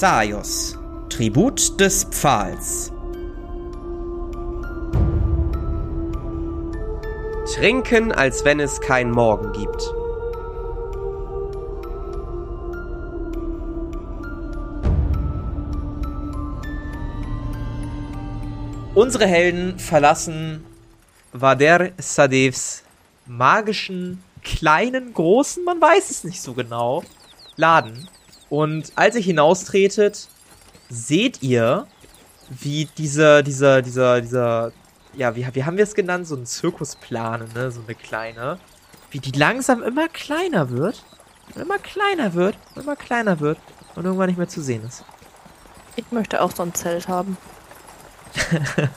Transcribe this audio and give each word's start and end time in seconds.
Xaios, 0.00 0.76
Tribut 1.08 1.78
des 1.78 2.02
Pfahls. 2.10 2.90
Trinken, 7.54 8.10
als 8.10 8.44
wenn 8.44 8.58
es 8.58 8.80
kein 8.80 9.12
Morgen 9.12 9.52
gibt. 9.52 9.94
Unsere 18.96 19.26
Helden 19.26 19.78
verlassen 19.78 20.66
Vader 21.32 21.90
Sadevs 21.98 22.82
magischen, 23.26 24.24
kleinen, 24.42 25.14
großen, 25.14 25.62
man 25.62 25.80
weiß 25.80 26.10
es 26.10 26.24
nicht 26.24 26.42
so 26.42 26.52
genau, 26.52 27.04
Laden. 27.54 28.08
Und 28.54 28.92
als 28.94 29.16
ihr 29.16 29.20
hinaustretet, 29.20 30.28
seht 30.88 31.42
ihr, 31.42 31.88
wie 32.48 32.84
dieser, 32.96 33.42
dieser, 33.42 33.82
dieser, 33.82 34.20
dieser, 34.20 34.72
ja, 35.12 35.34
wie, 35.34 35.44
wie 35.54 35.64
haben 35.64 35.76
wir 35.76 35.82
es 35.82 35.96
genannt? 35.96 36.28
So 36.28 36.36
ein 36.36 36.46
Zirkusplane, 36.46 37.48
ne? 37.52 37.72
So 37.72 37.80
eine 37.84 37.96
kleine. 37.96 38.60
Wie 39.10 39.18
die 39.18 39.32
langsam 39.32 39.82
immer 39.82 40.06
kleiner 40.06 40.70
wird. 40.70 41.02
Immer 41.56 41.78
kleiner 41.78 42.34
wird. 42.34 42.56
Immer 42.76 42.94
kleiner 42.94 43.40
wird. 43.40 43.58
Und 43.96 44.04
irgendwann 44.04 44.28
nicht 44.28 44.38
mehr 44.38 44.48
zu 44.48 44.62
sehen 44.62 44.84
ist. 44.86 45.02
Ich 45.96 46.12
möchte 46.12 46.40
auch 46.40 46.52
so 46.52 46.62
ein 46.62 46.72
Zelt 46.74 47.08
haben. 47.08 47.36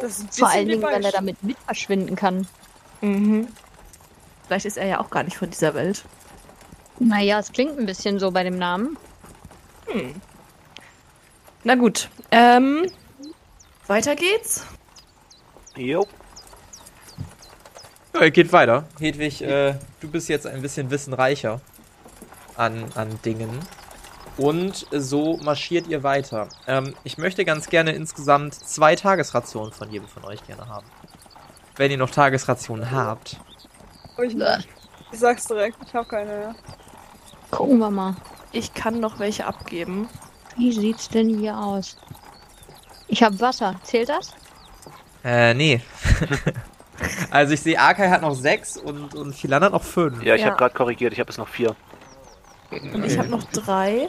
Das 0.00 0.18
ist 0.18 0.22
ein 0.22 0.32
Vor 0.32 0.48
allen 0.48 0.68
Dingen, 0.68 0.82
weil 0.82 1.04
er 1.04 1.10
damit 1.10 1.42
mit 1.42 1.56
verschwinden 1.66 2.14
kann. 2.14 2.46
Mhm. 3.00 3.48
Vielleicht 4.46 4.64
ist 4.64 4.76
er 4.76 4.86
ja 4.86 5.00
auch 5.00 5.10
gar 5.10 5.24
nicht 5.24 5.36
von 5.36 5.50
dieser 5.50 5.74
Welt. 5.74 6.04
Naja, 7.04 7.40
es 7.40 7.50
klingt 7.50 7.78
ein 7.78 7.86
bisschen 7.86 8.20
so 8.20 8.30
bei 8.30 8.44
dem 8.44 8.58
Namen. 8.58 8.96
Na 11.64 11.74
gut. 11.74 12.08
Ähm, 12.30 12.86
weiter 13.88 14.14
geht's. 14.14 14.64
Jo. 15.76 16.06
Ja, 18.14 18.28
geht 18.28 18.52
weiter. 18.52 18.84
Hedwig, 19.00 19.42
äh, 19.42 19.74
du 20.00 20.08
bist 20.08 20.28
jetzt 20.28 20.46
ein 20.46 20.62
bisschen 20.62 20.90
wissenreicher 20.90 21.60
an, 22.56 22.84
an 22.94 23.18
Dingen. 23.24 23.58
Und 24.36 24.86
so 24.92 25.38
marschiert 25.38 25.88
ihr 25.88 26.04
weiter. 26.04 26.48
Ähm, 26.68 26.94
ich 27.02 27.18
möchte 27.18 27.44
ganz 27.44 27.68
gerne 27.68 27.92
insgesamt 27.92 28.54
zwei 28.54 28.94
Tagesrationen 28.94 29.72
von 29.72 29.90
jedem 29.90 30.06
von 30.06 30.24
euch 30.24 30.46
gerne 30.46 30.68
haben. 30.68 30.86
Wenn 31.76 31.90
ihr 31.90 31.98
noch 31.98 32.10
Tagesrationen 32.10 32.90
habt. 32.92 33.40
Hab 34.16 34.24
ich. 34.24 34.36
Ich 35.10 35.18
sag's 35.18 35.46
direkt, 35.46 35.78
ich 35.84 35.94
hab 35.94 36.08
keine. 36.08 36.54
Gucken 37.52 37.78
wir 37.78 37.90
mal. 37.90 38.16
Ich 38.50 38.74
kann 38.74 38.98
noch 38.98 39.18
welche 39.18 39.46
abgeben. 39.46 40.08
Wie 40.56 40.72
sieht's 40.72 41.08
denn 41.08 41.28
hier 41.38 41.56
aus? 41.56 41.96
Ich 43.08 43.22
habe 43.22 43.38
Wasser. 43.40 43.76
Zählt 43.84 44.08
das? 44.08 44.32
Äh, 45.24 45.54
nee. 45.54 45.80
also 47.30 47.52
ich 47.54 47.60
sehe, 47.60 47.78
Arkai 47.78 48.08
hat 48.08 48.22
noch 48.22 48.34
sechs 48.34 48.76
und, 48.76 49.14
und 49.14 49.34
Philan 49.34 49.62
hat 49.62 49.72
noch 49.72 49.82
fünf. 49.84 50.22
Ja, 50.22 50.34
ich 50.34 50.40
Ja. 50.40 50.48
habe 50.48 50.56
gerade 50.56 50.74
korrigiert, 50.74 51.12
ich 51.12 51.20
habe 51.20 51.30
es 51.30 51.38
noch 51.38 51.48
vier. 51.48 51.76
Und 52.70 53.04
ich 53.04 53.18
habe 53.18 53.28
noch 53.28 53.44
drei. 53.44 54.08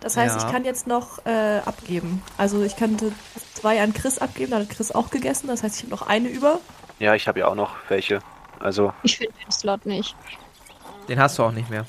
Das 0.00 0.16
heißt, 0.16 0.36
Ja. 0.40 0.46
ich 0.46 0.52
kann 0.52 0.64
jetzt 0.64 0.86
noch 0.86 1.24
äh, 1.26 1.58
abgeben. 1.64 2.22
Also 2.36 2.62
ich 2.62 2.76
könnte 2.76 3.12
zwei 3.54 3.82
an 3.82 3.92
Chris 3.92 4.18
abgeben, 4.20 4.52
dann 4.52 4.62
hat 4.62 4.70
Chris 4.70 4.92
auch 4.92 5.10
gegessen. 5.10 5.48
Das 5.48 5.62
heißt, 5.64 5.76
ich 5.76 5.82
habe 5.82 5.90
noch 5.90 6.06
eine 6.06 6.28
über. 6.28 6.60
Ja, 7.00 7.14
ich 7.14 7.26
habe 7.28 7.40
ja 7.40 7.48
auch 7.48 7.56
noch 7.56 7.74
welche. 7.88 8.20
Also, 8.60 8.92
Ich 9.02 9.18
finde 9.18 9.32
den 9.44 9.50
Slot 9.52 9.84
nicht. 9.86 10.16
Den 11.08 11.18
hast 11.20 11.38
du 11.38 11.44
auch 11.44 11.52
nicht 11.52 11.70
mehr. 11.70 11.84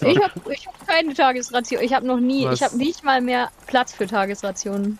Ich 0.00 0.18
habe 0.22 0.52
ich 0.52 0.66
hab 0.66 0.86
keine 0.86 1.14
Tagesration. 1.14 1.80
Ich 1.82 1.94
habe 1.94 2.06
noch 2.06 2.18
nie, 2.20 2.44
Was? 2.46 2.54
ich 2.54 2.62
habe 2.62 2.76
nicht 2.76 3.02
mal 3.04 3.20
mehr 3.20 3.50
Platz 3.66 3.92
für 3.92 4.06
Tagesrationen. 4.06 4.98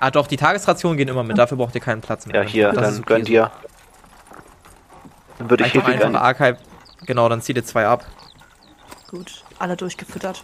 Ah 0.00 0.10
doch, 0.10 0.26
die 0.26 0.36
Tagesrationen 0.36 0.96
gehen 0.98 1.08
immer 1.08 1.22
mit. 1.22 1.38
Dafür 1.38 1.56
braucht 1.56 1.74
ihr 1.74 1.80
keinen 1.80 2.00
Platz 2.00 2.26
mehr. 2.26 2.42
ja, 2.42 2.48
hier, 2.48 2.72
Das 2.72 2.82
dann 2.82 2.94
okay 2.94 3.04
gönn 3.06 3.20
so. 3.22 3.26
dir. 3.26 3.50
Dann 5.38 5.50
würde 5.50 5.64
ich 5.64 5.74
Einfach 5.74 5.88
Hedwig 5.88 6.04
einfach. 6.04 6.20
Archive. 6.22 6.58
Genau, 7.06 7.28
dann 7.28 7.40
zieh 7.40 7.54
dir 7.54 7.64
zwei 7.64 7.86
ab. 7.86 8.04
Gut, 9.10 9.44
alle 9.58 9.76
durchgefüttert. 9.76 10.42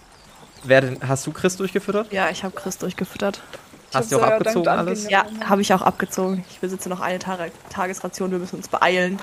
Wer 0.65 0.81
denn, 0.81 0.99
hast 1.07 1.27
du 1.27 1.33
Chris 1.33 1.57
durchgefüttert? 1.57 2.13
Ja, 2.13 2.31
ich 2.31 2.45
habe 2.45 2.55
Chris 2.55 2.79
durchgefüttert. 2.79 3.41
Hast 3.87 3.95
hab's 3.95 4.09
du 4.09 4.19
auch 4.19 4.23
abgezogen 4.23 4.69
alles? 4.69 5.09
Ja, 5.09 5.25
habe 5.49 5.63
ich 5.63 5.73
auch 5.73 5.83
abgezogen. 5.83 6.45
Ich 6.51 6.59
besitze 6.59 6.89
noch 6.89 7.01
eine 7.01 7.19
Tag 7.19 7.51
Tagesration. 7.71 8.31
Wir 8.31 8.39
müssen 8.39 8.57
uns 8.57 8.69
beeilen. 8.69 9.19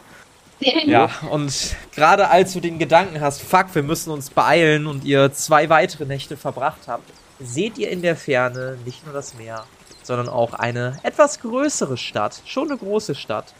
Ja, 0.59 1.09
und 1.29 1.75
gerade 1.93 2.29
als 2.29 2.53
du 2.53 2.59
den 2.59 2.79
Gedanken 2.79 3.19
hast, 3.19 3.41
fuck, 3.41 3.73
wir 3.73 3.83
müssen 3.83 4.11
uns 4.11 4.29
beeilen 4.29 4.87
und 4.87 5.03
ihr 5.03 5.33
zwei 5.33 5.69
weitere 5.69 6.05
Nächte 6.05 6.37
verbracht 6.37 6.87
habt, 6.87 7.11
seht 7.39 7.77
ihr 7.77 7.89
in 7.89 8.01
der 8.01 8.15
Ferne 8.15 8.77
nicht 8.85 9.05
nur 9.05 9.13
das 9.13 9.33
Meer, 9.33 9.65
sondern 10.03 10.29
auch 10.29 10.53
eine 10.53 10.97
etwas 11.03 11.41
größere 11.41 11.97
Stadt, 11.97 12.41
schon 12.45 12.69
eine 12.69 12.77
große 12.77 13.15
Stadt, 13.15 13.53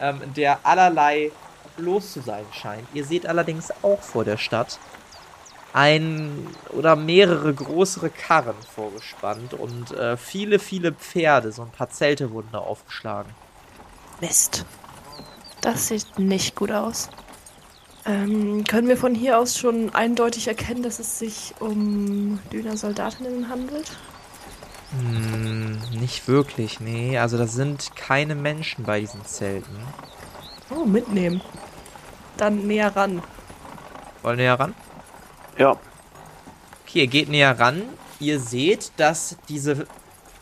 ähm, 0.00 0.20
in 0.22 0.34
der 0.34 0.58
allerlei 0.64 1.30
los 1.76 2.12
zu 2.12 2.20
sein 2.20 2.44
scheint. 2.52 2.86
Ihr 2.92 3.04
seht 3.04 3.26
allerdings 3.26 3.70
auch 3.82 4.00
vor 4.00 4.24
der 4.24 4.36
Stadt 4.36 4.78
ein 5.72 6.46
oder 6.70 6.96
mehrere 6.96 7.54
größere 7.54 8.10
Karren 8.10 8.56
vorgespannt 8.74 9.54
und 9.54 9.92
äh, 9.92 10.16
viele, 10.16 10.58
viele 10.58 10.92
Pferde, 10.92 11.52
so 11.52 11.62
ein 11.62 11.70
paar 11.70 11.88
Zelte 11.88 12.30
wurden 12.30 12.48
da 12.52 12.58
aufgeschlagen. 12.58 13.32
Mist. 14.20 14.66
Das 15.62 15.88
sieht 15.88 16.18
nicht 16.18 16.54
gut 16.54 16.70
aus. 16.70 17.08
Ähm, 18.04 18.64
können 18.64 18.88
wir 18.88 18.98
von 18.98 19.14
hier 19.14 19.38
aus 19.38 19.56
schon 19.56 19.94
eindeutig 19.94 20.48
erkennen, 20.48 20.82
dass 20.82 20.98
es 20.98 21.18
sich 21.18 21.54
um 21.60 22.38
Döner 22.52 22.76
Soldatinnen 22.76 23.48
handelt? 23.48 23.90
Hm, 24.90 25.80
nicht 25.98 26.28
wirklich, 26.28 26.80
nee. 26.80 27.16
Also 27.16 27.38
da 27.38 27.46
sind 27.46 27.96
keine 27.96 28.34
Menschen 28.34 28.84
bei 28.84 29.00
diesen 29.00 29.24
Zelten. 29.24 29.78
Oh, 30.68 30.84
mitnehmen. 30.84 31.40
Dann 32.36 32.66
näher 32.66 32.94
ran. 32.94 33.22
Wollen 34.22 34.36
wir 34.36 34.44
näher 34.44 34.60
ran? 34.60 34.74
Ja, 35.56 35.78
Okay, 36.92 37.00
ihr 37.00 37.06
geht 37.06 37.30
näher 37.30 37.58
ran. 37.58 37.84
Ihr 38.20 38.38
seht, 38.38 38.92
dass 38.98 39.38
diese 39.48 39.86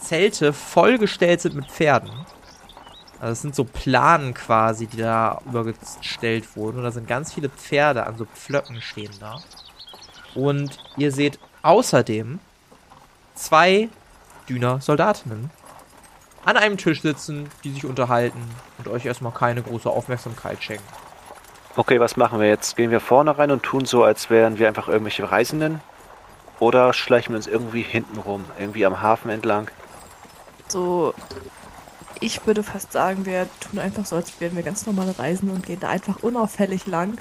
Zelte 0.00 0.52
vollgestellt 0.52 1.40
sind 1.40 1.54
mit 1.54 1.70
Pferden. 1.70 2.10
Also 3.20 3.32
es 3.32 3.42
sind 3.42 3.54
so 3.54 3.64
Planen 3.64 4.32
quasi, 4.32 4.86
die 4.86 4.96
da 4.96 5.40
übergestellt 5.46 6.56
wurden. 6.56 6.78
Und 6.78 6.84
da 6.84 6.90
sind 6.90 7.06
ganz 7.06 7.32
viele 7.32 7.50
Pferde 7.50 8.06
an 8.06 8.16
so 8.16 8.24
Pflöcken 8.24 8.80
stehen 8.80 9.12
da. 9.20 9.40
Und 10.34 10.78
ihr 10.96 11.12
seht 11.12 11.38
außerdem 11.62 12.38
zwei 13.34 13.88
Düner 14.48 14.80
Soldatinnen 14.80 15.50
an 16.44 16.56
einem 16.56 16.78
Tisch 16.78 17.02
sitzen, 17.02 17.50
die 17.62 17.72
sich 17.72 17.84
unterhalten 17.84 18.40
und 18.78 18.88
euch 18.88 19.04
erstmal 19.04 19.32
keine 19.32 19.62
große 19.62 19.88
Aufmerksamkeit 19.90 20.62
schenken. 20.62 20.84
okay, 21.76 22.00
was 22.00 22.16
machen 22.16 22.40
wir 22.40 22.48
jetzt? 22.48 22.76
Gehen 22.76 22.90
wir 22.90 23.00
vorne 23.00 23.36
rein 23.36 23.50
und 23.50 23.62
tun 23.62 23.84
so, 23.84 24.02
als 24.02 24.30
wären 24.30 24.58
wir 24.58 24.66
einfach 24.66 24.88
irgendwelche 24.88 25.30
Reisenden? 25.30 25.80
Oder 26.58 26.92
schleichen 26.92 27.32
wir 27.32 27.36
uns 27.36 27.46
irgendwie 27.46 27.82
hinten 27.82 28.18
rum, 28.18 28.44
irgendwie 28.58 28.84
am 28.84 29.00
Hafen 29.00 29.30
entlang? 29.30 29.70
So, 30.68 31.14
ich 32.20 32.46
würde 32.46 32.62
fast 32.62 32.92
sagen, 32.92 33.24
wir 33.26 33.48
tun 33.60 33.78
einfach 33.78 34.04
so, 34.06 34.16
als 34.16 34.40
wären 34.40 34.54
wir 34.56 34.62
ganz 34.62 34.86
normale 34.86 35.18
Reisende 35.18 35.54
und 35.54 35.66
gehen 35.66 35.80
da 35.80 35.88
einfach 35.88 36.22
unauffällig 36.22 36.86
lang. 36.86 37.18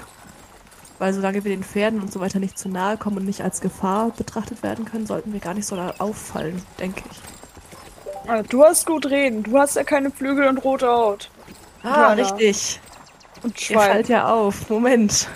Weil 0.98 1.14
solange 1.14 1.42
wir 1.44 1.50
den 1.50 1.64
Pferden 1.64 2.00
und 2.00 2.12
so 2.12 2.20
weiter 2.20 2.38
nicht 2.38 2.58
zu 2.58 2.68
nahe 2.68 2.98
kommen 2.98 3.16
und 3.18 3.24
nicht 3.24 3.40
als 3.40 3.60
Gefahr 3.62 4.10
betrachtet 4.10 4.62
werden 4.62 4.84
können, 4.84 5.06
sollten 5.06 5.32
wir 5.32 5.40
gar 5.40 5.54
nicht 5.54 5.66
so 5.66 5.74
da 5.76 5.94
auffallen, 5.98 6.60
denke 6.78 7.02
ich. 7.10 7.20
Ah, 8.30 8.42
Du 8.42 8.62
hast 8.62 8.84
gut 8.86 9.06
reden. 9.06 9.42
Du 9.42 9.58
hast 9.58 9.76
ja 9.76 9.84
keine 9.84 10.10
Flügel 10.10 10.46
und 10.48 10.58
rote 10.58 10.86
Haut. 10.88 11.30
Ah, 11.82 11.88
Ja. 11.88 12.12
richtig. 12.12 12.80
Und 13.42 13.58
Ihr 13.58 13.76
Schwein. 13.76 13.90
fallt 13.92 14.08
ja 14.10 14.30
auf. 14.30 14.68
Moment. 14.68 15.28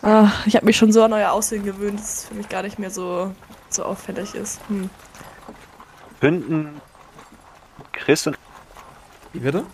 Ah, 0.00 0.30
ich 0.46 0.56
habe 0.56 0.64
mich 0.64 0.78
schon 0.78 0.92
so 0.92 1.02
an 1.02 1.12
euer 1.12 1.32
Aussehen 1.32 1.64
gewöhnt, 1.64 2.00
dass 2.00 2.14
es 2.20 2.24
für 2.26 2.34
mich 2.34 2.48
gar 2.48 2.62
nicht 2.62 2.78
mehr 2.78 2.90
so, 2.90 3.32
so 3.68 3.84
auffällig 3.84 4.34
ist. 4.34 4.60
Hm. 4.68 4.88
Finden 6.20 6.80
Chris 7.92 8.26
und 8.26 8.35
Wie 9.36 9.40
bitte? 9.40 9.64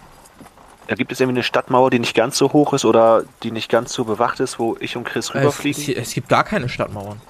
da 0.88 0.96
gibt 0.96 1.12
es 1.12 1.20
irgendwie 1.20 1.38
eine 1.38 1.42
Stadtmauer, 1.42 1.90
die 1.90 1.98
nicht 1.98 2.14
ganz 2.14 2.36
so 2.36 2.52
hoch 2.52 2.72
ist 2.74 2.84
oder 2.84 3.24
die 3.42 3.50
nicht 3.50 3.70
ganz 3.70 3.92
so 3.92 4.04
bewacht 4.04 4.40
ist, 4.40 4.58
wo 4.58 4.76
ich 4.80 4.96
und 4.96 5.04
Chris 5.04 5.30
Es, 5.30 5.34
rüberfliegen? 5.34 5.96
es 5.96 6.12
gibt 6.12 6.28
gar 6.28 6.44
keine 6.44 6.68
Stadtmauern. 6.68 7.20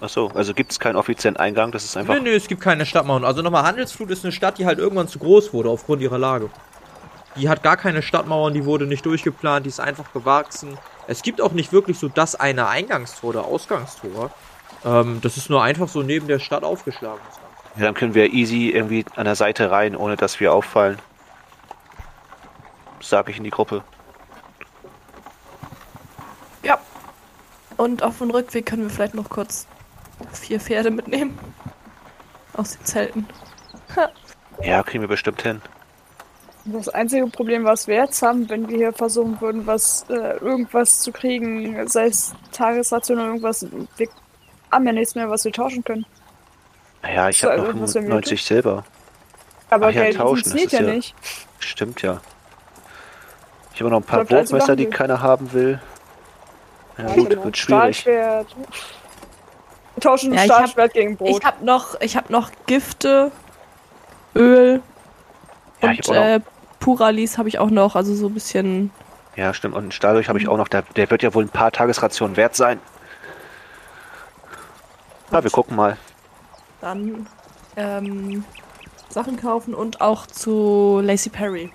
Achso, 0.00 0.30
also 0.34 0.54
gibt 0.54 0.70
es 0.70 0.78
keinen 0.78 0.94
offiziellen 0.94 1.36
Eingang, 1.36 1.72
das 1.72 1.84
ist 1.84 1.96
einfach. 1.96 2.14
Nee, 2.14 2.20
nee, 2.20 2.34
es 2.34 2.46
gibt 2.46 2.60
keine 2.60 2.86
Stadtmauern. 2.86 3.24
Also 3.24 3.42
nochmal, 3.42 3.64
Handelsflut 3.64 4.10
ist 4.10 4.24
eine 4.24 4.30
Stadt, 4.30 4.58
die 4.58 4.66
halt 4.66 4.78
irgendwann 4.78 5.08
zu 5.08 5.18
groß 5.18 5.52
wurde 5.52 5.70
aufgrund 5.70 6.02
ihrer 6.02 6.18
Lage. 6.18 6.50
Die 7.34 7.48
hat 7.48 7.62
gar 7.64 7.76
keine 7.76 8.00
Stadtmauern, 8.02 8.54
die 8.54 8.64
wurde 8.64 8.86
nicht 8.86 9.04
durchgeplant, 9.04 9.66
die 9.66 9.70
ist 9.70 9.80
einfach 9.80 10.12
gewachsen. 10.12 10.78
Es 11.08 11.22
gibt 11.22 11.40
auch 11.40 11.52
nicht 11.52 11.72
wirklich 11.72 11.98
so 11.98 12.08
das 12.08 12.36
eine 12.36 12.68
Eingangstor 12.68 13.30
oder 13.30 13.44
Ausgangstor. 13.44 14.30
Ähm, 14.84 15.18
das 15.20 15.36
ist 15.36 15.50
nur 15.50 15.64
einfach 15.64 15.88
so 15.88 16.02
neben 16.02 16.28
der 16.28 16.38
Stadt 16.38 16.62
aufgeschlagen. 16.62 17.20
Ja, 17.76 17.86
dann 17.86 17.94
können 17.94 18.14
wir 18.14 18.32
easy 18.32 18.70
irgendwie 18.70 19.04
an 19.16 19.24
der 19.24 19.34
Seite 19.34 19.70
rein, 19.70 19.96
ohne 19.96 20.16
dass 20.16 20.38
wir 20.38 20.52
auffallen. 20.52 20.98
Sag 23.00 23.28
ich 23.28 23.38
in 23.38 23.44
die 23.44 23.50
Gruppe. 23.50 23.82
Ja. 26.62 26.78
Und 27.76 28.02
auf 28.02 28.18
dem 28.18 28.30
Rückweg 28.30 28.66
können 28.66 28.82
wir 28.82 28.90
vielleicht 28.90 29.14
noch 29.14 29.28
kurz 29.28 29.66
vier 30.32 30.60
Pferde 30.60 30.90
mitnehmen. 30.90 31.38
Aus 32.54 32.76
den 32.76 32.84
Zelten. 32.84 33.26
Ja, 34.62 34.82
kriegen 34.82 35.02
wir 35.02 35.08
bestimmt 35.08 35.42
hin. 35.42 35.62
Das 36.64 36.88
einzige 36.88 37.26
Problem, 37.28 37.64
was 37.64 37.86
wir 37.86 37.94
jetzt 37.94 38.20
haben, 38.20 38.48
wenn 38.50 38.68
wir 38.68 38.76
hier 38.76 38.92
versuchen 38.92 39.40
würden, 39.40 39.66
was 39.66 40.04
äh, 40.10 40.36
irgendwas 40.38 41.00
zu 41.00 41.12
kriegen, 41.12 41.88
sei 41.88 42.06
es 42.06 42.34
Tagesration 42.52 43.18
oder 43.18 43.28
irgendwas, 43.28 43.66
wir 43.96 44.08
haben 44.70 44.86
ja 44.86 44.92
nichts 44.92 45.14
mehr, 45.14 45.30
was 45.30 45.44
wir 45.44 45.52
tauschen 45.52 45.82
können. 45.82 46.04
Ja, 47.02 47.28
ich 47.28 47.42
habe 47.42 47.62
noch 47.62 47.80
was 47.80 47.94
wir 47.94 48.02
90 48.02 48.42
Silber. 48.42 48.84
Aber 49.70 49.86
Ach 49.86 49.92
ja, 49.92 50.02
Geld 50.04 50.16
tauschen, 50.16 50.52
das 50.52 50.72
ja 50.72 50.82
ja- 50.82 50.94
nicht. 50.94 51.14
Stimmt 51.58 52.02
ja. 52.02 52.20
Ich 53.78 53.82
habe 53.82 53.90
noch 53.92 53.98
ein 54.00 54.02
paar 54.02 54.24
Bleibt 54.24 54.32
also 54.32 54.54
Wurfmesser, 54.54 54.74
die 54.74 54.86
keiner 54.86 55.22
haben 55.22 55.52
will. 55.52 55.78
Ja, 56.96 57.06
Ja, 57.06 57.14
gut, 57.14 57.30
genau. 57.30 57.44
wird 57.44 57.56
schwierig. 57.56 58.00
Stahlschwert. 58.00 58.56
Wir 59.94 60.00
tauschen 60.00 60.32
Ja, 60.34 60.40
hab- 60.40 60.44
Stahlschwert 60.46 60.92
gegen 60.94 61.16
Brot. 61.16 61.28
Ich 61.38 61.44
habe 61.44 61.64
noch, 61.64 62.00
ich 62.00 62.16
hab 62.16 62.28
noch 62.28 62.50
Gifte, 62.66 63.30
Öl 64.34 64.82
Ja, 65.80 65.92
ich 65.92 66.08
und 66.08 66.16
hab 66.16 66.24
äh, 66.24 66.40
Puralis 66.80 67.38
habe 67.38 67.48
ich 67.48 67.60
auch 67.60 67.70
noch. 67.70 67.94
Also 67.94 68.16
so 68.16 68.26
ein 68.26 68.34
bisschen. 68.34 68.90
ja, 69.36 69.54
stimmt. 69.54 69.76
Und 69.76 69.82
einen 69.82 69.92
Stahldolch 69.92 70.28
habe 70.28 70.40
ich 70.40 70.48
auch 70.48 70.56
noch. 70.56 70.66
Der, 70.66 70.82
der 70.96 71.08
wird 71.12 71.22
ja 71.22 71.32
wohl 71.32 71.44
ein 71.44 71.48
paar 71.48 71.70
Tagesrationen 71.70 72.36
wert 72.36 72.56
sein. 72.56 72.80
Ja, 75.30 75.44
wir 75.44 75.50
gucken 75.52 75.76
mal. 75.76 75.96
Dann 76.80 77.28
ähm, 77.76 78.44
Sachen 79.08 79.36
kaufen 79.36 79.72
und 79.72 80.00
auch 80.00 80.26
zu 80.26 80.98
Lacey 81.00 81.30
Perry. 81.30 81.72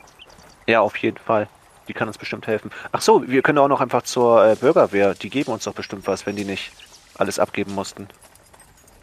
Ja, 0.68 0.82
auf 0.82 0.98
jeden 0.98 1.18
Fall. 1.18 1.48
Die 1.88 1.94
kann 1.94 2.08
uns 2.08 2.18
bestimmt 2.18 2.48
helfen. 2.48 2.72
Ach 2.92 3.02
so, 3.02 3.28
wir 3.28 3.42
können 3.42 3.58
auch 3.58 3.68
noch 3.68 3.82
einfach 3.82 4.04
zur 4.04 4.46
äh, 4.46 4.56
Bürgerwehr. 4.56 5.14
Die 5.16 5.30
geben 5.30 5.52
uns 5.52 5.66
doch 5.66 5.74
bestimmt 5.74 6.08
was, 6.08 6.26
wenn 6.26 6.36
die 6.36 6.46
nicht 6.46 6.72
alles 7.18 7.40
abgeben 7.40 7.74
mussten. 7.76 8.08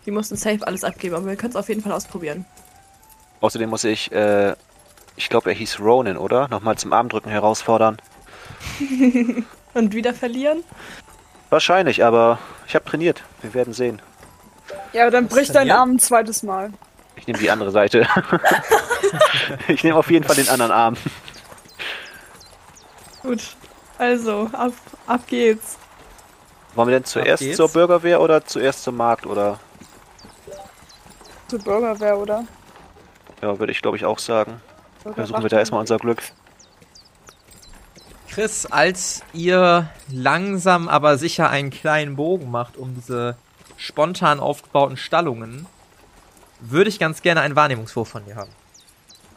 Die 0.07 0.11
mussten 0.11 0.37
safe 0.37 0.67
alles 0.67 0.83
abgeben, 0.83 1.15
aber 1.15 1.27
wir 1.27 1.37
können 1.37 1.51
es 1.51 1.57
auf 1.57 1.69
jeden 1.69 1.83
Fall 1.83 1.93
ausprobieren. 1.93 2.47
Außerdem 3.41 3.69
muss 3.69 3.85
ich, 3.85 4.11
äh, 4.13 4.55
ich 5.17 5.29
glaube, 5.29 5.51
er 5.51 5.57
hieß 5.57 5.81
Ronan, 5.81 6.17
oder? 6.17 6.49
Nochmal 6.49 6.77
zum 6.79 6.93
Armdrücken 6.93 7.31
herausfordern. 7.31 7.99
Und 9.75 9.95
wieder 9.95 10.15
verlieren? 10.15 10.65
Wahrscheinlich, 11.51 12.05
aber 12.05 12.39
ich 12.67 12.75
habe 12.75 12.85
trainiert. 12.85 13.23
Wir 13.43 13.55
werden 13.55 13.73
sehen. 13.73 14.01
ja, 14.93 15.03
aber 15.03 15.11
dann 15.11 15.27
Was 15.27 15.35
bricht 15.35 15.55
dein 15.55 15.67
hier? 15.67 15.79
Arm 15.79 15.93
ein 15.93 15.99
zweites 15.99 16.43
Mal. 16.43 16.73
Ich 17.17 17.27
nehme 17.27 17.39
die 17.39 17.51
andere 17.51 17.71
Seite. 17.71 18.07
ich 19.69 19.85
nehme 19.85 19.97
auf 19.97 20.11
jeden 20.11 20.25
Fall 20.25 20.37
den 20.37 20.49
anderen 20.49 20.73
Arm. 20.73 20.97
Gut. 23.23 23.57
Also, 23.99 24.49
ab, 24.53 24.73
ab 25.07 25.21
geht's. 25.27 25.77
Wollen 26.75 26.89
wir 26.89 26.95
denn 26.97 27.05
zuerst 27.05 27.55
zur 27.55 27.69
Bürgerwehr 27.69 28.21
oder 28.21 28.45
zuerst 28.45 28.83
zum 28.85 28.97
Markt? 28.97 29.27
Oder 29.27 29.59
Zur 31.49 31.59
Bürgerwehr, 31.59 32.17
oder? 32.17 32.45
ja, 33.43 33.59
würde 33.59 33.73
ich 33.73 33.83
glaube 33.83 33.97
ich 33.97 34.05
auch 34.05 34.19
sagen. 34.19 34.61
Versuchen 35.15 35.43
wir 35.43 35.49
da 35.49 35.59
erstmal 35.59 35.81
unser 35.81 35.99
Glück. 35.99 36.23
Chris, 38.29 38.67
als 38.67 39.23
ihr 39.33 39.89
langsam 40.09 40.89
aber 40.89 41.19
sicher 41.19 41.51
einen 41.51 41.71
kleinen 41.71 42.17
Bogen 42.17 42.51
macht 42.51 42.77
um 42.77 42.95
diese 42.95 43.37
spontan 43.77 44.39
aufgebauten 44.39 44.97
Stallungen, 44.97 45.67
würde 46.61 46.91
ich 46.91 46.99
ganz 46.99 47.23
gerne 47.23 47.41
einen 47.41 47.57
Wahrnehmungswurf 47.57 48.09
von 48.09 48.25
dir 48.25 48.37
haben. 48.37 48.51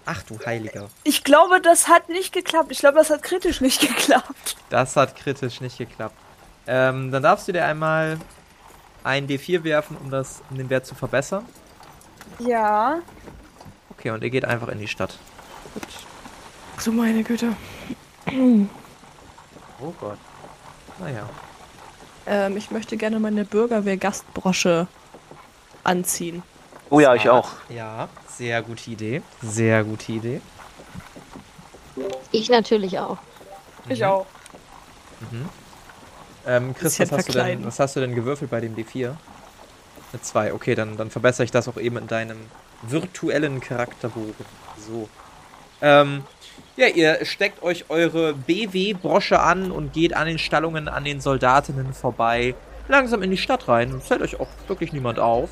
Ach 0.06 0.22
du 0.24 0.38
Heiliger. 0.46 0.90
Ich 1.04 1.24
glaube, 1.24 1.62
das 1.62 1.88
hat 1.88 2.10
nicht 2.10 2.34
geklappt. 2.34 2.72
Ich 2.72 2.80
glaube, 2.80 2.98
das 2.98 3.10
hat 3.10 3.24
kritisch 3.24 3.62
nicht 3.62 3.82
geklappt. 3.88 4.58
Das 4.70 4.96
hat 4.96 5.16
kritisch 5.16 5.62
nicht 5.62 5.78
geklappt. 5.78 6.16
Ähm, 6.68 7.12
dann 7.12 7.24
darfst 7.24 7.48
du 7.48 7.52
dir 7.52 7.66
einmal 7.66 8.18
ein 9.04 9.28
D4 9.28 9.64
werfen, 9.64 9.98
um, 9.98 10.10
das, 10.10 10.42
um 10.50 10.58
den 10.58 10.70
Wert 10.70 10.86
zu 10.86 10.96
verbessern. 10.96 11.46
Ja. 12.40 13.00
Okay, 13.90 14.12
und 14.12 14.24
ihr 14.24 14.30
geht 14.30 14.46
einfach 14.46 14.70
in 14.70 14.80
die 14.80 14.88
Stadt. 14.88 15.18
Gut. 15.74 15.84
So, 16.80 16.92
meine 16.92 17.24
Güte. 17.24 17.56
Oh 18.28 19.94
Gott. 20.00 20.18
Naja. 21.00 21.30
Ähm, 22.26 22.58
ich 22.58 22.72
möchte 22.72 22.98
gerne 22.98 23.20
meine 23.20 23.46
Bürgerwehr-Gastbrosche 23.46 24.88
anziehen. 25.84 26.44
Oh 26.90 27.00
ja, 27.00 27.16
ich 27.16 27.30
auch. 27.30 27.50
Ja, 27.70 28.08
sehr 28.38 28.62
gute 28.62 28.90
Idee. 28.92 29.22
Sehr 29.42 29.84
gute 29.84 30.12
Idee. 30.12 30.42
Ich 32.32 32.50
natürlich 32.50 32.98
auch. 33.00 33.18
Ich 33.90 34.00
Mhm. 34.00 34.06
auch. 34.06 34.26
Ähm, 36.46 36.76
Chris, 36.76 37.00
was 37.00 37.12
hast, 37.12 37.30
du 37.30 37.34
denn, 37.34 37.66
was 37.66 37.80
hast 37.80 37.96
du 37.96 38.00
denn 38.02 38.16
gewürfelt 38.16 38.52
bei 38.52 38.60
dem 38.60 38.76
D4? 38.76 39.16
Eine 40.12 40.22
2. 40.22 40.54
Okay, 40.54 40.76
dann, 40.76 40.98
dann 40.98 41.10
verbessere 41.10 41.46
ich 41.46 41.52
das 41.52 41.68
auch 41.68 41.78
eben 41.78 41.98
in 41.98 42.08
deinem 42.08 42.38
virtuellen 42.82 43.62
Charakterbogen. 43.62 44.46
So. 44.78 45.08
Ähm, 45.82 46.24
ja, 46.76 46.88
ihr 46.88 47.24
steckt 47.26 47.64
euch 47.64 47.86
eure 47.90 48.34
BW-Brosche 48.34 49.40
an 49.40 49.72
und 49.72 49.94
geht 49.94 50.16
an 50.16 50.28
den 50.28 50.40
Stallungen, 50.40 50.88
an 50.88 51.04
den 51.06 51.22
Soldatinnen 51.22 51.94
vorbei. 51.94 52.56
Langsam 52.88 53.24
in 53.24 53.32
die 53.32 53.38
Stadt 53.38 53.68
rein. 53.68 54.02
Fällt 54.02 54.22
euch 54.22 54.40
auch 54.40 54.50
wirklich 54.68 54.92
niemand 54.92 55.20
auf. 55.20 55.52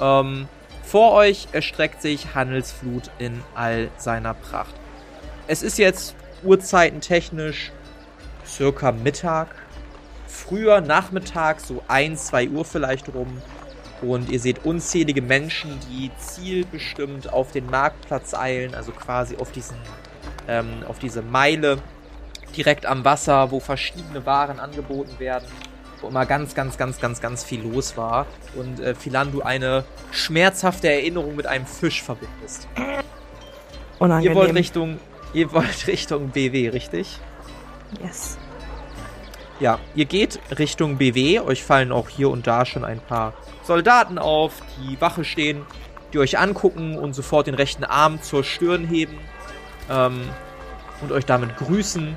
Ähm, 0.00 0.48
vor 0.82 1.12
euch 1.12 1.48
erstreckt 1.52 2.02
sich 2.02 2.34
Handelsflut 2.34 3.10
in 3.18 3.42
all 3.54 3.88
seiner 3.96 4.34
Pracht. 4.34 4.74
Es 5.46 5.62
ist 5.62 5.78
jetzt 5.78 6.14
uhrzeitentechnisch 6.42 7.72
circa 8.46 8.92
Mittag 8.92 9.48
früher 10.32 10.80
Nachmittag, 10.80 11.60
so 11.60 11.82
1, 11.88 12.26
2 12.26 12.48
Uhr 12.48 12.64
vielleicht 12.64 13.14
rum. 13.14 13.40
Und 14.00 14.30
ihr 14.30 14.40
seht 14.40 14.64
unzählige 14.64 15.22
Menschen, 15.22 15.78
die 15.88 16.10
zielbestimmt 16.18 17.32
auf 17.32 17.52
den 17.52 17.66
Marktplatz 17.66 18.34
eilen, 18.34 18.74
also 18.74 18.90
quasi 18.90 19.36
auf 19.36 19.52
diesen, 19.52 19.76
ähm, 20.48 20.82
auf 20.88 20.98
diese 20.98 21.22
Meile 21.22 21.78
direkt 22.56 22.84
am 22.84 23.04
Wasser, 23.04 23.50
wo 23.52 23.60
verschiedene 23.60 24.26
Waren 24.26 24.58
angeboten 24.58 25.18
werden, 25.20 25.46
wo 26.02 26.08
immer 26.08 26.26
ganz, 26.26 26.54
ganz, 26.54 26.76
ganz, 26.76 27.00
ganz, 27.00 27.20
ganz 27.20 27.44
viel 27.44 27.62
los 27.62 27.96
war. 27.96 28.26
Und 28.54 28.80
äh, 28.80 28.94
Philan, 28.94 29.32
du 29.32 29.42
eine 29.42 29.84
schmerzhafte 30.10 30.88
Erinnerung 30.88 31.36
mit 31.36 31.46
einem 31.46 31.66
Fisch 31.66 32.02
verbindest. 32.02 32.68
Unangenehm. 33.98 34.32
Ihr 34.32 34.36
wollt 34.36 34.54
Richtung, 34.54 34.98
ihr 35.32 35.52
wollt 35.52 35.86
Richtung 35.86 36.30
BW, 36.30 36.68
richtig? 36.68 37.18
Yes. 38.02 38.38
Ja, 39.60 39.78
ihr 39.94 40.06
geht 40.06 40.40
Richtung 40.58 40.98
BW. 40.98 41.40
Euch 41.40 41.62
fallen 41.62 41.92
auch 41.92 42.08
hier 42.08 42.30
und 42.30 42.46
da 42.46 42.66
schon 42.66 42.84
ein 42.84 43.00
paar 43.00 43.34
Soldaten 43.62 44.18
auf, 44.18 44.54
die 44.80 45.00
Wache 45.00 45.24
stehen, 45.24 45.64
die 46.12 46.18
euch 46.18 46.38
angucken 46.38 46.98
und 46.98 47.14
sofort 47.14 47.46
den 47.46 47.54
rechten 47.54 47.84
Arm 47.84 48.20
zur 48.22 48.42
Stirn 48.42 48.86
heben 48.86 49.18
ähm, 49.88 50.22
und 51.00 51.12
euch 51.12 51.26
damit 51.26 51.56
grüßen. 51.56 52.16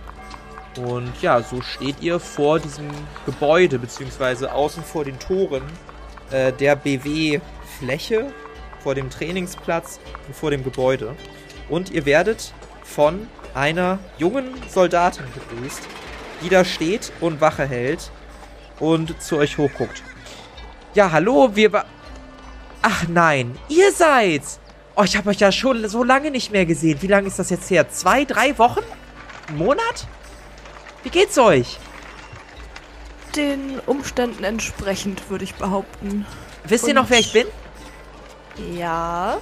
Und 0.77 1.11
ja, 1.21 1.41
so 1.41 1.61
steht 1.61 2.01
ihr 2.01 2.19
vor 2.19 2.59
diesem 2.59 2.89
Gebäude, 3.25 3.79
beziehungsweise 3.79 4.53
außen 4.53 4.83
vor 4.83 5.05
den 5.05 5.17
Toren 5.19 5.63
äh, 6.31 6.51
der 6.51 6.75
BW-Fläche, 6.75 8.31
vor 8.79 8.95
dem 8.95 9.09
Trainingsplatz 9.09 9.99
und 10.27 10.35
vor 10.35 10.51
dem 10.51 10.63
Gebäude. 10.63 11.15
Und 11.69 11.91
ihr 11.91 12.05
werdet 12.05 12.53
von 12.83 13.27
einer 13.53 13.99
jungen 14.17 14.49
Soldatin 14.67 15.25
begrüßt, 15.33 15.81
die 16.43 16.49
da 16.49 16.65
steht 16.65 17.11
und 17.21 17.41
Wache 17.41 17.65
hält 17.65 18.11
und 18.79 19.21
zu 19.21 19.37
euch 19.37 19.57
hochguckt. 19.57 20.03
Ja, 20.93 21.11
hallo, 21.11 21.55
wir 21.55 21.85
Ach 22.81 23.07
nein, 23.07 23.57
ihr 23.67 23.91
seid's! 23.91 24.59
Oh, 24.95 25.01
ich 25.03 25.17
habe 25.17 25.31
euch 25.31 25.39
ja 25.39 25.51
schon 25.51 25.89
so 25.89 26.03
lange 26.03 26.29
nicht 26.29 26.51
mehr 26.51 26.67
gesehen. 26.67 27.01
Wie 27.01 27.07
lange 27.07 27.27
ist 27.27 27.39
das 27.39 27.49
jetzt 27.49 27.69
her? 27.71 27.89
Zwei, 27.89 28.25
drei 28.25 28.55
Wochen? 28.59 28.83
Ein 29.47 29.57
Monat? 29.57 30.07
Wie 31.05 31.09
geht's 31.11 31.37
euch? 31.37 31.77
Den 33.35 33.79
Umständen 33.85 34.43
entsprechend, 34.43 35.29
würde 35.29 35.43
ich 35.43 35.53
behaupten. 35.53 36.25
Wisst 36.63 36.87
ihr 36.87 36.95
noch, 36.95 37.11
wer 37.11 37.19
ich 37.19 37.31
bin? 37.31 37.45
Ja. 38.73 39.37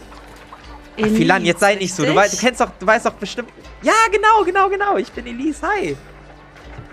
Ach, 1.02 1.08
Philan, 1.08 1.46
jetzt 1.46 1.62
sei 1.62 1.76
nicht 1.76 1.96
so. 1.96 2.04
Du, 2.04 2.14
wei 2.16 2.28
du 2.28 2.36
kennst 2.36 2.60
doch, 2.60 2.70
du 2.78 2.86
weißt 2.86 3.06
doch 3.06 3.14
bestimmt. 3.14 3.48
Ja, 3.82 3.94
genau, 4.12 4.44
genau, 4.44 4.68
genau. 4.68 4.98
Ich 4.98 5.10
bin 5.14 5.26
Elise. 5.26 5.66
Hi. 5.66 5.96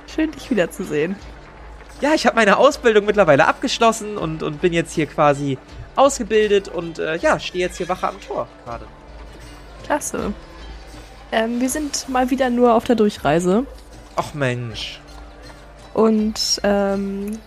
Schön, 0.07 0.31
dich 0.31 0.49
wiederzusehen. 0.49 1.17
Ja, 2.01 2.15
ich 2.15 2.25
habe 2.25 2.37
meine 2.37 2.57
Ausbildung 2.57 3.07
mittlerweile 3.07 3.49
abgeschlossen 3.49 4.17
und, 4.17 4.45
und 4.45 4.61
bin 4.61 4.73
jetzt 4.73 4.93
hier 4.95 5.07
quasi 5.07 5.59
ausgebildet 5.97 6.69
und 6.69 7.01
äh, 7.01 7.17
ja, 7.17 7.41
stehe 7.41 7.67
jetzt 7.67 7.79
hier 7.79 7.89
Wache 7.89 8.07
am 8.07 8.21
Tor 8.21 8.47
gerade. 8.65 8.87
Klasse. 9.85 10.33
Ähm, 11.33 11.61
wir 11.61 11.69
sind 11.69 12.09
mal 12.09 12.31
wieder 12.31 12.51
nur 12.51 12.75
auf 12.75 12.85
der 12.85 12.95
Durchreise 12.95 13.67
Ach 14.21 14.35
Mensch. 14.35 15.01
und 15.95 16.61
ähm, 16.63 17.39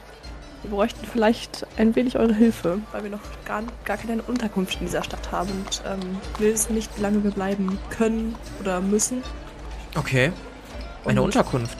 wir 0.64 0.72
bräuchten 0.72 1.06
vielleicht 1.06 1.68
ein 1.78 1.96
wenig 1.96 2.18
eure 2.18 2.34
Hilfe, 2.34 2.80
weil 2.92 3.04
wir 3.04 3.10
noch 3.12 3.20
gar, 3.46 3.64
gar 3.86 3.98
keine 3.98 4.22
Unterkunft 4.24 4.76
in 4.80 4.88
dieser 4.88 5.04
Stadt 5.04 5.32
haben 5.32 5.50
und 5.50 5.82
ähm, 5.86 6.18
wir 6.40 6.54
wissen 6.54 6.74
nicht, 6.74 6.90
wie 6.98 7.02
lange 7.02 7.24
wir 7.24 7.32
bleiben 7.32 7.78
können 7.90 8.36
oder 8.62 8.80
müssen. 8.82 9.22
Okay. 9.96 10.32
Eine 11.06 11.22
Und 11.22 11.28
Unterkunft. 11.28 11.78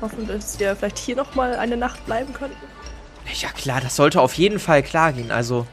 Hoffen, 0.00 0.26
dass 0.28 0.58
wir 0.60 0.76
vielleicht 0.76 0.98
hier 0.98 1.16
noch 1.16 1.34
mal 1.34 1.56
eine 1.56 1.76
Nacht 1.76 2.04
bleiben 2.06 2.32
könnten. 2.32 2.56
Ja 3.40 3.48
klar, 3.50 3.80
das 3.80 3.96
sollte 3.96 4.20
auf 4.20 4.34
jeden 4.34 4.58
Fall 4.60 4.82
klar 4.82 5.12
gehen. 5.12 5.30
Also, 5.32 5.66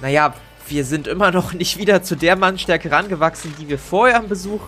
naja, 0.00 0.32
wir 0.68 0.84
sind 0.84 1.06
immer 1.08 1.32
noch 1.32 1.52
nicht 1.52 1.76
wieder 1.76 2.02
zu 2.02 2.14
der 2.16 2.36
Mannstärke 2.36 2.90
rangewachsen, 2.90 3.54
die 3.58 3.68
wir 3.68 3.78
vor 3.78 4.06
eurem 4.06 4.28
Besuch 4.28 4.60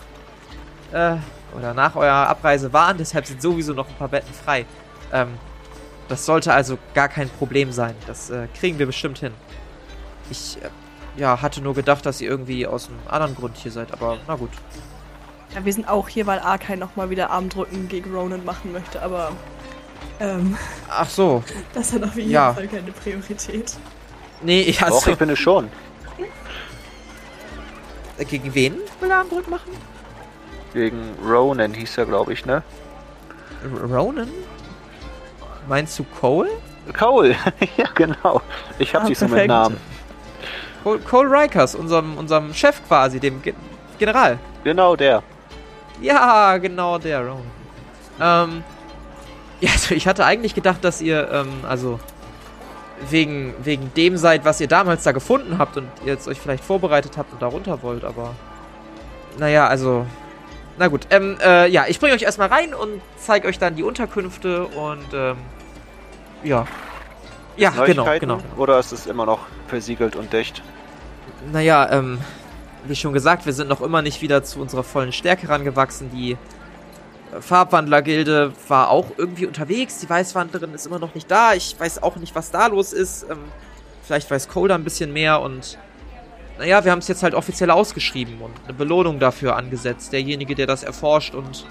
äh, 0.93 1.17
oder 1.57 1.75
nach 1.75 1.97
eurer 1.97 2.29
Abreise 2.29 2.73
waren. 2.73 2.99
Deshalb 2.99 3.27
sind 3.27 3.41
sowieso 3.43 3.73
noch 3.73 3.89
ein 3.89 3.95
paar 3.95 4.09
Betten 4.09 4.33
frei. 4.33 4.67
Ähm, 5.13 5.29
das 6.09 6.27
sollte 6.27 6.53
also 6.53 6.79
gar 6.95 7.09
kein 7.09 7.29
Problem 7.29 7.73
sein. 7.73 7.95
Das 8.07 8.31
äh, 8.31 8.49
kriegen 8.59 8.79
wir 8.79 8.87
bestimmt 8.87 9.19
hin. 9.19 9.33
Ich 10.31 10.59
äh, 10.63 10.69
ja, 11.21 11.41
hatte 11.41 11.61
nur 11.61 11.75
gedacht, 11.75 12.07
dass 12.07 12.21
ihr 12.21 12.29
irgendwie 12.29 12.67
aus 12.67 12.89
einem 12.89 12.99
anderen 13.09 13.35
Grund 13.35 13.57
hier 13.57 13.71
seid, 13.73 13.93
aber 13.93 14.19
na 14.27 14.37
gut. 14.37 14.51
Ja, 15.55 15.65
wir 15.65 15.73
sind 15.73 15.89
auch 15.89 16.09
hier, 16.09 16.27
weil 16.27 16.39
Arkai 16.39 16.77
nochmal 16.77 17.11
wieder 17.11 17.31
Armdrücken 17.31 17.89
gegen 17.89 18.15
Ronan 18.15 18.45
machen 18.45 18.73
möchte, 18.73 19.03
aber 19.03 19.33
ähm, 20.21 20.57
Ach 20.89 21.09
so. 21.09 21.43
das 21.75 21.93
hat 21.93 22.05
auf 22.05 22.15
jeden 22.17 22.31
Ja. 22.31 22.55
Fall 22.55 22.69
keine 22.69 22.93
Priorität. 22.93 23.75
Nee, 24.43 24.63
ich 24.63 24.79
Doch, 24.79 24.87
also, 24.87 25.11
ich 25.11 25.19
bin 25.19 25.31
es 25.31 25.39
schon. 25.39 25.69
gegen 28.29 28.55
wen 28.55 28.75
will 29.01 29.11
er 29.11 29.19
Armdrück 29.19 29.49
machen? 29.49 29.71
Gegen 30.73 31.15
Ronan 31.27 31.75
hieß 31.75 31.99
er, 31.99 32.07
glaube 32.07 32.33
ich, 32.33 32.47
ne? 32.47 32.63
Ronan? 33.91 34.29
Meinst 35.69 35.99
du 35.99 36.05
Cole? 36.21 36.49
Cole, 36.99 37.37
ja 37.77 37.87
genau. 37.95 38.41
Ich 38.79 38.95
hab 38.95 39.05
Ah, 39.05 39.09
mit 39.09 39.19
perfekt. 39.19 39.49
Namen. 39.49 39.77
Cole, 40.83 40.99
Cole 41.01 41.31
Rikers, 41.31 41.75
unserem, 41.75 42.17
unserem 42.17 42.55
Chef 42.55 42.81
quasi, 42.89 43.21
dem 43.21 43.43
Ge 43.43 43.55
General. 43.99 44.39
Genau 44.65 44.97
der. 44.97 45.23
Ja, 46.01 46.57
genau 46.57 46.99
der 46.99 47.21
Ronan. 47.21 47.43
Ähm, 48.21 48.65
ja, 49.61 49.73
also 49.73 49.95
ich 49.95 50.07
hatte 50.09 50.25
eigentlich 50.25 50.55
gedacht, 50.55 50.83
dass 50.83 51.03
ihr, 51.03 51.29
ähm, 51.31 51.49
also 51.69 52.01
wegen, 53.11 53.55
wegen 53.63 53.93
dem 53.95 54.17
seid, 54.17 54.45
was 54.45 54.61
ihr 54.61 54.69
damals 54.69 55.03
da 55.05 55.13
gefunden 55.13 55.59
habt 55.59 55.77
und 55.77 55.89
ihr 56.05 56.13
jetzt 56.13 56.27
euch 56.29 56.41
vielleicht 56.41 56.65
vorbereitet 56.65 57.19
habt 57.19 57.33
und 57.33 57.43
da 57.43 57.47
runter 57.47 57.83
wollt, 57.83 58.05
aber 58.05 58.35
naja, 59.39 59.67
also 59.67 60.07
na 60.81 60.89
gut, 60.89 61.07
ähm, 61.11 61.37
äh, 61.43 61.69
ja, 61.69 61.85
ich 61.89 62.01
bringe 62.01 62.15
euch 62.15 62.23
erstmal 62.23 62.49
rein 62.49 62.73
und 62.73 63.03
zeige 63.19 63.47
euch 63.47 63.59
dann 63.59 63.77
die 63.77 63.83
Unterkünfte 63.83 64.65
und, 64.65 65.13
ähm, 65.13 65.37
ja. 66.43 66.67
Ja, 67.59 67.69
genau, 67.71 68.05
Neuigkeiten? 68.05 68.21
genau. 68.21 68.41
Oder 68.57 68.79
ist 68.79 68.91
es 68.91 69.07
immer 69.07 69.27
noch 69.27 69.41
versiegelt 69.69 70.17
und 70.17 70.33
dicht? 70.33 70.63
Naja, 71.53 71.87
ähm, 71.93 72.19
wie 72.87 72.97
schon 72.97 73.13
gesagt, 73.13 73.45
wir 73.45 73.53
sind 73.53 73.69
noch 73.69 73.83
immer 73.83 74.01
nicht 74.01 74.23
wieder 74.23 74.43
zu 74.43 74.59
unserer 74.59 74.83
vollen 74.83 75.13
Stärke 75.13 75.51
rangewachsen. 75.51 76.11
Die 76.15 76.33
äh, 76.33 77.41
Farbwandlergilde 77.43 78.55
war 78.69 78.89
auch 78.89 79.09
irgendwie 79.19 79.45
unterwegs. 79.45 79.99
Die 79.99 80.09
Weißwandlerin 80.09 80.73
ist 80.73 80.87
immer 80.87 80.99
noch 80.99 81.15
nicht 81.15 81.31
da. 81.31 81.53
Ich 81.53 81.79
weiß 81.79 82.03
auch 82.03 82.17
nicht, 82.17 82.35
was 82.35 82.53
da 82.53 82.69
los 82.69 82.95
ist. 82.95 83.27
Ähm, 83.29 83.37
vielleicht 84.03 84.31
weiß 84.31 84.49
Cole 84.49 84.75
ein 84.75 84.85
bisschen 84.85 85.13
mehr 85.13 85.43
und 85.43 85.77
naja, 86.61 86.85
wir 86.85 86.93
haben 86.93 86.99
es 86.99 87.09
jetzt 87.09 87.23
halt 87.23 87.33
offiziell 87.33 87.71
ausgeschrieben 87.71 88.39
und 88.43 88.53
eine 88.65 88.75
Belohnung 88.75 89.19
dafür 89.19 89.57
angesetzt. 89.57 90.13
Derjenige, 90.13 90.55
der 90.55 90.67
das 90.67 90.83
erforscht 90.83 91.35
und 91.35 91.65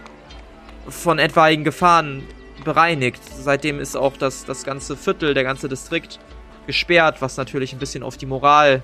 von 0.87 1.19
etwaigen 1.19 1.63
Gefahren 1.63 2.23
bereinigt. 2.63 3.21
Seitdem 3.23 3.79
ist 3.79 3.95
auch 3.95 4.17
das, 4.17 4.45
das 4.45 4.63
ganze 4.63 4.97
Viertel, 4.97 5.35
der 5.35 5.43
ganze 5.43 5.69
Distrikt 5.69 6.19
gesperrt, 6.65 7.21
was 7.21 7.37
natürlich 7.37 7.71
ein 7.71 7.77
bisschen 7.77 8.01
auf 8.01 8.17
die 8.17 8.25
Moral 8.25 8.81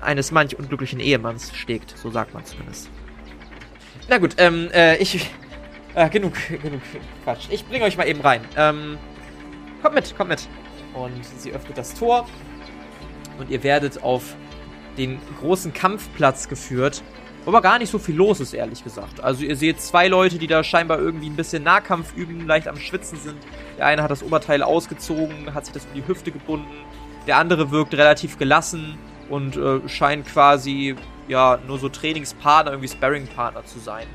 eines 0.00 0.30
manch 0.30 0.56
unglücklichen 0.56 1.00
Ehemanns 1.00 1.52
schlägt. 1.56 1.98
So 1.98 2.12
sagt 2.12 2.32
man 2.32 2.44
zumindest. 2.44 2.88
Na 4.08 4.18
gut, 4.18 4.36
ähm, 4.38 4.70
äh, 4.72 4.96
ich. 4.98 5.28
Äh, 5.96 6.08
genug, 6.08 6.34
genug 6.62 6.82
Quatsch. 7.24 7.48
Ich 7.50 7.66
bringe 7.66 7.84
euch 7.84 7.96
mal 7.96 8.06
eben 8.06 8.20
rein. 8.20 8.42
Ähm, 8.56 8.96
kommt 9.82 9.96
mit, 9.96 10.16
kommt 10.16 10.30
mit. 10.30 10.48
Und 10.94 11.24
sie 11.24 11.50
öffnet 11.52 11.76
das 11.76 11.94
Tor. 11.94 12.28
Und 13.40 13.50
ihr 13.50 13.64
werdet 13.64 14.00
auf 14.04 14.36
den 14.96 15.18
großen 15.40 15.72
Kampfplatz 15.72 16.48
geführt. 16.48 17.02
Wo 17.44 17.50
aber 17.50 17.62
gar 17.62 17.78
nicht 17.78 17.90
so 17.90 17.98
viel 17.98 18.16
los 18.16 18.40
ist, 18.40 18.52
ehrlich 18.52 18.84
gesagt. 18.84 19.22
Also 19.22 19.44
ihr 19.44 19.56
seht 19.56 19.80
zwei 19.80 20.08
Leute, 20.08 20.38
die 20.38 20.46
da 20.46 20.62
scheinbar 20.62 20.98
irgendwie 20.98 21.30
ein 21.30 21.36
bisschen 21.36 21.62
Nahkampf 21.62 22.14
üben, 22.14 22.46
leicht 22.46 22.68
am 22.68 22.76
Schwitzen 22.76 23.18
sind. 23.18 23.38
Der 23.78 23.86
eine 23.86 24.02
hat 24.02 24.10
das 24.10 24.22
Oberteil 24.22 24.62
ausgezogen, 24.62 25.54
hat 25.54 25.64
sich 25.64 25.72
das 25.72 25.86
um 25.86 25.94
die 25.94 26.06
Hüfte 26.06 26.32
gebunden. 26.32 26.66
Der 27.26 27.38
andere 27.38 27.70
wirkt 27.70 27.94
relativ 27.94 28.36
gelassen 28.36 28.98
und 29.30 29.56
äh, 29.56 29.88
scheint 29.88 30.26
quasi 30.26 30.96
ja 31.28 31.58
nur 31.66 31.78
so 31.78 31.88
Trainingspartner, 31.88 32.72
irgendwie 32.72 32.88
Sparringpartner 32.88 33.64
zu 33.64 33.78
sein. 33.78 34.06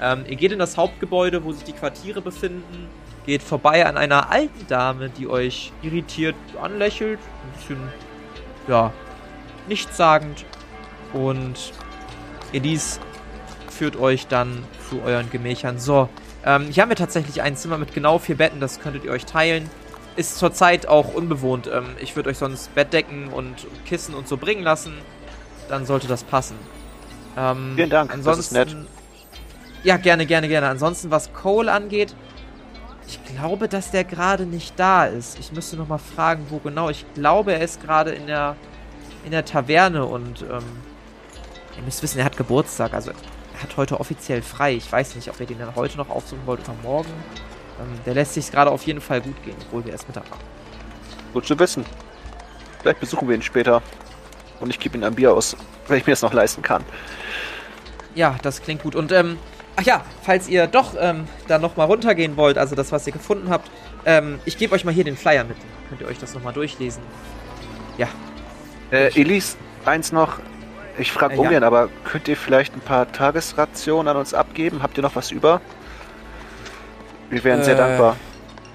Ähm, 0.00 0.24
ihr 0.28 0.36
geht 0.36 0.50
in 0.50 0.58
das 0.58 0.76
Hauptgebäude, 0.76 1.44
wo 1.44 1.52
sich 1.52 1.64
die 1.64 1.72
Quartiere 1.72 2.20
befinden, 2.20 2.88
geht 3.26 3.42
vorbei 3.42 3.86
an 3.86 3.96
einer 3.96 4.30
alten 4.30 4.66
Dame, 4.66 5.10
die 5.10 5.28
euch 5.28 5.72
irritiert 5.82 6.34
anlächelt, 6.60 7.20
ein 7.20 7.52
bisschen 7.56 7.78
ja 8.66 8.92
nichtssagend 9.68 10.44
und 11.12 11.72
Elise 12.52 13.00
führt 13.70 13.96
euch 13.96 14.26
dann 14.26 14.62
zu 14.88 15.02
euren 15.02 15.30
Gemächern. 15.30 15.78
So, 15.78 16.08
ähm, 16.44 16.68
hier 16.70 16.82
haben 16.82 16.90
wir 16.90 16.96
tatsächlich 16.96 17.42
ein 17.42 17.56
Zimmer 17.56 17.78
mit 17.78 17.94
genau 17.94 18.18
vier 18.18 18.36
Betten, 18.36 18.60
das 18.60 18.80
könntet 18.80 19.04
ihr 19.04 19.10
euch 19.10 19.24
teilen. 19.24 19.68
Ist 20.16 20.38
zurzeit 20.38 20.86
auch 20.86 21.12
unbewohnt. 21.12 21.66
Ähm, 21.66 21.96
ich 22.00 22.14
würde 22.14 22.30
euch 22.30 22.38
sonst 22.38 22.72
Bettdecken 22.74 23.28
und 23.28 23.66
Kissen 23.84 24.14
und 24.14 24.28
so 24.28 24.36
bringen 24.36 24.62
lassen. 24.62 24.94
Dann 25.68 25.86
sollte 25.86 26.06
das 26.06 26.22
passen. 26.22 26.56
Ähm, 27.36 27.72
Vielen 27.74 27.90
Dank, 27.90 28.10
das 28.10 28.20
ist 28.20 28.26
ansonsten, 28.28 28.54
nett. 28.54 28.88
Ja, 29.82 29.96
gerne, 29.96 30.24
gerne, 30.24 30.48
gerne. 30.48 30.68
Ansonsten, 30.68 31.10
was 31.10 31.32
Cole 31.32 31.70
angeht, 31.70 32.14
ich 33.08 33.18
glaube, 33.24 33.68
dass 33.68 33.90
der 33.90 34.04
gerade 34.04 34.46
nicht 34.46 34.78
da 34.78 35.04
ist. 35.06 35.38
Ich 35.38 35.52
müsste 35.52 35.76
noch 35.76 35.88
mal 35.88 35.98
fragen, 35.98 36.46
wo 36.48 36.58
genau. 36.58 36.90
Ich 36.90 37.04
glaube, 37.14 37.52
er 37.52 37.60
ist 37.60 37.82
gerade 37.82 38.12
in 38.12 38.26
der 38.26 38.56
in 39.24 39.30
der 39.30 39.44
Taverne 39.44 40.04
und 40.04 40.42
ähm, 40.42 40.64
ihr 41.76 41.82
müsst 41.84 42.02
wissen, 42.02 42.18
er 42.18 42.24
hat 42.24 42.36
Geburtstag. 42.36 42.94
Also 42.94 43.10
er 43.10 43.62
hat 43.62 43.76
heute 43.76 44.00
offiziell 44.00 44.42
frei. 44.42 44.74
Ich 44.74 44.90
weiß 44.90 45.14
nicht, 45.16 45.28
ob 45.30 45.40
ihr 45.40 45.46
den 45.46 45.58
dann 45.58 45.74
heute 45.74 45.96
noch 45.96 46.10
aufsuchen 46.10 46.46
wollt 46.46 46.60
oder 46.60 46.76
morgen. 46.82 47.10
Ähm, 47.80 47.86
der 48.06 48.14
lässt 48.14 48.34
sich 48.34 48.50
gerade 48.50 48.70
auf 48.70 48.84
jeden 48.86 49.00
Fall 49.00 49.20
gut 49.20 49.42
gehen, 49.44 49.56
obwohl 49.66 49.84
wir 49.84 49.92
erst 49.92 50.06
Mittag 50.08 50.24
haben. 50.30 50.40
Gut 51.32 51.46
zu 51.46 51.58
wissen. 51.58 51.84
Vielleicht 52.80 53.00
besuchen 53.00 53.28
wir 53.28 53.34
ihn 53.34 53.42
später. 53.42 53.82
Und 54.60 54.70
ich 54.70 54.78
gebe 54.78 54.96
ihm 54.96 55.04
ein 55.04 55.14
Bier 55.14 55.32
aus, 55.32 55.56
wenn 55.88 55.98
ich 55.98 56.06
mir 56.06 56.12
das 56.12 56.22
noch 56.22 56.32
leisten 56.32 56.62
kann. 56.62 56.84
Ja, 58.14 58.36
das 58.42 58.62
klingt 58.62 58.82
gut. 58.82 58.94
Und, 58.94 59.10
ähm, 59.10 59.38
ach 59.76 59.82
ja, 59.82 60.04
falls 60.22 60.48
ihr 60.48 60.66
doch 60.66 60.94
ähm, 60.98 61.26
da 61.48 61.58
nochmal 61.58 61.86
runtergehen 61.86 62.36
wollt, 62.36 62.56
also 62.56 62.76
das, 62.76 62.92
was 62.92 63.06
ihr 63.06 63.12
gefunden 63.12 63.50
habt, 63.50 63.68
ähm, 64.06 64.38
ich 64.44 64.56
gebe 64.56 64.74
euch 64.74 64.84
mal 64.84 64.94
hier 64.94 65.04
den 65.04 65.16
Flyer 65.16 65.44
mit. 65.44 65.56
Dann 65.56 65.88
könnt 65.88 66.00
ihr 66.02 66.06
euch 66.06 66.18
das 66.18 66.34
nochmal 66.34 66.52
durchlesen. 66.52 67.02
Ja, 67.98 68.08
Äh, 68.90 69.08
Elise, 69.20 69.56
eins 69.84 70.12
noch. 70.12 70.38
Ich 70.98 71.10
frage 71.10 71.34
Äh, 71.34 71.36
ja. 71.38 71.42
ungern, 71.42 71.64
aber 71.64 71.88
könnt 72.04 72.28
ihr 72.28 72.36
vielleicht 72.36 72.74
ein 72.76 72.80
paar 72.80 73.10
Tagesrationen 73.10 74.08
an 74.08 74.16
uns 74.16 74.32
abgeben? 74.34 74.82
Habt 74.82 74.96
ihr 74.96 75.02
noch 75.02 75.16
was 75.16 75.30
über? 75.30 75.60
Wir 77.30 77.42
wären 77.42 77.62
sehr 77.64 77.74
Äh, 77.74 77.78
dankbar. 77.78 78.16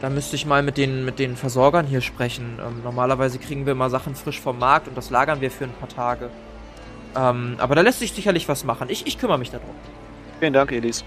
Da 0.01 0.09
müsste 0.09 0.35
ich 0.35 0.45
mal 0.45 0.63
mit 0.63 0.77
den, 0.77 1.03
mit 1.05 1.19
den 1.19 1.35
Versorgern 1.35 1.85
hier 1.85 2.01
sprechen. 2.01 2.57
Ähm, 2.65 2.81
normalerweise 2.83 3.37
kriegen 3.37 3.65
wir 3.65 3.73
immer 3.73 3.89
Sachen 3.89 4.15
frisch 4.15 4.39
vom 4.39 4.57
Markt 4.59 4.87
und 4.87 4.97
das 4.97 5.09
lagern 5.09 5.41
wir 5.41 5.51
für 5.51 5.65
ein 5.65 5.73
paar 5.73 5.89
Tage. 5.89 6.29
Ähm, 7.15 7.55
aber 7.57 7.75
da 7.75 7.81
lässt 7.81 7.99
sich 7.99 8.13
sicherlich 8.13 8.47
was 8.47 8.63
machen. 8.63 8.87
Ich, 8.89 9.07
ich 9.07 9.17
kümmere 9.17 9.37
mich 9.39 9.51
darum. 9.51 9.69
Vielen 10.39 10.53
Dank, 10.53 10.71
Elise. 10.71 11.03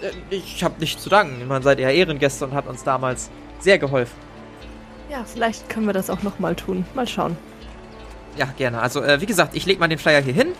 Äh, 0.00 0.10
ich 0.34 0.62
habe 0.64 0.80
nicht 0.80 1.00
zu 1.00 1.08
danken. 1.10 1.46
Man 1.48 1.62
seid 1.62 1.78
ja 1.78 1.90
Ehrengäste 1.90 2.44
und 2.46 2.54
hat 2.54 2.66
uns 2.66 2.84
damals 2.84 3.30
sehr 3.58 3.78
geholfen. 3.78 4.16
Ja, 5.10 5.24
vielleicht 5.24 5.68
können 5.68 5.86
wir 5.86 5.92
das 5.92 6.08
auch 6.08 6.22
nochmal 6.22 6.54
tun. 6.54 6.84
Mal 6.94 7.06
schauen. 7.06 7.36
Ja, 8.40 8.46
gerne. 8.56 8.80
Also, 8.80 9.02
äh, 9.02 9.20
wie 9.20 9.26
gesagt, 9.26 9.54
ich 9.54 9.66
leg 9.66 9.78
mal 9.78 9.88
den 9.88 9.98
Flyer 9.98 10.22
hier 10.22 10.32
hin. 10.32 10.54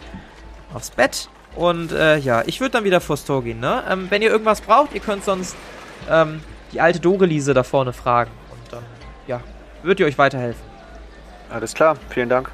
Aufs 0.75 0.91
Bett. 0.91 1.31
Und 1.57 1.93
äh, 1.93 2.19
ja, 2.19 2.43
ich 2.45 2.61
würde 2.61 2.73
dann 2.73 2.85
wieder 2.85 3.01
vors 3.01 3.25
Tor 3.25 3.43
gehen, 3.43 3.59
ne? 3.59 3.83
Ähm, 3.89 4.09
wenn 4.11 4.21
ihr 4.21 4.29
irgendwas 4.29 4.61
braucht, 4.61 4.93
ihr 4.95 5.01
könnt 5.01 5.25
sonst 5.25 5.57
ähm, 6.11 6.43
die 6.73 6.83
alte 6.83 7.01
Doreliese 7.01 7.55
da 7.55 7.63
vorne 7.63 7.95
fragen. 7.95 8.31
Und 8.51 8.71
dann, 8.71 8.83
ja, 9.27 9.41
wird 9.83 9.99
ihr 9.99 10.05
euch 10.05 10.19
weiterhelfen. 10.19 10.63
Alles 11.49 11.73
klar, 11.73 11.97
vielen 12.11 12.29
Dank. 12.29 12.51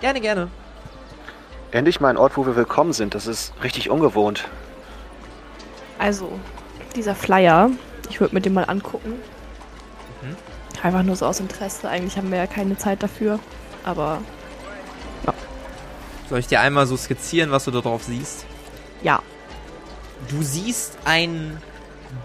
Gerne, 0.00 0.20
gerne. 0.20 0.48
Endlich 1.72 1.98
mal 1.98 2.10
ein 2.10 2.16
Ort, 2.16 2.36
wo 2.36 2.46
wir 2.46 2.54
willkommen 2.54 2.92
sind. 2.92 3.16
Das 3.16 3.26
ist 3.26 3.52
richtig 3.64 3.90
ungewohnt. 3.90 4.46
Also, 5.98 6.38
dieser 6.94 7.16
Flyer, 7.16 7.70
ich 8.08 8.20
würde 8.20 8.36
mir 8.36 8.40
den 8.40 8.54
mal 8.54 8.64
angucken. 8.64 9.14
Mhm. 10.22 10.36
Einfach 10.84 11.02
nur 11.02 11.16
so 11.16 11.26
aus 11.26 11.40
Interesse. 11.40 11.88
Eigentlich 11.88 12.16
haben 12.16 12.30
wir 12.30 12.38
ja 12.38 12.46
keine 12.46 12.78
Zeit 12.78 13.02
dafür. 13.02 13.40
Aber 13.84 14.20
Soll 16.28 16.38
ich 16.38 16.46
dir 16.46 16.60
einmal 16.60 16.86
so 16.86 16.96
skizzieren, 16.96 17.50
was 17.50 17.64
du 17.64 17.70
da 17.72 17.80
drauf 17.80 18.04
siehst? 18.04 18.46
ja, 19.02 19.20
Du 20.28 20.42
siehst 20.42 20.98
ein 21.04 21.56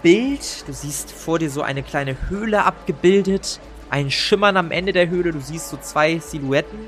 Bild, 0.02 0.64
du 0.68 0.72
siehst 0.72 1.10
vor 1.10 1.38
dir 1.38 1.50
so 1.50 1.62
eine 1.62 1.82
kleine 1.82 2.16
Höhle 2.28 2.64
abgebildet, 2.64 3.58
ein 3.90 4.10
Schimmern 4.10 4.56
am 4.56 4.70
Ende 4.70 4.92
der 4.92 5.08
Höhle, 5.08 5.32
du 5.32 5.40
siehst 5.40 5.70
so 5.70 5.76
zwei 5.78 6.18
Silhouetten, 6.18 6.78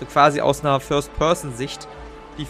so 0.00 0.06
quasi 0.06 0.40
aus 0.40 0.60
einer 0.60 0.80
First-Person-Sicht, 0.80 1.86
die, 2.36 2.46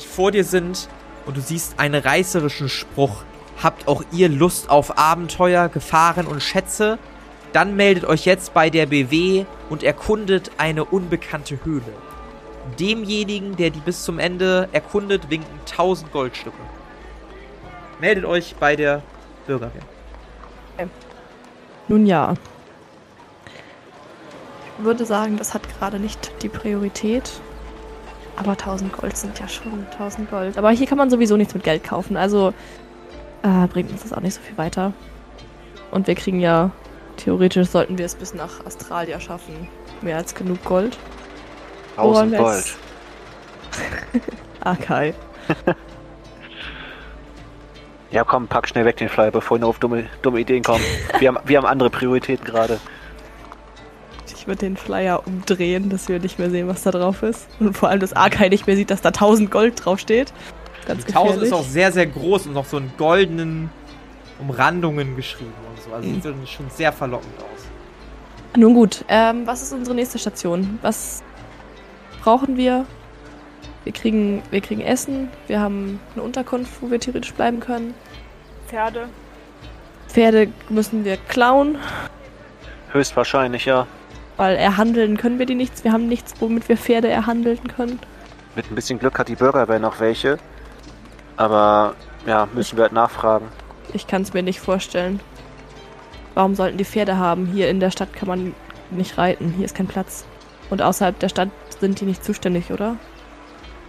die 0.00 0.06
vor 0.06 0.30
dir 0.30 0.44
sind 0.44 0.88
und 1.24 1.36
du 1.36 1.40
siehst 1.40 1.78
einen 1.78 2.00
reißerischen 2.00 2.68
Spruch. 2.68 3.22
Habt 3.62 3.88
auch 3.88 4.04
ihr 4.12 4.28
Lust 4.28 4.68
auf 4.70 4.98
Abenteuer, 4.98 5.68
Gefahren 5.68 6.26
und 6.26 6.42
Schätze? 6.42 6.98
Dann 7.52 7.76
meldet 7.76 8.04
euch 8.04 8.24
jetzt 8.24 8.54
bei 8.54 8.70
der 8.70 8.86
BW 8.86 9.44
und 9.68 9.82
erkundet 9.82 10.50
eine 10.58 10.84
unbekannte 10.84 11.58
Höhle. 11.64 11.82
Demjenigen, 12.78 13.56
der 13.56 13.70
die 13.70 13.80
bis 13.80 14.04
zum 14.04 14.18
Ende 14.18 14.68
erkundet, 14.72 15.30
winken 15.30 15.60
1000 15.70 16.12
Goldstücke. 16.12 16.56
Meldet 18.00 18.24
euch 18.24 18.54
bei 18.58 18.76
der 18.76 19.02
Bürgerwehr. 19.46 19.82
Nun 21.88 22.06
ja. 22.06 22.34
Ich 24.78 24.84
würde 24.84 25.04
sagen, 25.04 25.36
das 25.36 25.54
hat 25.54 25.62
gerade 25.78 25.98
nicht 25.98 26.32
die 26.42 26.48
Priorität. 26.48 27.30
Aber 28.36 28.52
1000 28.52 28.92
Gold 28.92 29.16
sind 29.16 29.38
ja 29.38 29.46
schon 29.46 29.86
1000 29.92 30.30
Gold. 30.30 30.58
Aber 30.58 30.70
hier 30.70 30.86
kann 30.86 30.98
man 30.98 31.10
sowieso 31.10 31.36
nichts 31.36 31.54
mit 31.54 31.64
Geld 31.64 31.84
kaufen. 31.84 32.16
Also 32.16 32.54
äh, 33.42 33.66
bringt 33.68 33.90
uns 33.90 34.02
das 34.02 34.12
auch 34.12 34.20
nicht 34.20 34.34
so 34.34 34.40
viel 34.40 34.56
weiter. 34.56 34.92
Und 35.90 36.06
wir 36.06 36.14
kriegen 36.14 36.40
ja, 36.40 36.70
theoretisch 37.16 37.68
sollten 37.68 37.98
wir 37.98 38.06
es 38.06 38.14
bis 38.14 38.34
nach 38.34 38.64
Australia 38.66 39.18
schaffen. 39.20 39.68
Mehr 40.00 40.16
als 40.16 40.34
genug 40.34 40.62
Gold. 40.64 40.96
Woran 41.96 42.32
1000 42.32 42.32
wir 42.32 42.38
Gold. 42.38 42.56
jetzt- 42.64 42.78
Ah, 44.64 44.76
Kai. 44.76 45.14
Ja, 48.10 48.24
komm, 48.24 48.46
pack 48.46 48.68
schnell 48.68 48.84
weg 48.84 48.98
den 48.98 49.08
Flyer, 49.08 49.30
bevor 49.30 49.58
ihr 49.58 49.66
auf 49.66 49.78
dumme, 49.78 50.04
dumme 50.20 50.40
Ideen 50.40 50.62
kommen. 50.62 50.84
Wir 51.18 51.28
haben, 51.28 51.38
wir 51.46 51.56
haben 51.56 51.64
andere 51.64 51.88
Prioritäten 51.88 52.44
gerade. 52.44 52.78
Ich 54.36 54.46
würde 54.46 54.58
den 54.58 54.76
Flyer 54.76 55.26
umdrehen, 55.26 55.88
dass 55.88 56.08
wir 56.08 56.18
nicht 56.18 56.38
mehr 56.38 56.50
sehen, 56.50 56.68
was 56.68 56.82
da 56.82 56.90
drauf 56.90 57.22
ist. 57.22 57.46
Und 57.58 57.74
vor 57.76 57.88
allem, 57.88 58.00
dass 58.00 58.12
Arkai 58.12 58.48
nicht 58.50 58.66
mehr 58.66 58.76
sieht, 58.76 58.90
dass 58.90 59.00
da 59.00 59.08
1000 59.10 59.50
Gold 59.50 59.82
draufsteht. 59.82 60.32
Ganz 60.86 61.06
Die 61.06 61.12
1000 61.14 61.40
gefährlich. 61.40 61.42
ist 61.48 61.52
auch 61.54 61.64
sehr, 61.64 61.90
sehr 61.92 62.06
groß 62.06 62.48
und 62.48 62.52
noch 62.52 62.66
so 62.66 62.76
in 62.76 62.90
goldenen 62.98 63.70
Umrandungen 64.38 65.16
geschrieben 65.16 65.52
und 65.68 65.82
so. 65.82 65.92
Also 65.94 66.08
Mhm. 66.08 66.14
sieht 66.14 66.24
schon- 66.24 66.46
schon 66.46 66.70
sehr 66.70 66.92
verlockend 66.92 67.34
aus. 67.38 67.66
Nun 68.56 68.74
gut, 68.74 69.04
ähm, 69.08 69.46
was 69.46 69.62
ist 69.62 69.72
unsere 69.72 69.94
nächste 69.96 70.18
Station? 70.18 70.78
Was 70.82 71.22
brauchen 72.22 72.56
wir? 72.56 72.84
Wir 73.84 73.92
kriegen, 73.92 74.42
wir 74.50 74.60
kriegen 74.60 74.80
Essen, 74.80 75.28
wir 75.48 75.58
haben 75.60 75.98
eine 76.14 76.22
Unterkunft, 76.22 76.70
wo 76.80 76.90
wir 76.90 77.00
theoretisch 77.00 77.32
bleiben 77.34 77.58
können. 77.60 77.94
Pferde. 78.68 79.08
Pferde 80.08 80.48
müssen 80.68 81.04
wir 81.04 81.16
klauen, 81.16 81.78
Höchstwahrscheinlich, 82.92 83.64
ja. 83.64 83.86
weil 84.36 84.56
erhandeln 84.56 85.16
können 85.16 85.38
wir 85.38 85.46
die 85.46 85.54
nichts. 85.54 85.82
Wir 85.82 85.92
haben 85.92 86.06
nichts, 86.08 86.34
womit 86.40 86.68
wir 86.68 86.76
Pferde 86.76 87.08
erhandeln 87.08 87.58
können. 87.68 87.98
Mit 88.54 88.70
ein 88.70 88.74
bisschen 88.74 88.98
Glück 88.98 89.18
hat 89.18 89.28
die 89.28 89.34
Bürgerwehr 89.34 89.78
noch 89.78 89.98
welche. 89.98 90.36
Aber 91.38 91.94
ja, 92.26 92.46
müssen 92.52 92.76
wir 92.76 92.82
halt 92.84 92.92
nachfragen. 92.92 93.46
Ich 93.92 94.06
kann 94.06 94.22
es 94.22 94.32
mir 94.32 94.42
nicht 94.42 94.60
vorstellen. 94.60 95.20
Warum 96.34 96.54
sollten 96.54 96.78
die 96.78 96.84
Pferde 96.84 97.16
haben? 97.18 97.46
Hier 97.46 97.68
in 97.68 97.80
der 97.80 97.90
Stadt 97.90 98.12
kann 98.12 98.28
man 98.28 98.54
nicht 98.90 99.18
reiten. 99.18 99.52
Hier 99.56 99.64
ist 99.64 99.74
kein 99.74 99.86
Platz. 99.86 100.24
Und 100.70 100.80
außerhalb 100.80 101.18
der 101.18 101.28
Stadt 101.28 101.50
sind 101.80 102.00
die 102.00 102.04
nicht 102.04 102.24
zuständig, 102.24 102.70
oder? 102.70 102.96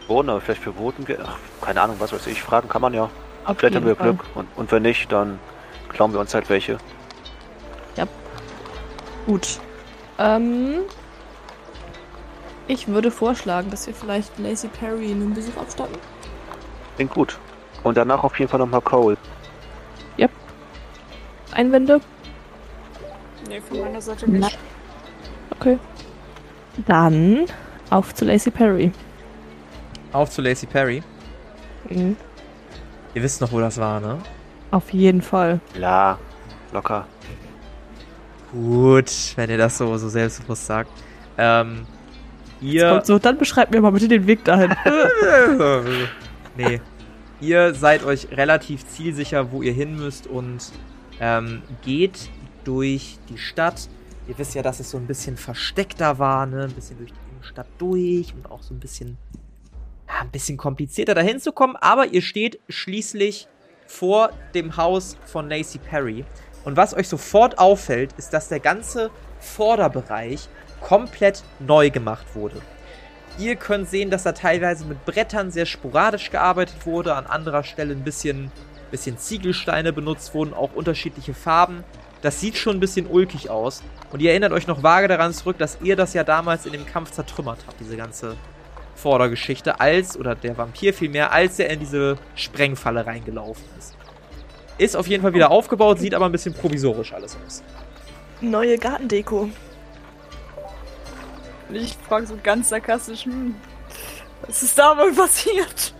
Ohne, 0.08 0.42
vielleicht 0.42 0.62
für 0.62 0.74
Voten. 0.74 1.06
Ach, 1.24 1.38
keine 1.62 1.82
Ahnung, 1.82 1.96
was 2.00 2.12
weiß 2.12 2.28
ich. 2.28 2.42
Fragen 2.42 2.68
kann 2.68 2.82
man 2.82 2.94
ja. 2.94 3.10
Auf 3.46 3.58
Vielleicht 3.58 3.76
haben 3.76 3.86
wir 3.86 3.96
Fall. 3.96 4.14
Glück. 4.14 4.26
Und, 4.36 4.48
und 4.56 4.72
wenn 4.72 4.84
nicht, 4.84 5.12
dann 5.12 5.40
klauen 5.90 6.12
wir 6.12 6.20
uns 6.20 6.34
halt 6.34 6.50
welche. 6.50 6.78
Gut. 9.26 9.60
Ähm, 10.20 10.82
ich 12.68 12.88
würde 12.88 13.10
vorschlagen, 13.10 13.70
dass 13.70 13.88
wir 13.88 13.94
vielleicht 13.94 14.38
Lacey 14.38 14.68
Perry 14.68 15.12
einen 15.12 15.34
Besuch 15.34 15.56
abstatten. 15.58 15.98
Klingt 16.96 17.14
gut. 17.14 17.40
Und 17.84 17.98
danach 17.98 18.24
auf 18.24 18.38
jeden 18.40 18.50
Fall 18.50 18.60
nochmal 18.60 18.82
Cole. 18.82 19.18
Einwände? 21.54 22.02
Nee, 23.48 23.62
von 23.62 23.80
meiner 23.80 24.02
Seite 24.02 24.30
nicht. 24.30 24.58
Okay. 25.52 25.78
Dann 26.88 27.46
auf 27.90 28.14
zu 28.16 28.26
Lacey 28.26 28.52
Perry. 28.52 28.92
Auf 30.12 30.30
zu 30.30 30.42
Lacey 30.42 30.66
Perry. 30.66 31.04
Mhm. 31.90 32.16
Ihr 33.14 33.24
wisst 33.24 33.42
noch, 33.42 33.52
wo 33.52 33.60
das 33.60 33.78
war, 33.78 34.00
ne? 34.00 34.18
Auf 34.72 34.92
jeden 34.92 35.22
Fall. 35.22 35.60
Ja, 35.80 36.18
locker. 36.72 37.08
Gut, 38.52 39.12
wenn 39.36 39.50
ihr 39.50 39.58
das 39.58 39.78
so, 39.78 39.98
so 39.98 40.10
selbstbewusst 40.10 40.66
sagt. 40.66 40.90
Ähm, 41.38 41.86
ihr. 42.62 42.90
Kommt 42.90 43.06
so, 43.06 43.20
dann 43.20 43.38
beschreibt 43.38 43.72
mir 43.72 43.82
mal 43.82 43.92
bitte 43.92 44.08
den 44.08 44.26
Weg 44.26 44.44
dahin. 44.44 44.74
nee. 46.58 46.82
Ihr 47.40 47.74
seid 47.74 48.06
euch 48.06 48.30
relativ 48.32 48.88
zielsicher, 48.88 49.52
wo 49.52 49.62
ihr 49.62 49.74
hin 49.74 49.96
müsst 49.96 50.28
und 50.28 50.72
ähm, 51.24 51.62
geht 51.84 52.30
durch 52.66 53.18
die 53.30 53.38
Stadt. 53.38 53.88
Ihr 54.28 54.38
wisst 54.38 54.56
ja, 54.56 54.62
dass 54.62 54.82
es 54.82 54.90
so 54.90 54.98
ein 54.98 55.08
bisschen 55.08 55.38
versteckter 55.38 56.20
war, 56.20 56.46
ne? 56.46 56.64
Ein 56.64 56.74
bisschen 56.74 56.98
durch 56.98 57.12
die 57.12 57.32
Innenstadt 57.32 57.68
durch 57.78 58.34
und 58.34 58.52
auch 58.52 58.62
so 58.62 58.74
ein 58.74 58.80
bisschen, 58.80 59.18
ja, 60.08 60.22
ein 60.22 60.32
bisschen 60.32 60.58
komplizierter 60.58 61.16
dahin 61.16 61.40
zu 61.40 61.54
kommen. 61.54 61.78
Aber 61.78 62.08
ihr 62.08 62.22
steht 62.22 62.60
schließlich 62.68 63.48
vor 63.88 64.32
dem 64.54 64.76
Haus 64.76 65.16
von 65.26 65.50
Lacey 65.50 65.80
Perry. 65.80 66.26
Und 66.66 66.76
was 66.76 66.94
euch 66.94 67.08
sofort 67.08 67.58
auffällt, 67.58 68.14
ist, 68.18 68.34
dass 68.34 68.50
der 68.50 68.60
ganze 68.60 69.10
Vorderbereich 69.40 70.50
komplett 70.82 71.44
neu 71.60 71.90
gemacht 71.90 72.36
wurde. 72.36 72.62
Ihr 73.38 73.56
könnt 73.56 73.90
sehen, 73.90 74.10
dass 74.10 74.24
da 74.24 74.34
teilweise 74.34 74.86
mit 74.86 75.06
Brettern 75.06 75.52
sehr 75.52 75.66
sporadisch 75.66 76.32
gearbeitet 76.32 76.86
wurde, 76.86 77.16
an 77.16 77.26
anderer 77.26 77.64
Stelle 77.64 77.94
ein 77.94 78.04
bisschen, 78.04 78.52
bisschen 78.94 79.18
Ziegelsteine 79.18 79.92
benutzt 79.92 80.34
wurden, 80.36 80.54
auch 80.54 80.74
unterschiedliche 80.76 81.34
Farben. 81.34 81.84
Das 82.22 82.40
sieht 82.40 82.56
schon 82.56 82.78
ein 82.78 82.80
bisschen 82.80 83.08
ulkig 83.08 83.50
aus. 83.50 83.82
Und 84.12 84.22
ihr 84.22 84.30
erinnert 84.30 84.54
euch 84.54 84.68
noch 84.68 84.84
vage 84.84 85.08
daran 85.08 85.34
zurück, 85.34 85.58
dass 85.58 85.80
ihr 85.82 85.96
das 85.96 86.14
ja 86.14 86.24
damals 86.24 86.68
in 86.68 86.74
dem 86.74 86.86
Kampf 86.86 87.12
zertrümmert 87.12 87.60
habt, 87.68 87.80
diese 87.80 87.98
ganze 87.98 88.38
Vordergeschichte, 88.96 89.80
als, 89.80 90.16
oder 90.16 90.36
der 90.36 90.58
Vampir 90.58 90.94
vielmehr, 90.94 91.32
als 91.32 91.58
er 91.58 91.72
in 91.72 91.80
diese 91.80 92.18
Sprengfalle 92.36 93.06
reingelaufen 93.06 93.66
ist. 93.80 93.96
Ist 94.78 94.96
auf 94.96 95.08
jeden 95.08 95.24
Fall 95.24 95.34
wieder 95.34 95.50
aufgebaut, 95.50 96.00
sieht 96.00 96.14
aber 96.14 96.26
ein 96.26 96.32
bisschen 96.32 96.54
provisorisch 96.54 97.14
alles 97.14 97.36
aus. 97.46 97.64
Neue 98.42 98.78
Gartendeko. 98.78 99.50
Ich 101.72 101.98
frage 102.08 102.28
so 102.28 102.38
ganz 102.42 102.70
sarkastisch, 102.70 103.26
hm, 103.26 103.56
was 104.46 104.62
ist 104.62 104.78
da 104.78 104.96
wohl 104.96 105.14
passiert? 105.14 105.94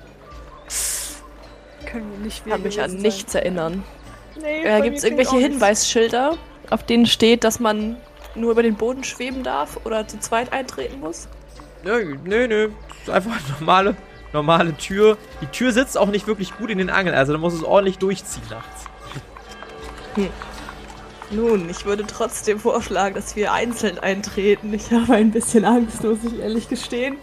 Können 1.86 2.12
wir 2.12 2.20
nicht 2.26 2.44
Ich 2.46 2.52
kann 2.52 2.62
mich 2.64 2.80
an 2.82 2.88
gewesen 2.92 3.02
nichts 3.02 3.36
erinnern. 3.36 3.84
sein. 4.36 4.44
Nee, 4.44 4.64
Äh, 4.64 4.82
Gibt 4.82 4.98
es 4.98 5.04
irgendwelche. 5.04 5.38
Hinweisschilder, 5.38 6.38
auf 6.70 6.84
denen 6.84 7.06
steht, 7.06 7.44
dass 7.44 7.60
man 7.60 7.98
nur 8.36 8.52
über 8.52 8.64
den 8.64 8.76
Boden 8.76 9.04
schweben 9.04 9.44
darf 9.44 9.78
oder 9.86 10.08
zu 10.08 10.20
zweit 10.20 10.52
eintreten 10.54 11.00
muss? 11.00 11.28
Nö, 11.84 12.18
nö, 12.24 12.48
nö. 12.48 12.70
Das 12.90 13.08
ist 13.08 13.10
einfach 13.14 13.32
eine 13.32 13.60
normale, 13.60 13.96
normale 14.32 14.76
Tür. 14.78 15.18
Die 15.42 15.46
Tür 15.48 15.72
sitzt 15.72 15.98
auch 15.98 16.08
nicht 16.08 16.26
wirklich 16.26 16.56
gut 16.58 16.70
in 16.72 16.78
den 16.80 16.90
Angeln, 16.90 17.16
also 17.16 17.34
da 17.34 17.38
muss 17.40 17.54
es 17.54 17.64
ordentlich 17.64 17.98
durchziehen 18.00 18.44
nachts. 18.50 18.86
Nun, 21.32 21.70
ich 21.70 21.86
würde 21.86 22.06
trotzdem 22.06 22.60
vorschlagen, 22.60 23.16
dass 23.16 23.36
wir 23.36 23.54
einzeln 23.54 23.98
eintreten. 24.00 24.74
Ich 24.74 24.92
habe 24.92 25.14
ein 25.16 25.32
bisschen 25.32 25.66
Angst, 25.66 26.04
muss 26.04 26.20
ich 26.24 26.40
ehrlich 26.40 26.70
gestehen. 26.70 27.18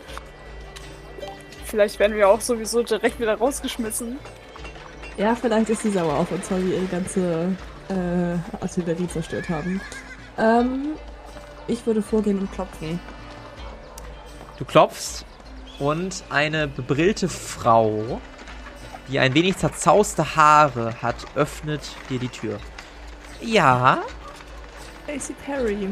Vielleicht 1.64 1.99
werden 2.01 2.16
wir 2.16 2.29
auch 2.29 2.40
sowieso 2.40 2.83
direkt 2.83 3.20
wieder 3.20 3.35
rausgeschmissen. 3.37 4.18
Ja, 5.20 5.35
vielleicht 5.35 5.68
ist 5.68 5.83
sie 5.83 5.90
sauer 5.90 6.14
auf 6.14 6.33
uns, 6.33 6.50
weil 6.50 6.64
wir 6.64 6.76
ihre 6.78 6.87
ganze 6.87 7.54
äh, 7.90 8.62
Artillerie 8.62 9.06
zerstört 9.06 9.50
haben. 9.50 9.78
Ähm, 10.38 10.92
ich 11.66 11.85
würde 11.85 12.00
vorgehen 12.00 12.38
und 12.38 12.50
klopfen. 12.52 12.98
Du 14.56 14.64
klopfst 14.64 15.26
und 15.78 16.24
eine 16.30 16.68
bebrillte 16.68 17.28
Frau, 17.28 18.18
die 19.09 19.18
ein 19.18 19.35
wenig 19.35 19.59
zerzauste 19.59 20.37
Haare 20.37 20.94
hat, 21.02 21.16
öffnet 21.35 21.83
dir 22.09 22.18
die 22.18 22.28
Tür. 22.28 22.59
Ja, 23.42 23.98
Lacey 25.06 25.35
Perry, 25.44 25.90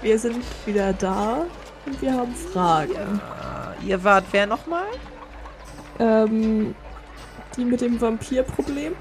wir 0.00 0.16
sind 0.16 0.44
wieder 0.64 0.92
da 0.92 1.44
und 1.86 2.00
wir 2.00 2.12
haben 2.12 2.32
Fragen. 2.32 3.20
äh, 3.82 3.84
ihr 3.84 4.04
wart 4.04 4.26
wer 4.30 4.46
nochmal? 4.46 4.86
Ähm, 5.98 6.76
die 7.56 7.64
mit 7.64 7.80
dem 7.80 8.00
Vampirproblem? 8.00 8.94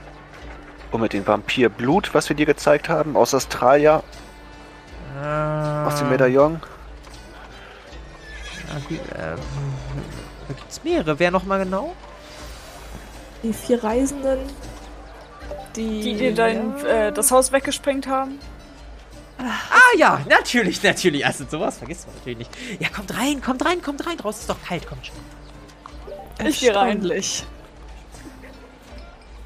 Und 0.91 1.01
mit 1.01 1.13
dem 1.13 1.25
Vampirblut, 1.25 2.13
was 2.13 2.29
wir 2.29 2.35
dir 2.35 2.45
gezeigt 2.45 2.89
haben, 2.89 3.15
aus 3.15 3.33
Australia, 3.33 4.03
aus 5.85 5.99
dem 5.99 6.09
Medaillon. 6.09 6.59
Ja, 8.67 8.89
wie, 8.89 8.95
ähm, 8.95 9.39
da 10.47 10.53
gibt's 10.55 10.83
mehrere. 10.83 11.19
Wer 11.19 11.31
nochmal 11.31 11.63
genau? 11.63 11.95
Die 13.41 13.53
vier 13.53 13.83
Reisenden, 13.83 14.39
die... 15.75 16.01
Die, 16.01 16.15
die 16.17 16.33
dein, 16.33 16.77
äh, 16.85 17.11
das 17.11 17.31
Haus 17.31 17.51
weggesprengt 17.51 18.07
haben. 18.07 18.39
Ah 19.37 19.97
ja, 19.97 20.21
natürlich, 20.29 20.81
natürlich. 20.83 21.25
Also 21.25 21.45
sowas 21.49 21.77
vergisst 21.77 22.07
man 22.07 22.15
natürlich 22.15 22.39
nicht. 22.39 22.51
Ja, 22.79 22.89
kommt 22.89 23.15
rein, 23.17 23.41
kommt 23.41 23.65
rein, 23.65 23.81
kommt 23.81 24.05
rein. 24.05 24.17
Draußen 24.17 24.41
ist 24.41 24.49
doch 24.49 24.61
kalt, 24.63 24.87
kommt 24.87 25.07
schon. 25.07 26.47
Ich 26.47 26.59
geh 26.59 26.71
rein. 26.71 27.01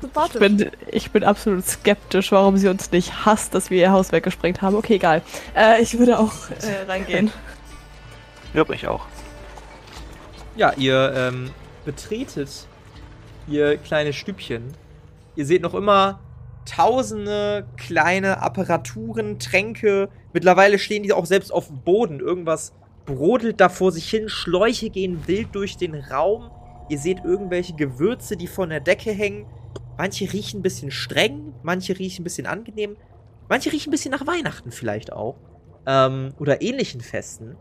Erstaunlich. 0.01 0.35
Ich 0.35 0.39
sympathisch. 0.39 0.39
bin, 0.39 0.71
ich 0.91 1.11
bin 1.11 1.23
absolut 1.23 1.65
skeptisch, 1.65 2.31
warum 2.31 2.57
sie 2.57 2.67
uns 2.67 2.91
nicht 2.91 3.25
hasst, 3.25 3.53
dass 3.53 3.69
wir 3.69 3.79
ihr 3.79 3.91
Haus 3.91 4.11
weggesprengt 4.11 4.61
haben. 4.61 4.75
Okay, 4.75 4.95
egal. 4.95 5.21
Äh, 5.55 5.81
ich 5.81 5.97
würde 5.97 6.19
auch 6.19 6.33
äh, 6.49 6.89
reingehen. 6.89 7.31
Ja, 8.53 8.65
ich 8.71 8.87
auch. 8.87 9.05
Ja, 10.55 10.73
ihr 10.77 11.13
ähm, 11.15 11.51
betretet 11.85 12.65
ihr 13.47 13.77
kleines 13.77 14.15
Stübchen. 14.15 14.73
Ihr 15.35 15.45
seht 15.45 15.61
noch 15.61 15.75
immer 15.75 16.19
tausende 16.65 17.67
kleine 17.77 18.41
Apparaturen, 18.41 19.37
Tränke. 19.37 20.09
Mittlerweile 20.33 20.79
stehen 20.79 21.03
die 21.03 21.13
auch 21.13 21.25
selbst 21.25 21.51
auf 21.51 21.67
dem 21.67 21.81
Boden. 21.81 22.19
Irgendwas 22.19 22.73
brodelt 23.05 23.59
da 23.59 23.69
vor 23.69 23.91
sich 23.91 24.09
hin. 24.09 24.29
Schläuche 24.29 24.89
gehen 24.89 25.27
wild 25.27 25.49
durch 25.53 25.77
den 25.77 25.95
Raum. 25.95 26.49
Ihr 26.89 26.99
seht 26.99 27.23
irgendwelche 27.23 27.73
Gewürze, 27.73 28.37
die 28.37 28.47
von 28.47 28.69
der 28.69 28.79
Decke 28.79 29.11
hängen. 29.11 29.45
Manche 29.97 30.31
riechen 30.31 30.59
ein 30.59 30.63
bisschen 30.63 30.91
streng, 30.91 31.53
manche 31.63 31.97
riechen 31.97 32.21
ein 32.21 32.23
bisschen 32.23 32.45
angenehm. 32.47 32.95
Manche 33.49 33.71
riechen 33.71 33.89
ein 33.89 33.91
bisschen 33.91 34.11
nach 34.11 34.27
Weihnachten 34.27 34.71
vielleicht 34.71 35.11
auch. 35.13 35.35
Ähm, 35.85 36.33
oder 36.39 36.61
ähnlichen 36.61 37.01
Festen. 37.01 37.55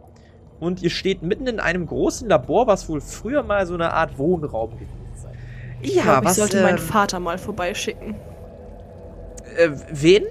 Und 0.59 0.83
ihr 0.83 0.91
steht 0.91 1.23
mitten 1.23 1.47
in 1.47 1.61
einem 1.61 1.87
großen 1.87 2.29
Labor, 2.29 2.67
was 2.67 2.89
wohl 2.89 3.01
früher 3.01 3.43
mal 3.43 3.67
so 3.67 3.75
eine 3.75 3.93
Art 3.93 4.19
Wohnraum 4.19 4.73
gewesen 4.73 5.13
sein. 5.15 5.37
Ich 5.83 5.95
Ja, 5.95 6.03
glaube, 6.03 6.21
ich 6.25 6.25
was. 6.31 6.37
sollte 6.37 6.63
meinen 6.63 6.79
ähm, 6.79 6.85
Vater 6.85 7.21
mal 7.21 7.39
vorbeischicken. 7.39 8.17
äh, 9.57 9.71
wen? 9.93 10.25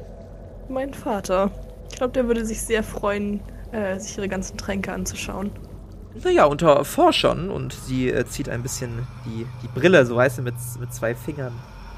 Mein 0.67 0.93
Vater. 0.93 1.51
Ich 1.89 1.97
glaube, 1.97 2.13
der 2.13 2.27
würde 2.27 2.45
sich 2.45 2.61
sehr 2.61 2.83
freuen, 2.83 3.39
äh, 3.71 3.99
sich 3.99 4.17
ihre 4.17 4.27
ganzen 4.27 4.57
Tränke 4.57 4.91
anzuschauen. 4.91 5.51
Naja, 6.23 6.45
unter 6.45 6.83
Forschern 6.85 7.49
und 7.49 7.73
sie 7.73 8.09
äh, 8.09 8.25
zieht 8.25 8.49
ein 8.49 8.63
bisschen 8.63 9.05
die, 9.25 9.45
die 9.61 9.67
Brille, 9.67 10.05
so 10.05 10.19
heißt 10.19 10.37
sie, 10.37 10.41
mit, 10.41 10.55
mit 10.79 10.93
zwei 10.93 11.13
Fingern, 11.13 11.53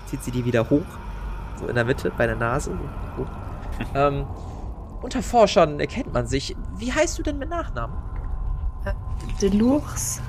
zieht 0.07 0.23
sie 0.23 0.31
die 0.31 0.45
wieder 0.45 0.69
hoch. 0.69 0.85
So 1.59 1.67
in 1.67 1.75
der 1.75 1.85
Mitte, 1.85 2.11
bei 2.17 2.25
der 2.27 2.35
Nase. 2.35 2.77
ähm, 3.95 4.25
unter 5.01 5.21
Forschern 5.21 5.79
erkennt 5.79 6.13
man 6.13 6.27
sich. 6.27 6.55
Wie 6.77 6.91
heißt 6.91 7.17
du 7.19 7.23
denn 7.23 7.37
mit 7.37 7.49
Nachnamen? 7.49 7.95
Delurs? 9.41 10.21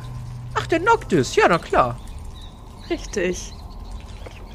Ach, 0.55 0.67
der 0.67 0.81
Noctis, 0.81 1.37
ja, 1.37 1.45
na 1.49 1.59
klar. 1.59 1.99
Richtig. 2.91 3.53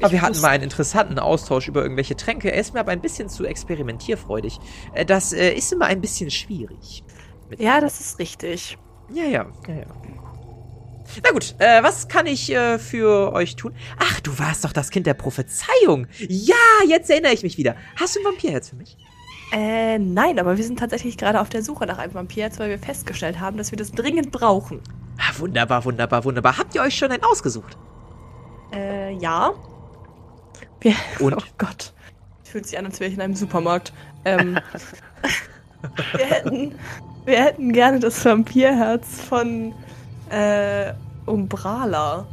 Aber 0.00 0.10
wir 0.10 0.16
Ich 0.16 0.22
hatten 0.22 0.30
wusste- 0.34 0.42
mal 0.46 0.50
einen 0.52 0.64
interessanten 0.64 1.18
Austausch 1.18 1.68
über 1.68 1.82
irgendwelche 1.82 2.16
Tränke. 2.16 2.52
Er 2.52 2.60
ist 2.60 2.74
mir 2.74 2.80
aber 2.80 2.92
ein 2.92 3.00
bisschen 3.00 3.28
zu 3.28 3.44
experimentierfreudig. 3.44 4.58
Äh, 4.92 5.04
Das 5.06 5.32
äh, 5.32 5.52
ist 5.52 5.72
immer 5.72 5.86
ein 5.86 6.00
bisschen 6.00 6.30
schwierig. 6.30 7.04
Ja, 7.58 7.80
das 7.80 8.00
ist 8.00 8.18
richtig. 8.18 8.76
Ja, 9.12 9.24
ja, 9.24 9.46
ja, 9.68 9.74
ja. 9.74 9.86
Na 11.22 11.30
gut, 11.30 11.54
äh, 11.58 11.82
was 11.82 12.08
kann 12.08 12.26
ich 12.26 12.50
äh, 12.50 12.78
für 12.78 13.32
euch 13.32 13.56
tun? 13.56 13.74
Ach, 13.98 14.20
du 14.20 14.38
warst 14.38 14.64
doch 14.64 14.72
das 14.72 14.90
Kind 14.90 15.06
der 15.06 15.14
Prophezeiung. 15.14 16.06
Ja, 16.18 16.54
jetzt 16.88 17.10
erinnere 17.10 17.32
ich 17.32 17.42
mich 17.42 17.58
wieder. 17.58 17.76
Hast 17.96 18.16
du 18.16 18.20
ein 18.20 18.24
Vampirherz 18.24 18.70
für 18.70 18.76
mich? 18.76 18.96
Äh, 19.52 19.98
nein, 19.98 20.38
aber 20.38 20.56
wir 20.56 20.64
sind 20.64 20.78
tatsächlich 20.78 21.16
gerade 21.16 21.40
auf 21.40 21.48
der 21.48 21.62
Suche 21.62 21.86
nach 21.86 21.98
einem 21.98 22.14
Vampir, 22.14 22.50
weil 22.56 22.70
wir 22.70 22.78
festgestellt 22.78 23.38
haben, 23.38 23.56
dass 23.56 23.70
wir 23.70 23.78
das 23.78 23.92
dringend 23.92 24.32
brauchen. 24.32 24.80
Ah, 25.18 25.38
wunderbar, 25.38 25.84
wunderbar, 25.84 26.24
wunderbar. 26.24 26.58
Habt 26.58 26.74
ihr 26.74 26.82
euch 26.82 26.96
schon 26.96 27.12
einen 27.12 27.22
ausgesucht? 27.22 27.76
Äh, 28.72 29.12
ja. 29.14 29.52
Wir, 30.80 30.94
Und? 31.20 31.34
Oh 31.34 31.42
Gott. 31.58 31.92
Fühlt 32.42 32.66
sich 32.66 32.78
an, 32.78 32.86
als 32.86 33.00
wäre 33.00 33.08
ich 33.08 33.16
in 33.16 33.22
einem 33.22 33.36
Supermarkt. 33.36 33.92
Ähm, 34.24 34.58
wir, 36.16 36.26
hätten, 36.26 36.74
wir 37.24 37.44
hätten 37.44 37.72
gerne 37.72 38.00
das 38.00 38.24
Vampirherz 38.24 39.20
von 39.20 39.72
äh, 40.30 40.92
Umbrala. 41.26 42.26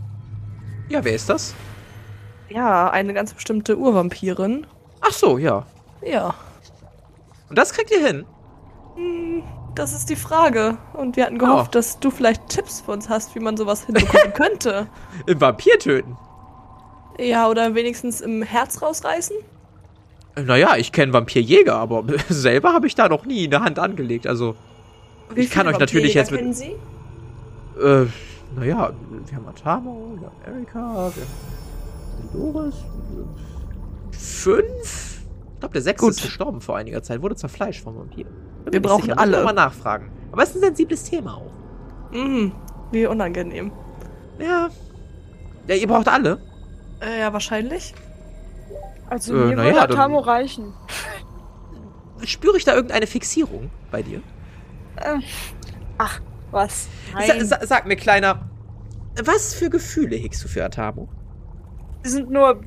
Ja, 0.89 1.03
wer 1.03 1.13
ist 1.13 1.29
das? 1.29 1.53
Ja, 2.49 2.89
eine 2.89 3.13
ganz 3.13 3.33
bestimmte 3.33 3.77
Urvampirin. 3.77 4.67
Ach 5.01 5.11
so, 5.11 5.37
ja. 5.37 5.65
Ja. 6.05 6.33
Und 7.49 7.57
das 7.57 7.73
kriegt 7.73 7.91
ihr 7.91 8.05
hin? 8.05 8.25
Hm, 8.95 9.43
Das 9.75 9.93
ist 9.93 10.09
die 10.09 10.15
Frage. 10.17 10.77
Und 10.93 11.15
wir 11.15 11.25
hatten 11.25 11.37
gehofft, 11.37 11.69
Oh. 11.69 11.77
dass 11.77 11.99
du 11.99 12.11
vielleicht 12.11 12.49
Tipps 12.49 12.81
für 12.81 12.91
uns 12.91 13.07
hast, 13.07 13.35
wie 13.35 13.39
man 13.39 13.55
sowas 13.55 13.85
hinbekommen 13.85 14.33
könnte. 14.33 14.87
Im 15.27 15.39
Vampir 15.39 15.79
töten? 15.79 16.17
Ja, 17.17 17.47
oder 17.47 17.73
wenigstens 17.75 18.19
im 18.21 18.41
Herz 18.41 18.81
rausreißen? 18.81 19.35
Naja, 20.35 20.75
ich 20.77 20.91
kenne 20.91 21.13
Vampirjäger, 21.13 21.75
aber 21.75 22.03
selber 22.29 22.73
habe 22.73 22.87
ich 22.87 22.95
da 22.95 23.07
noch 23.09 23.25
nie 23.25 23.45
eine 23.47 23.63
Hand 23.63 23.79
angelegt. 23.79 24.27
Also, 24.27 24.55
Wie 25.33 25.41
Ich 25.41 25.51
kann 25.51 25.67
euch 25.67 25.77
natürlich 25.79 26.13
jetzt 26.13 26.31
mit- 26.31 26.39
kennen 26.41 26.53
Sie? 26.53 26.75
Äh, 27.81 28.07
naja, 28.55 28.91
wir 29.25 29.35
haben 29.35 29.47
Atamo, 29.47 30.15
wir 30.19 30.27
haben 30.27 30.55
Erika, 30.57 30.79
wir 31.15 31.23
haben 31.23 32.31
Dolores. 32.33 32.75
Fünf? 34.11 35.21
Ich 35.53 35.59
glaube, 35.59 35.73
der 35.73 35.81
sechste 35.81 36.05
Gut. 36.05 36.15
ist 36.15 36.21
gestorben 36.23 36.61
vor 36.61 36.77
einiger 36.77 37.01
Zeit, 37.03 37.21
wurde 37.21 37.35
zerfleischt 37.35 37.83
vom 37.83 37.95
Vampir. 37.97 38.25
Bin 38.63 38.73
Wir 38.73 38.81
brauchen 38.81 39.03
sicher, 39.03 39.19
alle. 39.19 39.43
Mal 39.43 39.53
nachfragen. 39.53 40.11
Aber 40.31 40.43
es 40.43 40.49
ist 40.49 40.55
ein 40.57 40.61
sensibles 40.61 41.03
Thema 41.03 41.35
auch. 41.37 41.51
Mhm, 42.13 42.51
wie 42.91 43.05
unangenehm. 43.05 43.71
Ja. 44.39 44.69
Ja, 45.67 45.75
ihr 45.75 45.87
braucht 45.87 46.07
alle. 46.07 46.39
Äh, 47.01 47.19
ja, 47.19 47.31
wahrscheinlich. 47.33 47.93
Also 49.09 49.33
Äh, 49.33 49.45
mir 49.47 49.57
würde 49.57 49.75
ja, 49.75 49.83
Atamo 49.83 50.19
reichen. 50.19 50.73
Spüre 52.23 52.57
ich 52.57 52.65
da 52.65 52.73
irgendeine 52.75 53.07
Fixierung 53.07 53.69
bei 53.91 54.01
dir? 54.03 54.21
Was? 56.51 56.87
Sa 57.27 57.45
sa 57.45 57.65
sag 57.65 57.85
mir, 57.85 57.95
Kleiner, 57.95 58.49
was 59.23 59.53
für 59.53 59.69
Gefühle 59.69 60.15
hegst 60.15 60.43
du 60.43 60.47
für 60.47 60.63
Atamo? 60.65 61.07
Die 62.05 62.09
sind 62.09 62.29
nur. 62.29 62.61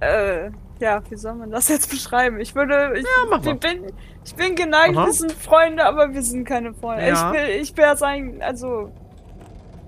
Äh, 0.00 0.50
ja, 0.78 1.02
wie 1.08 1.16
soll 1.16 1.34
man 1.34 1.50
das 1.50 1.68
jetzt 1.68 1.90
beschreiben? 1.90 2.38
Ich 2.40 2.54
würde. 2.54 2.92
Ich, 2.96 3.02
Ja, 3.04 3.08
mach 3.30 3.42
mal. 3.44 3.54
bin, 3.54 3.92
ich 4.24 4.34
bin 4.34 4.54
geneigt, 4.54 4.96
Aha. 4.96 5.06
wir 5.06 5.12
sind 5.12 5.32
Freunde, 5.32 5.84
aber 5.84 6.12
wir 6.12 6.22
sind 6.22 6.44
keine 6.44 6.74
Freunde. 6.74 7.06
Ja. 7.08 7.32
Ich 7.32 7.36
will, 7.38 7.48
ich 7.62 7.76
wäre 7.76 7.96
sein. 7.96 8.42
Also. 8.42 8.92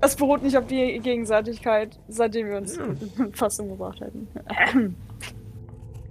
Es 0.01 0.15
beruht 0.15 0.41
nicht 0.43 0.57
auf 0.57 0.65
die 0.65 0.97
Gegenseitigkeit, 0.99 1.99
seitdem 2.07 2.47
wir 2.47 2.57
uns 2.57 2.77
Hm. 2.77 3.33
fast 3.33 3.59
umgebracht 3.59 3.99
hätten. 3.99 4.95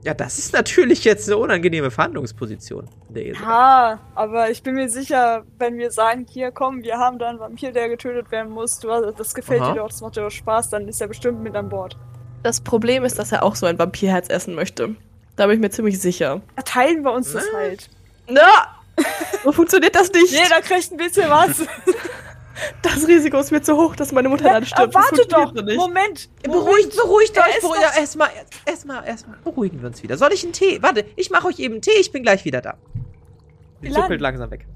Ja, 0.04 0.14
das 0.14 0.38
ist 0.38 0.52
natürlich 0.52 1.04
jetzt 1.04 1.28
eine 1.28 1.36
unangenehme 1.38 1.90
Verhandlungsposition. 1.90 2.88
in 3.08 3.14
Der 3.14 3.26
Esel. 3.26 3.42
Ja, 3.42 3.98
aber 4.14 4.50
ich 4.50 4.62
bin 4.62 4.74
mir 4.76 4.88
sicher, 4.88 5.44
wenn 5.58 5.76
wir 5.76 5.90
sagen, 5.90 6.24
hier 6.30 6.50
komm, 6.52 6.82
wir 6.82 6.98
haben 6.98 7.18
da 7.18 7.28
einen 7.28 7.40
Vampir, 7.40 7.72
der 7.72 7.88
getötet 7.88 8.30
werden 8.30 8.50
muss, 8.52 8.78
du, 8.78 8.90
hast- 8.92 9.18
das 9.18 9.34
gefällt 9.34 9.60
Aha. 9.62 9.72
dir 9.72 9.78
doch, 9.80 9.88
das 9.88 10.00
macht 10.00 10.16
dir 10.16 10.22
doch 10.22 10.30
Spaß, 10.30 10.70
dann 10.70 10.86
ist 10.88 11.00
er 11.00 11.08
bestimmt 11.08 11.42
mit 11.42 11.54
an 11.56 11.68
Bord. 11.68 11.96
Das 12.44 12.60
Problem 12.60 13.04
ist, 13.04 13.18
dass 13.18 13.32
er 13.32 13.42
auch 13.42 13.56
so 13.56 13.66
ein 13.66 13.78
Vampirherz 13.78 14.28
essen 14.28 14.54
möchte. 14.54 14.94
Da 15.36 15.46
bin 15.46 15.56
ich 15.56 15.60
mir 15.60 15.70
ziemlich 15.70 16.00
sicher. 16.00 16.40
Teilen 16.64 17.02
wir 17.02 17.12
uns 17.12 17.32
das 17.32 17.44
halt. 17.54 17.88
Na! 18.28 18.42
So 19.44 19.52
funktioniert 19.52 19.94
das 19.94 20.12
nicht. 20.12 20.30
Jeder 20.32 20.60
kriegt 20.60 20.90
ein 20.92 20.96
bisschen 20.96 21.28
was. 21.30 21.60
Das 22.82 23.06
Risiko 23.06 23.38
ist 23.38 23.50
mir 23.52 23.62
zu 23.62 23.76
hoch, 23.76 23.94
dass 23.96 24.12
meine 24.12 24.28
Mutter 24.28 24.46
Ja, 24.46 24.54
dann 24.54 24.66
stirbt. 24.66 24.94
warte 24.94 25.26
doch. 25.28 25.52
so 25.54 25.62
nicht. 25.62 25.76
Moment. 25.76 26.28
Beruhigt, 26.42 26.96
beruhigt 26.96 27.36
Er 27.36 27.44
euch. 27.44 27.56
ist 27.56 27.60
Beruhigt, 27.62 27.82
doch- 27.84 27.96
erstmal, 27.98 28.28
erstmal, 28.66 29.04
erstmal 29.06 29.36
beruhigen 29.44 29.80
wir 29.80 29.88
uns 29.88 30.02
wieder. 30.02 30.16
Soll 30.16 30.32
ich 30.32 30.42
einen 30.44 30.52
Tee? 30.52 30.82
Warte, 30.82 31.04
ich 31.16 31.30
mache 31.30 31.46
euch 31.48 31.58
eben 31.58 31.74
einen 31.74 31.82
Tee, 31.82 31.98
ich 32.00 32.10
bin 32.12 32.22
gleich 32.22 32.44
wieder 32.44 32.60
da. 32.60 32.74
Sie 33.80 33.88
Milan. 33.88 34.02
zuckelt 34.02 34.20
langsam 34.20 34.50
weg. 34.50 34.66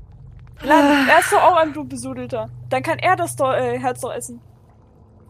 Lan, 0.62 1.08
er 1.08 1.18
ist 1.18 1.32
doch 1.32 1.42
auch 1.42 1.56
ein 1.56 1.72
Blutbesudelter. 1.72 2.48
Dann 2.68 2.82
kann 2.84 2.98
er 3.00 3.16
das 3.16 3.34
doch, 3.34 3.52
äh, 3.52 3.78
Herz 3.78 4.00
doch 4.00 4.12
essen. 4.14 4.40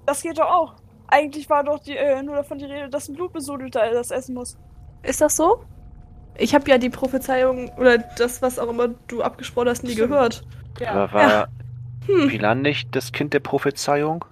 Das 0.04 0.20
geht 0.22 0.38
doch 0.38 0.50
auch. 0.50 0.74
Eigentlich 1.08 1.48
war 1.48 1.64
doch 1.64 1.78
die, 1.78 1.96
äh, 1.96 2.22
nur 2.22 2.36
davon 2.36 2.58
die 2.58 2.64
Rede, 2.66 2.88
dass 2.90 3.08
ein 3.08 3.14
Blutbesudelter 3.14 3.90
das 3.92 4.10
essen 4.10 4.34
muss. 4.34 4.58
Ist 5.02 5.20
das 5.20 5.36
so? 5.36 5.64
Ich 6.36 6.54
habe 6.54 6.68
ja 6.70 6.78
die 6.78 6.90
Prophezeiung 6.90 7.70
oder 7.78 7.98
das, 7.98 8.40
was 8.42 8.58
auch 8.58 8.68
immer 8.68 8.88
du 9.08 9.22
abgesprochen 9.22 9.68
hast, 9.68 9.84
nie 9.84 9.92
Stimmt. 9.92 10.08
gehört. 10.10 10.44
Ja, 10.80 10.90
Aber 10.92 11.12
war 11.12 11.48
Hm. 12.06 12.28
Pilan 12.28 12.62
nicht 12.62 12.94
das 12.94 13.12
Kind 13.12 13.32
der 13.34 13.40
Prophezeiung? 13.40 14.24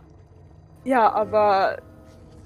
ja 0.85 1.12
aber 1.12 1.76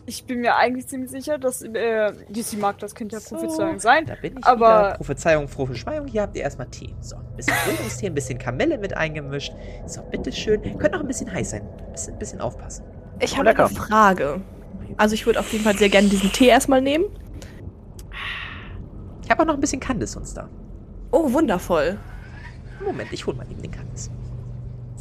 ich 0.07 0.25
bin 0.27 0.41
mir 0.41 0.57
eigentlich 0.57 0.87
ziemlich 0.89 1.11
sicher, 1.11 1.39
dass 1.39 1.63
äh, 1.63 2.13
DC 2.29 2.59
mag 2.59 2.79
das 2.79 2.95
Kind 2.95 3.13
der 3.13 3.21
So. 3.21 3.37
Prophezeiung 3.37 3.79
sein. 3.79 4.05
Da 4.05 4.17
bin 4.17 4.37
ich 4.37 4.45
Aber- 4.45 4.89
wieder. 4.89 4.95
Prophezeiung, 4.99 5.47
Prophezeiung. 5.49 6.07
Hier 6.09 6.23
habt 6.23 6.37
ihr 6.37 6.43
erstmal 6.43 6.67
Tee. 6.67 6.95
So, 7.01 7.17
ein 7.17 7.23
bisschen 7.37 7.55
Bildungstee, 7.65 8.07
ein 8.09 8.15
bisschen 8.15 8.39
Kamelle 8.39 8.77
mit 8.77 8.95
eingemischt. 8.95 9.55
So, 9.87 10.03
bitteschön. 10.03 10.61
Könnte 10.63 10.91
noch 10.91 11.01
ein 11.01 11.07
bisschen 11.07 11.33
heiß 11.33 11.51
sein. 11.53 11.63
Ein 11.63 11.93
bisschen, 11.93 12.19
bisschen 12.19 12.41
aufpassen. 12.43 12.85
Ich 13.21 13.33
Oh, 13.35 13.39
habe 13.39 13.51
eine 13.57 13.69
Frage. 13.71 14.43
Also 14.99 15.15
ich 15.15 15.25
würde 15.25 15.41
auf 15.41 15.51
jeden 15.53 15.65
Fall 15.65 15.77
sehr 15.79 15.89
gerne 15.89 16.09
diesen 16.09 16.31
Tee 16.33 16.49
erstmal 16.49 16.83
nehmen. 16.83 17.07
Ich 19.25 19.31
habe 19.31 19.43
auch 19.43 19.47
noch 19.47 19.55
ein 19.55 19.61
bisschen 19.61 19.81
Candice 19.81 20.17
uns 20.19 20.35
da. 20.35 20.51
Oh, 21.13 21.33
wundervoll. 21.33 21.97
Moment, 22.85 23.11
ich 23.13 23.27
hol 23.27 23.35
mal 23.35 23.51
eben 23.51 23.63
den 23.63 23.71
Candice. 23.71 24.11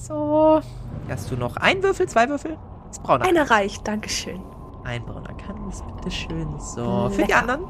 So. 0.08 0.62
Hast 1.08 1.32
du 1.32 1.38
noch 1.38 1.56
einen 1.56 1.82
Würfel, 1.82 2.10
zwei 2.10 2.28
Würfel? 2.28 2.58
Das 2.89 3.00
brauner. 3.00 3.26
Einer 3.26 3.50
reicht, 3.50 3.88
Dankeschön. 3.88 4.42
Ein 4.84 5.06
brauner 5.06 5.34
Candice, 5.36 5.82
bitteschön. 5.96 6.60
So, 6.60 7.10
für 7.10 7.22
die 7.22 7.32
Lecker. 7.32 7.39
anderen? 7.39 7.63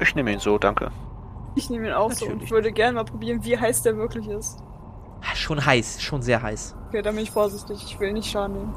Ich 0.00 0.14
nehme 0.14 0.32
ihn 0.32 0.38
so, 0.38 0.58
danke. 0.58 0.90
Ich 1.54 1.70
nehme 1.70 1.88
ihn 1.88 1.92
auch 1.94 2.12
so 2.12 2.26
und 2.26 2.32
Natürlich. 2.32 2.50
würde 2.50 2.72
gerne 2.72 2.92
mal 2.96 3.04
probieren, 3.04 3.42
wie 3.42 3.58
heiß 3.58 3.82
der 3.82 3.96
wirklich 3.96 4.28
ist. 4.28 4.58
Ah, 5.22 5.34
Schon 5.34 5.64
heiß, 5.64 6.02
schon 6.02 6.20
sehr 6.20 6.42
heiß. 6.42 6.76
Okay, 6.88 7.00
da 7.00 7.10
bin 7.10 7.20
ich 7.20 7.30
vorsichtig. 7.30 7.82
Ich 7.86 7.98
will 7.98 8.12
nicht 8.12 8.30
Schaden 8.30 8.56
nehmen. 8.56 8.74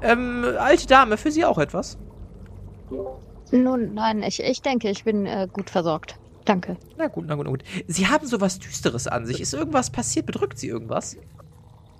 Ähm, 0.00 0.46
alte 0.58 0.86
Dame, 0.86 1.16
für 1.18 1.30
Sie 1.30 1.44
auch 1.44 1.58
etwas? 1.58 1.98
Nun, 3.50 3.92
nein, 3.94 4.22
ich, 4.22 4.42
ich 4.42 4.62
denke, 4.62 4.88
ich 4.90 5.04
bin 5.04 5.26
äh, 5.26 5.46
gut 5.52 5.68
versorgt. 5.68 6.18
Danke. 6.46 6.76
Na 6.96 7.08
gut, 7.08 7.26
na 7.26 7.34
gut, 7.34 7.44
na 7.44 7.50
gut. 7.50 7.64
Sie 7.88 8.06
haben 8.06 8.26
sowas 8.26 8.58
Düsteres 8.58 9.06
an 9.08 9.26
sich. 9.26 9.40
Ist 9.40 9.52
irgendwas 9.52 9.90
passiert? 9.90 10.26
Bedrückt 10.26 10.58
Sie 10.58 10.68
irgendwas? 10.68 11.16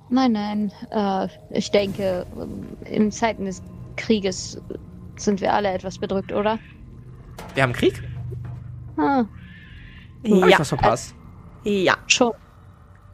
Nein, 0.08 0.32
nein. 0.32 0.72
Äh, 0.90 1.28
ich 1.50 1.70
denke, 1.72 2.24
in 2.84 3.10
Zeiten 3.10 3.44
des 3.44 3.60
Krieges 3.96 4.62
sind 5.16 5.40
wir 5.40 5.52
alle 5.52 5.70
etwas 5.72 5.98
bedrückt, 5.98 6.32
oder? 6.32 6.58
Wir 7.54 7.64
haben 7.64 7.72
Krieg? 7.72 8.02
Ah, 8.96 9.24
Hab 9.24 10.48
ich 10.48 10.58
was 10.58 10.68
verpasst? 10.68 11.14
Ja. 11.64 11.96
schon. 12.06 12.32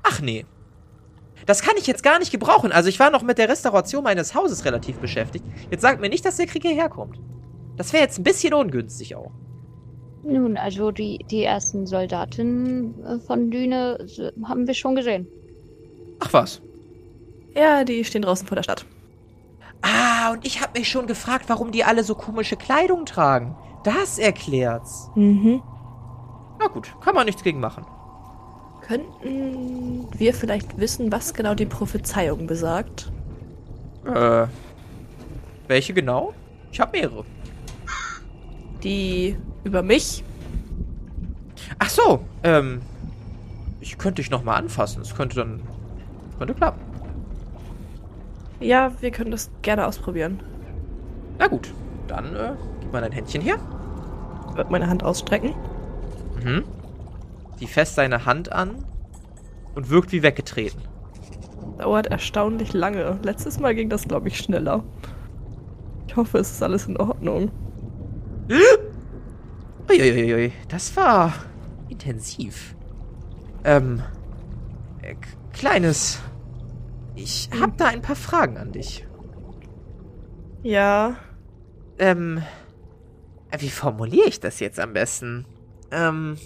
Ach 0.03 0.21
nee. 0.21 0.45
Das 1.47 1.63
kann 1.63 1.75
ich 1.79 1.87
jetzt 1.87 2.03
gar 2.03 2.19
nicht 2.19 2.31
gebrauchen. 2.31 2.71
Also 2.71 2.89
ich 2.89 3.01
war 3.01 3.11
noch 3.11 3.23
mit 3.23 3.39
der 3.39 3.49
Restauration 3.49 4.05
meines 4.05 4.35
Hauses 4.35 4.65
relativ 4.65 4.99
beschäftigt. 4.99 5.45
Jetzt 5.71 5.81
sagt 5.81 6.01
mir 6.01 6.09
nicht, 6.09 6.25
dass 6.25 6.37
der 6.37 6.47
Krieg 6.47 6.63
hierher 6.63 6.89
kommt. 6.89 7.19
Das 7.77 7.93
wäre 7.93 8.03
jetzt 8.05 8.19
ein 8.19 8.23
bisschen 8.23 8.53
ungünstig 8.55 9.17
auch. 9.17 9.33
Nun, 10.25 10.57
also 10.57 10.91
die, 10.93 11.19
die 11.31 11.43
ersten 11.43 11.87
Soldaten 11.87 12.95
äh, 13.05 13.19
von 13.19 13.51
Düne 13.51 14.07
haben 14.45 14.67
wir 14.67 14.75
schon 14.75 14.95
gesehen. 14.95 15.27
Ach 16.21 16.33
was. 16.33 16.63
Ja, 17.55 17.85
die 17.85 18.05
stehen 18.05 18.23
draußen 18.23 18.47
vor 18.47 18.55
der 18.55 18.63
Stadt. 18.63 18.87
Ah, 19.83 20.31
und 20.33 20.47
ich 20.47 20.61
habe 20.61 20.79
mich 20.79 20.89
schon 20.89 21.07
gefragt, 21.07 21.47
warum 21.49 21.73
die 21.73 21.83
alle 21.85 22.05
so 22.05 22.15
komische 22.15 22.57
Kleidung 22.57 23.05
tragen. 23.05 23.57
Das 23.83 24.19
erklärt's. 24.19 25.11
Mhm. 25.17 25.61
Na 26.61 26.69
gut, 26.69 26.95
kann 27.01 27.17
man 27.17 27.27
nichts 27.27 27.43
gegen 27.43 27.59
machen. 27.59 27.85
Könnten 28.83 30.07
wir 30.17 30.35
vielleicht 30.35 30.79
wissen, 30.79 31.11
was 31.11 31.35
genau 31.35 31.55
die 31.55 31.67
Prophezeiung 31.67 32.47
besagt? 32.47 33.11
Äh. 34.05 34.47
Welche 35.67 35.95
genau? 35.95 36.33
Ich 36.71 36.81
habe 36.81 36.99
mehrere. 36.99 37.25
Die 38.83 39.37
über 39.65 39.83
mich? 39.83 40.25
Ach 41.79 41.89
so, 41.89 42.25
ähm. 42.43 42.83
Ich 43.81 43.99
könnte 43.99 44.23
dich 44.23 44.31
nochmal 44.31 44.59
anfassen. 44.59 45.03
Es 45.03 45.15
könnte 45.15 45.37
dann. 45.37 45.61
Könnte 46.39 46.55
klappen. 46.55 46.81
Ja, 48.61 48.93
wir 49.01 49.11
können 49.11 49.33
das 49.33 49.51
gerne 49.63 49.87
ausprobieren. 49.87 50.41
Na 51.39 51.49
gut, 51.49 51.75
dann 52.07 52.37
äh, 52.37 52.53
gib 52.81 52.93
mal 52.93 53.01
dein 53.01 53.11
Händchen 53.11 53.43
her. 53.43 53.57
Wird 54.55 54.71
meine 54.71 54.89
Hand 54.89 55.03
ausstrecken. 55.03 55.55
Mhm. 56.45 56.63
Die 57.59 57.67
fest 57.67 57.97
seine 57.97 58.25
Hand 58.25 58.53
an 58.53 58.85
und 59.75 59.91
wirkt 59.91 60.13
wie 60.13 60.23
weggetreten. 60.23 60.81
Dauert 61.79 62.07
erstaunlich 62.07 62.73
lange. 62.73 63.19
Letztes 63.23 63.59
Mal 63.59 63.75
ging 63.75 63.89
das, 63.89 64.07
glaube 64.07 64.29
ich, 64.29 64.39
schneller. 64.39 64.85
Ich 66.07 66.17
hoffe, 66.17 66.39
es 66.39 66.53
ist 66.53 66.63
alles 66.63 66.87
in 66.87 66.97
Ordnung. 66.99 67.51
Uiuiui, 70.01 70.53
das 70.69 70.97
war 70.97 71.35
intensiv. 71.89 72.75
Ähm, 73.65 74.03
äh, 75.03 75.15
kleines. 75.53 76.21
Ich 77.15 77.51
hab 77.61 77.77
da 77.77 77.87
ein 77.87 78.03
paar 78.03 78.17
Fragen 78.17 78.57
an 78.57 78.73
dich. 78.73 79.07
Ja. 80.63 81.17
Ähm, 81.99 82.43
äh, 83.51 83.61
wie 83.61 83.69
formuliere 83.69 84.29
ich 84.29 84.41
das 84.41 84.61
jetzt 84.61 84.81
am 84.81 84.93
besten? 84.95 85.45
Ähm, 85.91 86.39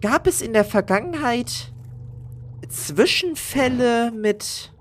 gab 0.00 0.26
es 0.26 0.40
in 0.40 0.52
der 0.52 0.64
Vergangenheit 0.64 1.72
Zwischenfälle 2.68 4.12
mit 4.12 4.72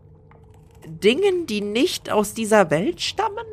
Dingen, 0.87 1.45
die 1.45 1.61
nicht 1.61 2.11
aus 2.11 2.33
dieser 2.33 2.69
Welt 2.69 3.01
stammen? 3.01 3.45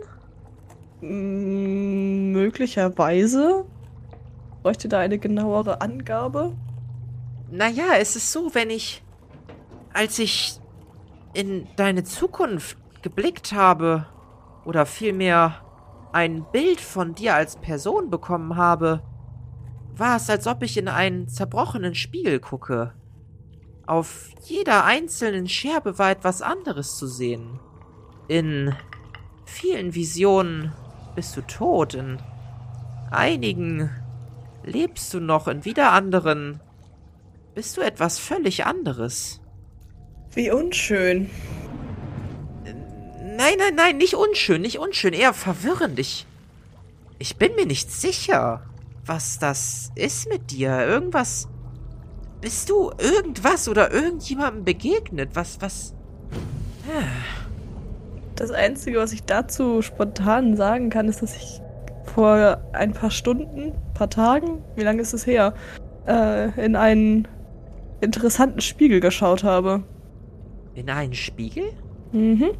Mm, 1.01 2.33
möglicherweise. 2.33 3.65
Bräuchte 4.63 4.89
da 4.89 5.01
eine 5.01 5.19
genauere 5.19 5.81
Angabe? 5.81 6.57
Naja, 7.51 7.97
es 7.99 8.17
ist 8.17 8.33
so, 8.33 8.55
wenn 8.55 8.71
ich, 8.71 9.03
als 9.93 10.19
ich 10.19 10.61
in 11.35 11.67
deine 11.77 12.05
Zukunft 12.05 12.77
geblickt 13.03 13.53
habe, 13.53 14.07
oder 14.65 14.87
vielmehr 14.87 15.57
ein 16.13 16.45
Bild 16.53 16.81
von 16.81 17.15
dir 17.15 17.35
als 17.35 17.57
Person 17.57 18.11
bekommen 18.11 18.57
habe, 18.57 19.03
war 19.95 20.17
es, 20.17 20.31
als 20.31 20.47
ob 20.47 20.63
ich 20.63 20.77
in 20.77 20.89
einen 20.89 21.29
zerbrochenen 21.29 21.95
Spiegel 21.95 22.41
gucke. 22.41 22.95
Auf 23.87 24.31
jeder 24.45 24.85
einzelnen 24.85 25.49
Scherbe 25.49 25.99
war 25.99 26.11
etwas 26.11 26.43
anderes 26.43 26.97
zu 26.97 27.07
sehen. 27.07 27.59
In 28.29 28.75
vielen 29.45 29.95
Visionen 29.95 30.73
bist 31.15 31.37
du 31.37 31.43
tot, 31.43 31.95
in 31.95 32.19
einigen 33.11 33.91
lebst 34.65 35.13
du 35.15 35.21
noch, 35.21 35.49
in 35.49 35.65
wieder 35.65 35.93
anderen 35.93 36.61
bist 37.55 37.77
du 37.77 37.81
etwas 37.81 38.19
völlig 38.19 38.65
anderes. 38.65 39.41
Wie 40.35 40.51
unschön. 40.51 41.31
Nein, 43.37 43.55
nein, 43.59 43.75
nein, 43.75 43.99
nicht 43.99 44.15
unschön, 44.15 44.63
nicht 44.63 44.79
unschön, 44.79 45.13
eher 45.13 45.35
verwirrend. 45.35 45.99
Ich, 45.99 46.27
ich 47.19 47.37
bin 47.37 47.55
mir 47.55 47.67
nicht 47.67 47.91
sicher, 47.91 48.63
was 49.05 49.39
das 49.39 49.91
ist 49.95 50.29
mit 50.29 50.51
dir. 50.51 50.87
Irgendwas. 50.87 51.49
Bist 52.41 52.71
du 52.71 52.91
irgendwas 52.99 53.69
oder 53.69 53.93
irgendjemandem 53.93 54.65
begegnet? 54.65 55.31
Was, 55.35 55.61
was. 55.61 55.95
Das 58.35 58.51
Einzige, 58.51 58.99
was 58.99 59.13
ich 59.13 59.23
dazu 59.25 59.83
spontan 59.83 60.57
sagen 60.57 60.91
kann, 60.91 61.09
ist, 61.09 61.23
dass 61.23 61.37
ich 61.37 61.61
vor 62.05 62.59
ein 62.73 62.93
paar 62.93 63.11
Stunden, 63.11 63.73
paar 63.95 64.11
Tagen, 64.11 64.63
wie 64.77 64.83
lange 64.83 65.01
ist 65.03 65.13
es 65.13 65.27
her, 65.27 65.55
äh, 66.07 66.49
in 66.65 66.77
einen 66.77 67.29
interessanten 68.01 68.61
Spiegel 68.61 69.01
geschaut 69.01 69.45
habe. 69.45 69.83
In 70.75 70.89
einen 70.91 71.15
Spiegel? 71.15 71.65
Mhm. 72.13 72.51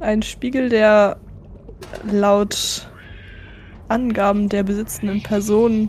Ein 0.00 0.22
Spiegel, 0.22 0.68
der 0.68 1.16
laut 2.10 2.88
Angaben 3.88 4.48
der 4.48 4.62
besitzenden 4.62 5.22
Person 5.22 5.88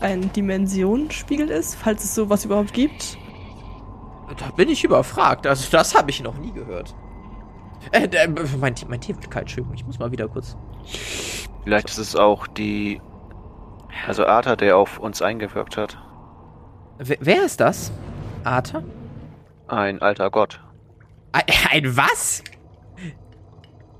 ein 0.00 0.32
Dimensionsspiegel 0.32 1.48
ist, 1.48 1.74
falls 1.76 2.04
es 2.04 2.14
sowas 2.14 2.44
überhaupt 2.44 2.72
gibt. 2.72 3.18
Da 4.38 4.50
bin 4.56 4.68
ich 4.68 4.84
überfragt. 4.84 5.46
Also, 5.46 5.68
das 5.70 5.94
habe 5.94 6.10
ich 6.10 6.22
noch 6.22 6.38
nie 6.38 6.52
gehört. 6.52 6.94
Äh, 7.92 8.04
äh, 8.04 8.28
mein, 8.60 8.74
Tee- 8.74 8.86
mein 8.88 9.00
Tee 9.00 9.14
wird 9.14 9.30
kalt, 9.30 9.44
Entschuldigung. 9.44 9.74
Ich 9.74 9.86
muss 9.86 9.98
mal 9.98 10.10
wieder 10.12 10.28
kurz. 10.28 10.56
Vielleicht 11.64 11.88
ist 11.90 11.98
es 11.98 12.16
auch 12.16 12.46
die. 12.46 13.00
Also 14.06 14.24
Arthur, 14.26 14.56
der 14.56 14.76
auf 14.76 14.98
uns 14.98 15.22
eingewirkt 15.22 15.76
hat. 15.76 15.98
Wer, 16.98 17.16
wer 17.20 17.44
ist 17.44 17.60
das? 17.60 17.92
Arthur? 18.44 18.82
Ein 19.66 20.00
alter 20.00 20.30
Gott. 20.30 20.60
Ein, 21.32 21.44
ein 21.70 21.96
was? 21.96 22.42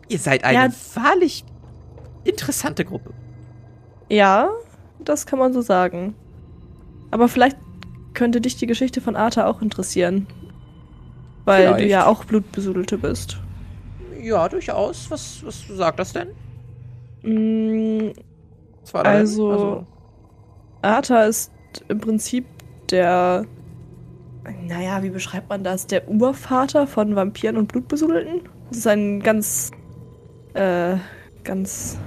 Ihr 0.09 0.19
seid 0.19 0.45
eine 0.45 0.69
Ja. 0.69 0.73
wahrlich 0.95 1.45
interessante 2.25 2.85
Gruppe. 2.85 3.13
Ja, 4.09 4.49
das 5.01 5.27
kann 5.27 5.39
man 5.39 5.53
so 5.53 5.61
sagen. 5.61 6.15
Aber 7.11 7.29
vielleicht 7.29 7.57
könnte 8.15 8.41
dich 8.41 8.57
die 8.57 8.67
Geschichte 8.67 9.01
von 9.01 9.17
Arthur 9.17 9.47
auch 9.47 9.61
interessieren. 9.61 10.27
Weil 11.45 11.67
du 11.67 11.75
Vielleicht. 11.75 11.91
ja 11.91 12.07
auch 12.07 12.25
Blutbesudelte 12.25 12.99
bist. 12.99 13.39
Ja, 14.21 14.49
durchaus. 14.49 15.11
Was, 15.11 15.45
was 15.45 15.67
sagt 15.69 15.99
das 15.99 16.13
denn? 16.13 16.29
Was 17.23 18.95
war 18.95 19.05
da 19.05 19.11
denn? 19.13 19.21
Also- 19.21 19.85
Arthur 20.83 21.25
ist 21.25 21.53
im 21.89 21.99
Prinzip 21.99 22.47
der. 22.91 23.45
Naja, 24.67 25.03
wie 25.03 25.11
beschreibt 25.11 25.51
man 25.51 25.63
das? 25.65 25.87
Der 25.87 26.09
Urvater 26.09 26.87
von 26.87 27.17
Vampiren 27.17 27.57
und 27.57 27.67
Blutbesudelten? 27.69 28.43
Das 28.69 28.79
ist 28.79 28.87
ein 28.87 29.21
ganz. 29.21 29.71
Äh, 30.55 30.97
ganz 31.45 31.99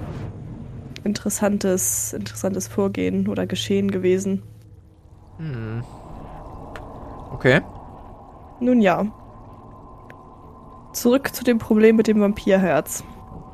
interessantes, 1.04 2.12
interessantes 2.12 2.68
Vorgehen 2.68 3.28
oder 3.28 3.46
Geschehen 3.46 3.90
gewesen. 3.90 4.42
Hm. 5.38 5.82
Okay. 7.32 7.60
Nun 8.60 8.80
ja. 8.80 9.06
Zurück 10.92 11.34
zu 11.34 11.42
dem 11.42 11.58
Problem 11.58 11.96
mit 11.96 12.06
dem 12.06 12.20
Vampirherz. 12.20 13.02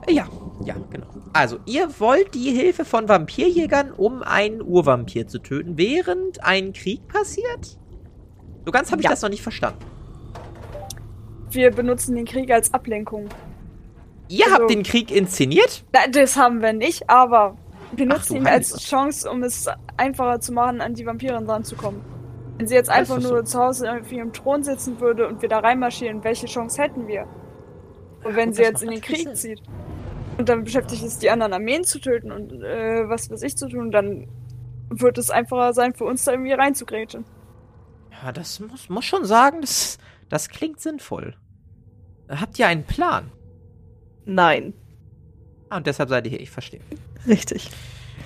Ja, 0.08 0.26
ja, 0.64 0.74
genau. 0.90 1.06
Also, 1.32 1.58
ihr 1.66 1.88
wollt 2.00 2.34
die 2.34 2.50
Hilfe 2.50 2.84
von 2.84 3.08
Vampirjägern, 3.08 3.92
um 3.92 4.22
einen 4.22 4.62
Urvampir 4.62 5.26
zu 5.28 5.38
töten, 5.38 5.76
während 5.76 6.42
ein 6.44 6.72
Krieg 6.72 7.06
passiert? 7.08 7.78
So 8.64 8.72
ganz 8.72 8.90
habe 8.90 9.00
ich 9.00 9.04
Ja. 9.04 9.10
das 9.10 9.22
noch 9.22 9.28
nicht 9.30 9.42
verstanden. 9.42 9.78
Wir 11.50 11.70
benutzen 11.70 12.14
den 12.16 12.24
Krieg 12.26 12.50
als 12.50 12.72
Ablenkung. 12.74 13.28
Ihr 14.28 14.44
Also- 14.46 14.56
habt 14.58 14.70
den 14.70 14.82
Krieg 14.82 15.10
inszeniert? 15.10 15.84
Das 16.12 16.36
haben 16.36 16.60
wir 16.60 16.72
nicht, 16.72 17.08
aber 17.08 17.56
wir 17.92 18.06
Ach, 18.10 18.16
nutzen 18.16 18.36
ihn 18.36 18.46
als. 18.46 18.76
Chance, 18.82 19.30
um 19.30 19.42
es 19.42 19.66
einfacher 19.96 20.40
zu 20.40 20.52
machen, 20.52 20.80
an 20.80 20.94
die 20.94 21.06
Vampiren 21.06 21.48
ranzukommen. 21.48 22.00
Wenn 22.58 22.66
sie 22.66 22.74
jetzt 22.74 22.90
einfach 22.90 23.20
nur 23.20 23.44
zu 23.44 23.58
Hause 23.58 23.90
auf 23.92 24.10
ihrem 24.12 24.32
Thron 24.32 24.62
sitzen 24.64 25.00
würde 25.00 25.28
und 25.28 25.40
wir 25.40 25.48
da 25.48 25.60
reinmarschieren, 25.60 26.24
welche 26.24 26.46
Chance 26.46 26.82
hätten 26.82 27.06
wir? 27.06 27.26
Und 28.24 28.34
wenn 28.36 28.46
gut, 28.48 28.56
sie 28.56 28.62
jetzt 28.62 28.82
in 28.82 28.90
den 28.90 29.00
Krieg 29.00 29.18
Sinn. 29.28 29.34
zieht. 29.36 29.62
Und 30.38 30.48
dann 30.48 30.64
beschäftigt 30.64 31.02
es 31.02 31.18
die 31.18 31.30
anderen 31.30 31.52
Armeen 31.52 31.84
zu 31.84 31.98
töten 31.98 32.30
und 32.30 32.62
äh, 32.62 33.08
was 33.08 33.28
weiß 33.28 33.42
ich 33.42 33.56
zu 33.56 33.68
tun, 33.68 33.90
dann 33.90 34.28
wird 34.88 35.18
es 35.18 35.30
einfacher 35.30 35.74
sein, 35.74 35.94
für 35.94 36.04
uns 36.04 36.24
da 36.24 36.32
irgendwie 36.32 36.52
reinzugrätschen. 36.52 37.24
Ja, 38.22 38.32
das 38.32 38.60
muss, 38.60 38.88
muss 38.88 39.04
schon 39.04 39.24
sagen, 39.24 39.60
das, 39.60 39.98
das 40.28 40.48
klingt 40.48 40.80
sinnvoll. 40.80 41.34
Habt 42.28 42.58
ihr 42.58 42.68
einen 42.68 42.84
Plan? 42.84 43.32
Nein. 44.24 44.74
Ah, 45.70 45.78
und 45.78 45.86
deshalb 45.86 46.08
seid 46.08 46.24
ihr 46.26 46.30
hier, 46.30 46.40
ich 46.40 46.50
verstehe. 46.50 46.80
Richtig. 47.26 47.70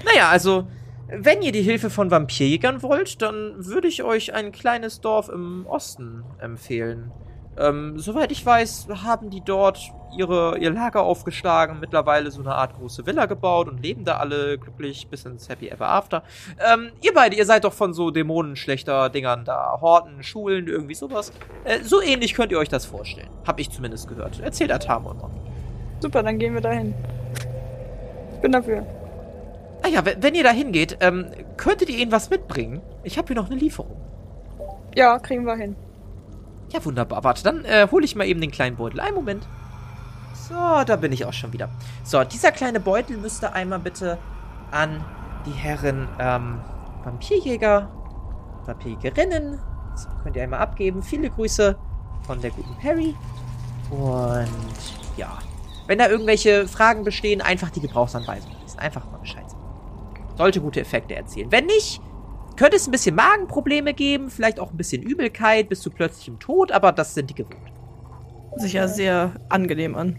Naja, 0.05 0.29
also, 0.29 0.69
wenn 1.09 1.43
ihr 1.43 1.53
die 1.53 1.63
Hilfe 1.63 1.91
von 1.91 2.11
Vampirjägern 2.11 2.83
wollt, 2.83 3.23
dann 3.23 3.55
würde 3.65 3.89
ich 3.89 4.03
euch 4.03 4.35
ein 4.35 4.53
kleines 4.53 5.01
Dorf 5.01 5.29
im 5.29 5.67
Osten 5.67 6.25
empfehlen. 6.39 7.11
Ähm, 7.59 7.99
soweit 7.99 8.33
ich 8.33 8.45
weiß, 8.45 8.89
haben 9.05 9.31
die 9.31 9.43
dort 9.43 9.79
ihre, 10.17 10.59
ihr 10.59 10.71
Lager 10.71 11.03
aufgeschlagen, 11.03 11.81
mittlerweile 11.81 12.31
so 12.31 12.41
eine 12.41 12.55
Art 12.55 12.75
große 12.75 13.07
Villa 13.07 13.27
gebaut 13.27 13.69
und 13.69 13.83
leben 13.83 14.05
da 14.05 14.17
alle 14.19 14.59
glücklich 14.59 15.09
bis 15.09 15.25
ins 15.25 15.49
Happy 15.49 15.69
Ever 15.69 15.89
After. 15.89 16.23
Ähm, 16.73 16.93
ihr 17.01 17.13
beide, 17.15 17.37
ihr 17.37 17.47
seid 17.47 17.65
doch 17.65 17.73
von 17.73 17.93
so 17.95 18.11
dämonenschlechter 18.11 19.11
Dingern 19.11 19.45
da, 19.45 19.79
Horten, 19.81 20.23
Schulen, 20.23 20.67
irgendwie 20.67 20.95
sowas. 20.95 21.33
Äh, 21.65 21.81
so 21.83 22.01
ähnlich 22.01 22.35
könnt 22.35 22.53
ihr 22.53 22.59
euch 22.59 22.69
das 22.69 22.87
vorstellen. 22.87 23.31
Hab 23.47 23.61
ich 23.61 23.71
zumindest 23.71 24.09
gehört. 24.09 24.41
Erzählt 24.41 24.73
Atamo 24.73 25.13
immer. 25.13 25.31
Super, 26.01 26.23
dann 26.23 26.39
gehen 26.39 26.55
wir 26.55 26.61
dahin. 26.61 26.95
Ich 28.35 28.41
bin 28.41 28.53
dafür. 28.53 28.85
Ah 29.83 29.89
ja, 29.89 30.05
wenn, 30.05 30.23
wenn 30.23 30.35
ihr 30.35 30.45
da 30.45 30.51
hingeht, 30.51 30.99
ähm, 31.01 31.27
könntet 31.57 31.91
ihr 31.91 31.99
ihnen 31.99 32.13
was 32.13 32.31
mitbringen? 32.31 32.83
Ich 33.03 33.19
habe 33.19 33.29
hier 33.29 33.37
noch 33.37 33.51
eine 33.51 33.59
Lieferung. 33.59 33.97
Ja, 34.95 35.19
kriegen 35.19 35.45
wir 35.45 35.57
hin. 35.57 35.77
Ja, 36.73 36.85
wunderbar. 36.85 37.23
Warte, 37.23 37.43
dann 37.43 37.65
äh, 37.65 37.87
hole 37.91 38.05
ich 38.05 38.17
mal 38.17 38.27
eben 38.27 38.41
den 38.41 38.51
kleinen 38.51 38.77
Beutel. 38.77 39.01
Einen 39.01 39.15
Moment. 39.15 39.47
So, 40.33 40.55
da 40.55 40.97
bin 40.97 41.13
ich 41.13 41.25
auch 41.27 41.33
schon 41.33 41.53
wieder. 41.53 41.69
So, 42.03 42.25
dieser 42.25 42.51
kleine 42.51 42.81
Beutel 42.81 43.19
müsste 43.19 43.53
einmal 43.53 43.79
bitte 43.79 44.19
an 44.71 45.05
die 45.45 45.53
Herren 45.53 46.09
ähm, 46.19 46.61
Vampirjäger, 47.05 47.91
Vampirjägerinnen. 48.65 49.59
So, 49.95 50.09
könnt 50.23 50.37
ihr 50.37 50.43
einmal 50.43 50.61
abgeben. 50.61 51.03
Viele 51.03 51.29
Grüße 51.29 51.77
von 52.27 52.41
der 52.41 52.51
guten 52.51 52.75
Perry. 52.79 53.15
Und 53.91 54.49
ja, 55.19 55.39
wenn 55.87 55.99
da 55.99 56.09
irgendwelche 56.09 56.67
Fragen 56.67 57.05
bestehen, 57.05 57.43
einfach 57.43 57.69
die 57.69 57.81
Gebrauchsanweisung 57.81 58.51
lesen. 58.63 58.79
Einfach 58.79 59.05
mal 59.11 59.19
Bescheid 59.19 59.49
sagen. 59.51 59.63
Sollte 60.39 60.61
gute 60.63 60.81
Effekte 60.81 61.15
erzielen. 61.15 61.53
Wenn 61.53 61.67
nicht, 61.67 62.01
könnte 62.57 62.77
es 62.77 62.87
ein 62.87 62.91
bisschen 62.91 63.15
Magenprobleme 63.15 63.95
geben, 63.95 64.31
vielleicht 64.31 64.61
auch 64.61 64.71
ein 64.71 64.77
bisschen 64.77 65.03
Übelkeit 65.03 65.69
bis 65.69 65.81
zu 65.81 65.91
plötzlichem 65.91 66.39
Tod, 66.39 66.73
aber 66.73 66.93
das 66.93 67.15
sind 67.15 67.31
die 67.31 67.35
gewohnt. 67.35 67.73
Sich 68.57 68.75
ja 68.75 68.89
sehr 68.89 69.33
angenehm 69.49 69.95
an. 69.95 70.19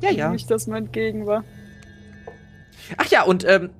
Ja, 0.00 0.10
ja. 0.10 0.30
Nicht, 0.30 0.50
dass 0.50 0.66
mein 0.66 0.86
entgegen 0.86 1.26
war. 1.26 1.44
Ach 2.96 3.06
ja, 3.06 3.22
und 3.24 3.44
ähm, 3.46 3.70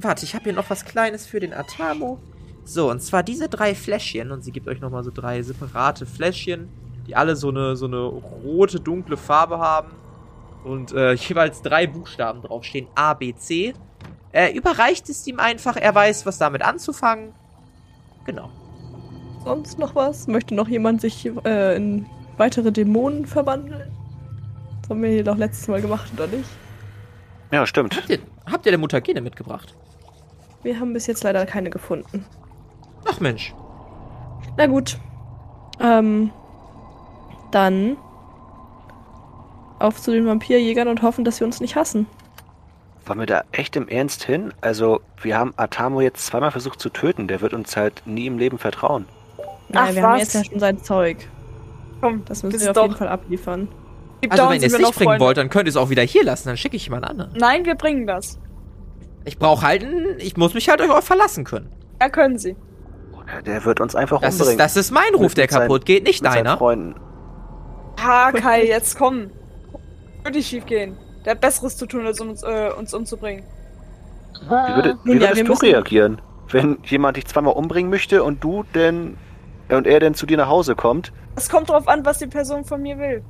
warte, 0.00 0.24
ich 0.24 0.34
habe 0.34 0.44
hier 0.44 0.52
noch 0.52 0.70
was 0.70 0.84
Kleines 0.84 1.26
für 1.26 1.40
den 1.40 1.52
Atamo. 1.52 2.18
So, 2.64 2.90
und 2.90 3.00
zwar 3.00 3.22
diese 3.22 3.48
drei 3.48 3.74
Fläschchen, 3.74 4.32
und 4.32 4.42
sie 4.42 4.50
gibt 4.50 4.66
euch 4.66 4.80
nochmal 4.80 5.04
so 5.04 5.10
drei 5.12 5.42
separate 5.42 6.04
Fläschchen, 6.04 6.68
die 7.06 7.14
alle 7.14 7.36
so 7.36 7.50
eine, 7.50 7.76
so 7.76 7.86
eine 7.86 8.00
rote, 8.00 8.80
dunkle 8.80 9.16
Farbe 9.16 9.58
haben 9.58 9.92
und 10.64 10.92
äh, 10.92 11.12
jeweils 11.14 11.62
drei 11.62 11.86
Buchstaben 11.86 12.42
draufstehen, 12.42 12.88
A, 12.94 13.14
B, 13.14 13.34
C. 13.34 13.74
Er 14.32 14.54
überreicht 14.54 15.08
es 15.08 15.26
ihm 15.26 15.40
einfach, 15.40 15.76
er 15.76 15.94
weiß, 15.94 16.26
was 16.26 16.38
damit 16.38 16.62
anzufangen. 16.62 17.32
Genau. 18.24 18.50
Sonst 19.44 19.78
noch 19.78 19.94
was? 19.94 20.26
Möchte 20.26 20.54
noch 20.54 20.68
jemand 20.68 21.00
sich 21.00 21.30
äh, 21.44 21.76
in 21.76 22.06
weitere 22.36 22.72
Dämonen 22.72 23.26
verwandeln? 23.26 23.92
Das 24.82 24.90
haben 24.90 25.02
wir 25.02 25.10
hier 25.10 25.24
doch 25.24 25.36
letztes 25.36 25.68
Mal 25.68 25.80
gemacht, 25.80 26.10
oder 26.14 26.26
nicht? 26.26 26.48
Ja, 27.52 27.66
stimmt. 27.66 27.96
Habt 27.96 28.10
ihr, 28.10 28.18
habt 28.50 28.66
ihr 28.66 28.72
der 28.72 28.78
Mutagene 28.78 29.20
mitgebracht? 29.20 29.74
Wir 30.62 30.80
haben 30.80 30.92
bis 30.92 31.06
jetzt 31.06 31.22
leider 31.22 31.46
keine 31.46 31.70
gefunden. 31.70 32.24
Ach 33.08 33.20
Mensch. 33.20 33.54
Na 34.56 34.66
gut. 34.66 34.98
Ähm, 35.80 36.30
dann 37.52 37.96
auf 39.78 40.00
zu 40.00 40.10
den 40.10 40.26
Vampirjägern 40.26 40.88
und 40.88 41.02
hoffen, 41.02 41.24
dass 41.24 41.36
sie 41.36 41.44
uns 41.44 41.60
nicht 41.60 41.76
hassen. 41.76 42.06
Wollen 43.06 43.20
wir 43.20 43.26
da 43.26 43.44
echt 43.52 43.76
im 43.76 43.88
Ernst 43.88 44.24
hin? 44.24 44.52
Also, 44.60 45.00
wir 45.22 45.38
haben 45.38 45.54
Atamo 45.56 46.00
jetzt 46.00 46.26
zweimal 46.26 46.50
versucht 46.50 46.80
zu 46.80 46.88
töten. 46.90 47.28
Der 47.28 47.40
wird 47.40 47.54
uns 47.54 47.76
halt 47.76 48.02
nie 48.04 48.26
im 48.26 48.36
Leben 48.38 48.58
vertrauen. 48.58 49.06
Nein, 49.68 49.88
Ach, 49.90 49.94
wir 49.94 50.02
haben 50.02 50.12
was? 50.14 50.20
jetzt 50.20 50.34
ja 50.34 50.44
schon 50.44 50.58
sein 50.58 50.82
Zeug. 50.82 51.18
Komm, 52.00 52.24
Das 52.26 52.42
müssen 52.42 52.60
wir 52.60 52.70
auf 52.70 52.76
jeden 52.82 52.96
Fall 52.96 53.08
abliefern. 53.08 53.68
Also 54.28 54.42
down 54.44 54.52
wenn 54.54 54.60
ihr 54.60 54.66
es 54.66 54.72
nicht 54.72 54.82
noch 54.82 54.92
bringen 54.94 55.08
Freunde. 55.10 55.24
wollt, 55.24 55.36
dann 55.36 55.50
könnt 55.50 55.66
ihr 55.66 55.70
es 55.70 55.76
auch 55.76 55.90
wieder 55.90 56.02
hier 56.02 56.24
lassen, 56.24 56.48
dann 56.48 56.56
schicke 56.56 56.74
ich 56.76 56.84
jemand 56.86 57.04
anderen. 57.08 57.32
Nein, 57.36 57.64
wir 57.64 57.74
bringen 57.74 58.06
das. 58.06 58.38
Ich 59.24 59.38
brauche 59.38 59.64
halt 59.66 59.84
einen, 59.84 60.18
ich 60.18 60.36
muss 60.36 60.54
mich 60.54 60.68
halt 60.68 60.80
auf 60.82 60.90
euch 60.90 61.04
verlassen 61.04 61.44
können. 61.44 61.70
Ja, 62.00 62.08
können 62.08 62.38
sie. 62.38 62.56
Der- 63.26 63.42
Der 63.42 63.64
wird 63.64 63.80
uns 63.80 63.94
einfach 63.94 64.20
Das 64.20 64.34
umbringen. 64.34 64.52
ist, 64.52 64.58
das 64.60 64.76
ist 64.76 64.90
mein 64.90 65.14
Ruf, 65.14 65.22
Mit- 65.32 65.38
der 65.38 65.46
kaputt 65.48 65.84
geht, 65.84 66.04
nicht 66.04 66.24
deiner. 66.24 66.56
Freunden. 66.58 66.94
Ha, 68.02 68.32
Kai, 68.32 68.66
jetzt 68.66 68.96
komm. 68.98 69.30
Würde 70.22 70.38
nicht 70.38 70.48
schief 70.48 70.64
gehen. 70.66 70.96
Der 71.26 71.32
hat 71.32 71.40
Besseres 71.40 71.76
zu 71.76 71.86
tun, 71.86 72.06
als 72.06 72.20
uns, 72.20 72.42
äh, 72.42 72.70
uns 72.78 72.94
umzubringen. 72.94 73.44
Wie, 74.42 74.76
würde, 74.76 74.96
wie 75.04 75.10
Nun 75.10 75.20
ja, 75.20 75.36
würdest 75.36 75.48
du 75.48 75.66
reagieren, 75.66 76.22
wenn 76.50 76.78
jemand 76.84 77.16
dich 77.16 77.26
zweimal 77.26 77.54
umbringen 77.54 77.90
möchte 77.90 78.22
und 78.22 78.42
du 78.42 78.64
denn 78.74 79.16
und 79.68 79.86
er 79.86 79.98
denn 79.98 80.14
zu 80.14 80.24
dir 80.26 80.36
nach 80.36 80.48
Hause 80.48 80.76
kommt? 80.76 81.12
Es 81.34 81.48
kommt 81.48 81.68
drauf 81.68 81.88
an, 81.88 82.04
was 82.06 82.18
die 82.18 82.28
Person 82.28 82.64
von 82.64 82.80
mir 82.80 82.96
will. 82.98 83.22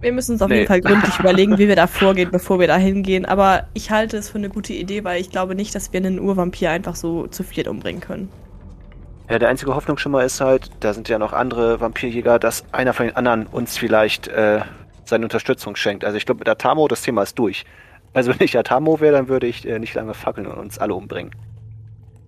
Wir 0.00 0.12
müssen 0.12 0.32
uns 0.32 0.42
auf 0.42 0.48
Nee. 0.48 0.56
jeden 0.56 0.68
Fall 0.68 0.80
gründlich 0.80 1.18
überlegen, 1.20 1.58
wie 1.58 1.68
wir 1.68 1.76
da 1.76 1.86
vorgehen, 1.86 2.30
bevor 2.30 2.58
wir 2.58 2.66
da 2.66 2.76
hingehen. 2.76 3.24
Aber 3.24 3.64
ich 3.74 3.90
halte 3.90 4.16
es 4.16 4.28
für 4.28 4.38
eine 4.38 4.48
gute 4.48 4.72
Idee, 4.72 5.04
weil 5.04 5.20
ich 5.20 5.30
glaube 5.30 5.54
nicht, 5.54 5.74
dass 5.74 5.92
wir 5.92 5.98
einen 6.00 6.18
Urvampir 6.18 6.70
einfach 6.70 6.96
so 6.96 7.26
zu 7.28 7.42
viert 7.44 7.68
umbringen 7.68 8.00
können. 8.00 8.28
Ja, 9.30 9.38
der 9.38 9.48
einzige 9.48 9.74
Hoffnung 9.74 9.98
schon 9.98 10.12
mal 10.12 10.24
ist 10.24 10.40
halt, 10.40 10.70
da 10.80 10.94
sind 10.94 11.08
ja 11.08 11.18
noch 11.18 11.32
andere 11.32 11.80
Vampirjäger, 11.80 12.38
dass 12.38 12.64
einer 12.72 12.94
von 12.94 13.06
den 13.06 13.16
anderen 13.16 13.46
uns 13.46 13.76
vielleicht 13.76 14.26
äh, 14.28 14.60
seine 15.08 15.24
Unterstützung 15.24 15.76
schenkt. 15.76 16.04
Also 16.04 16.16
ich 16.16 16.26
glaube, 16.26 16.40
mit 16.40 16.48
Atamo, 16.48 16.88
das 16.88 17.02
Thema 17.02 17.22
ist 17.22 17.38
durch. 17.38 17.64
Also 18.12 18.30
wenn 18.30 18.44
ich 18.44 18.56
Atamo 18.56 19.00
wäre, 19.00 19.16
dann 19.16 19.28
würde 19.28 19.46
ich 19.46 19.66
äh, 19.66 19.78
nicht 19.78 19.94
lange 19.94 20.14
fackeln 20.14 20.46
und 20.46 20.58
uns 20.58 20.78
alle 20.78 20.94
umbringen. 20.94 21.32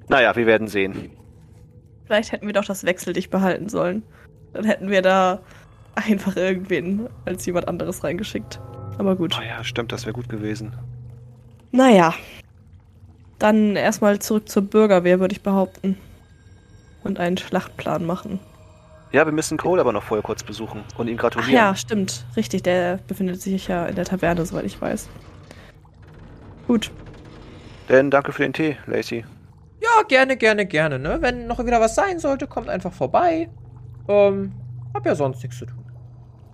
Naja, 0.09 0.35
wir 0.35 0.47
werden 0.47 0.69
sehen. 0.69 1.11
Vielleicht 2.07 2.33
hätten 2.33 2.47
wir 2.47 2.53
doch 2.53 2.65
das 2.65 2.85
Wechseldich 2.85 3.31
behalten 3.31 3.69
sollen. 3.69 4.03
Dann 4.53 4.65
hätten 4.65 4.91
wir 4.91 5.03
da 5.03 5.41
einfach 5.95 6.37
irgendwen 6.37 7.09
als 7.25 7.47
jemand 7.47 7.69
anderes 7.69 8.03
reingeschickt. 8.03 8.61
Aber 8.99 9.17
gut. 9.17 9.37
Oh 9.39 9.43
ja, 9.43 9.63
stimmt, 9.63 9.93
das 9.93 10.05
wäre 10.05 10.13
gut 10.13 10.29
gewesen. 10.29 10.73
Naja. 11.71 12.15
Dann 13.39 13.77
erstmal 13.77 14.19
zurück 14.19 14.49
zur 14.49 14.63
Bürgerwehr, 14.63 15.21
würde 15.21 15.33
ich 15.33 15.43
behaupten. 15.43 15.97
Und 17.05 17.19
einen 17.19 17.39
Schlachtplan 17.39 18.05
machen. 18.05 18.41
Ja, 19.13 19.27
wir 19.27 19.33
müssen 19.33 19.59
Cole 19.59 19.81
aber 19.81 19.93
noch 19.93 20.05
vorher 20.05 20.23
kurz 20.23 20.43
besuchen 20.45 20.85
und 20.97 21.09
ihm 21.09 21.17
Ach 21.17 21.23
gratulieren. 21.23 21.53
ja, 21.55 21.75
stimmt. 21.75 22.25
Richtig, 22.37 22.63
der 22.63 22.99
befindet 23.09 23.41
sich 23.41 23.67
ja 23.67 23.87
in 23.87 23.97
der 23.97 24.05
Taverne, 24.05 24.47
soweit 24.47 24.65
ich 24.65 24.81
weiß. 24.81 25.09
Gut. 26.69 26.93
Denn 27.89 28.11
danke 28.11 28.33
für 28.33 28.43
den 28.43 28.53
Tee, 28.53 28.77
Lacey. 28.87 29.25
Ja, 29.81 30.03
gerne, 30.07 30.37
gerne, 30.37 30.67
gerne, 30.67 30.99
ne? 30.99 31.19
Wenn 31.21 31.49
noch 31.49 31.59
wieder 31.65 31.81
was 31.81 31.97
sein 31.97 32.21
sollte, 32.21 32.47
kommt 32.47 32.69
einfach 32.69 32.93
vorbei. 32.93 33.49
Ähm, 34.09 34.53
hab 34.95 35.05
ja 35.07 35.15
sonst 35.17 35.43
nichts 35.43 35.59
zu 35.59 35.67
tun. 35.67 35.85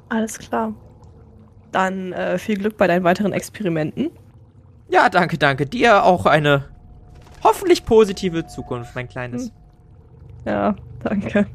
Alles 0.09 0.39
klar. 0.39 0.73
Dann 1.73 2.13
äh, 2.13 2.39
viel 2.39 2.57
Glück 2.57 2.79
bei 2.79 2.87
deinen 2.87 3.05
weiteren 3.05 3.33
Experimenten. 3.33 4.11
Ja, 4.89 5.11
danke, 5.11 5.37
danke. 5.37 5.67
Dir 5.67 6.05
auch 6.05 6.25
eine 6.25 6.65
hoffentlich 7.43 7.85
positive 7.85 8.47
Zukunft, 8.47 8.95
mein 8.95 9.09
Kleines. 9.09 9.47
Hm. 9.47 9.53
Ja, 10.47 10.77
danke. 11.03 11.47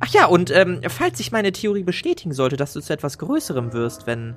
Ach 0.00 0.08
ja, 0.08 0.26
und 0.26 0.50
ähm, 0.50 0.80
falls 0.88 1.18
sich 1.18 1.32
meine 1.32 1.52
Theorie 1.52 1.82
bestätigen 1.82 2.32
sollte, 2.32 2.56
dass 2.56 2.72
du 2.72 2.80
zu 2.80 2.92
etwas 2.92 3.18
Größerem 3.18 3.72
wirst, 3.72 4.06
wenn. 4.06 4.36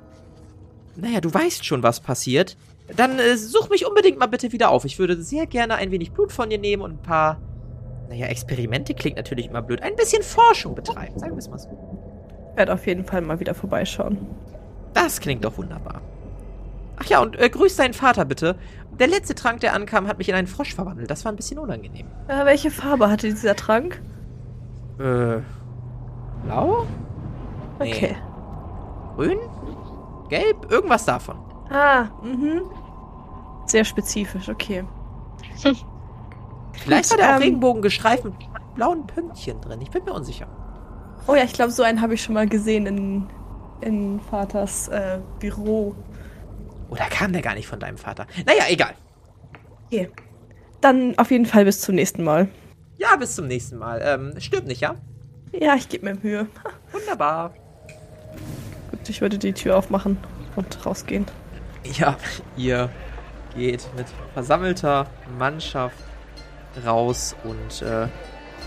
Naja, 0.96 1.20
du 1.20 1.32
weißt 1.32 1.64
schon, 1.64 1.82
was 1.82 2.00
passiert, 2.00 2.56
dann 2.96 3.18
äh, 3.18 3.36
such 3.36 3.68
mich 3.68 3.86
unbedingt 3.86 4.18
mal 4.18 4.26
bitte 4.26 4.52
wieder 4.52 4.70
auf. 4.70 4.84
Ich 4.84 4.98
würde 4.98 5.20
sehr 5.22 5.46
gerne 5.46 5.74
ein 5.74 5.90
wenig 5.90 6.12
Blut 6.12 6.32
von 6.32 6.48
dir 6.48 6.58
nehmen 6.58 6.82
und 6.82 6.92
ein 6.92 7.02
paar. 7.02 7.40
Naja, 8.08 8.26
Experimente 8.26 8.94
klingt 8.94 9.16
natürlich 9.16 9.48
immer 9.48 9.62
blöd. 9.62 9.82
Ein 9.82 9.96
bisschen 9.96 10.22
Forschung 10.22 10.74
betreiben, 10.74 11.18
sagen 11.18 11.32
wir 11.32 11.38
es 11.38 11.48
mal 11.48 11.58
so. 11.58 11.68
Ich 12.52 12.56
werde 12.56 12.72
auf 12.72 12.86
jeden 12.86 13.04
Fall 13.04 13.20
mal 13.20 13.40
wieder 13.40 13.54
vorbeischauen. 13.54 14.18
Das 14.94 15.20
klingt 15.20 15.44
doch 15.44 15.58
wunderbar. 15.58 16.00
Ach 16.96 17.04
ja, 17.06 17.20
und 17.20 17.38
äh, 17.38 17.50
grüß 17.50 17.76
deinen 17.76 17.94
Vater 17.94 18.24
bitte. 18.24 18.56
Der 18.98 19.08
letzte 19.08 19.34
Trank, 19.34 19.60
der 19.60 19.74
ankam, 19.74 20.06
hat 20.06 20.18
mich 20.18 20.28
in 20.28 20.34
einen 20.34 20.46
Frosch 20.46 20.74
verwandelt. 20.74 21.10
Das 21.10 21.24
war 21.24 21.32
ein 21.32 21.36
bisschen 21.36 21.58
unangenehm. 21.58 22.06
Äh, 22.28 22.46
welche 22.46 22.70
Farbe 22.70 23.10
hatte 23.10 23.28
dieser 23.28 23.56
Trank? 23.56 24.00
Äh. 24.98 25.40
Blau? 26.44 26.86
Nee. 27.80 27.92
Okay. 27.92 28.16
Grün? 29.16 29.38
Gelb? 30.28 30.70
Irgendwas 30.70 31.04
davon. 31.04 31.36
Ah, 31.70 32.06
mhm. 32.22 32.62
Sehr 33.66 33.84
spezifisch, 33.84 34.48
okay. 34.48 34.84
Vielleicht 36.72 37.10
Gut, 37.10 37.18
war 37.18 37.18
der 37.18 37.30
auch 37.30 37.36
ähm, 37.36 37.42
Regenbogen 37.42 37.82
gestreift 37.82 38.24
mit 38.24 38.34
blauen 38.74 39.06
Pünktchen 39.06 39.60
drin. 39.60 39.80
Ich 39.80 39.90
bin 39.90 40.04
mir 40.04 40.12
unsicher. 40.12 40.46
Oh 41.26 41.34
ja, 41.34 41.42
ich 41.42 41.52
glaube, 41.52 41.72
so 41.72 41.82
einen 41.82 42.00
habe 42.00 42.14
ich 42.14 42.22
schon 42.22 42.34
mal 42.34 42.46
gesehen 42.46 42.86
in 42.86 43.26
in 43.80 44.20
Vaters 44.20 44.88
äh, 44.88 45.18
Büro. 45.38 45.94
Oder 46.88 47.04
kam 47.06 47.32
der 47.32 47.42
gar 47.42 47.54
nicht 47.54 47.66
von 47.66 47.80
deinem 47.80 47.98
Vater? 47.98 48.26
Naja, 48.46 48.64
egal. 48.68 48.94
Okay. 49.86 50.10
Dann 50.80 51.18
auf 51.18 51.30
jeden 51.30 51.46
Fall 51.46 51.64
bis 51.64 51.80
zum 51.80 51.94
nächsten 51.94 52.22
Mal. 52.22 52.48
Ja, 52.98 53.16
bis 53.16 53.34
zum 53.34 53.46
nächsten 53.46 53.78
Mal. 53.78 54.00
Ähm, 54.02 54.40
stirbt 54.40 54.66
nicht, 54.66 54.80
ja? 54.80 54.94
Ja, 55.52 55.74
ich 55.74 55.88
gebe 55.88 56.04
mir 56.04 56.18
Mühe. 56.22 56.48
Wunderbar. 56.92 57.54
Gut, 58.90 59.08
ich 59.08 59.20
würde 59.20 59.38
die 59.38 59.52
Tür 59.52 59.76
aufmachen 59.76 60.18
und 60.56 60.84
rausgehen. 60.84 61.26
Ja, 61.98 62.16
ihr 62.56 62.90
geht 63.54 63.88
mit 63.96 64.06
versammelter 64.34 65.06
Mannschaft 65.38 65.96
raus 66.84 67.36
und 67.44 67.82
äh, 67.82 68.08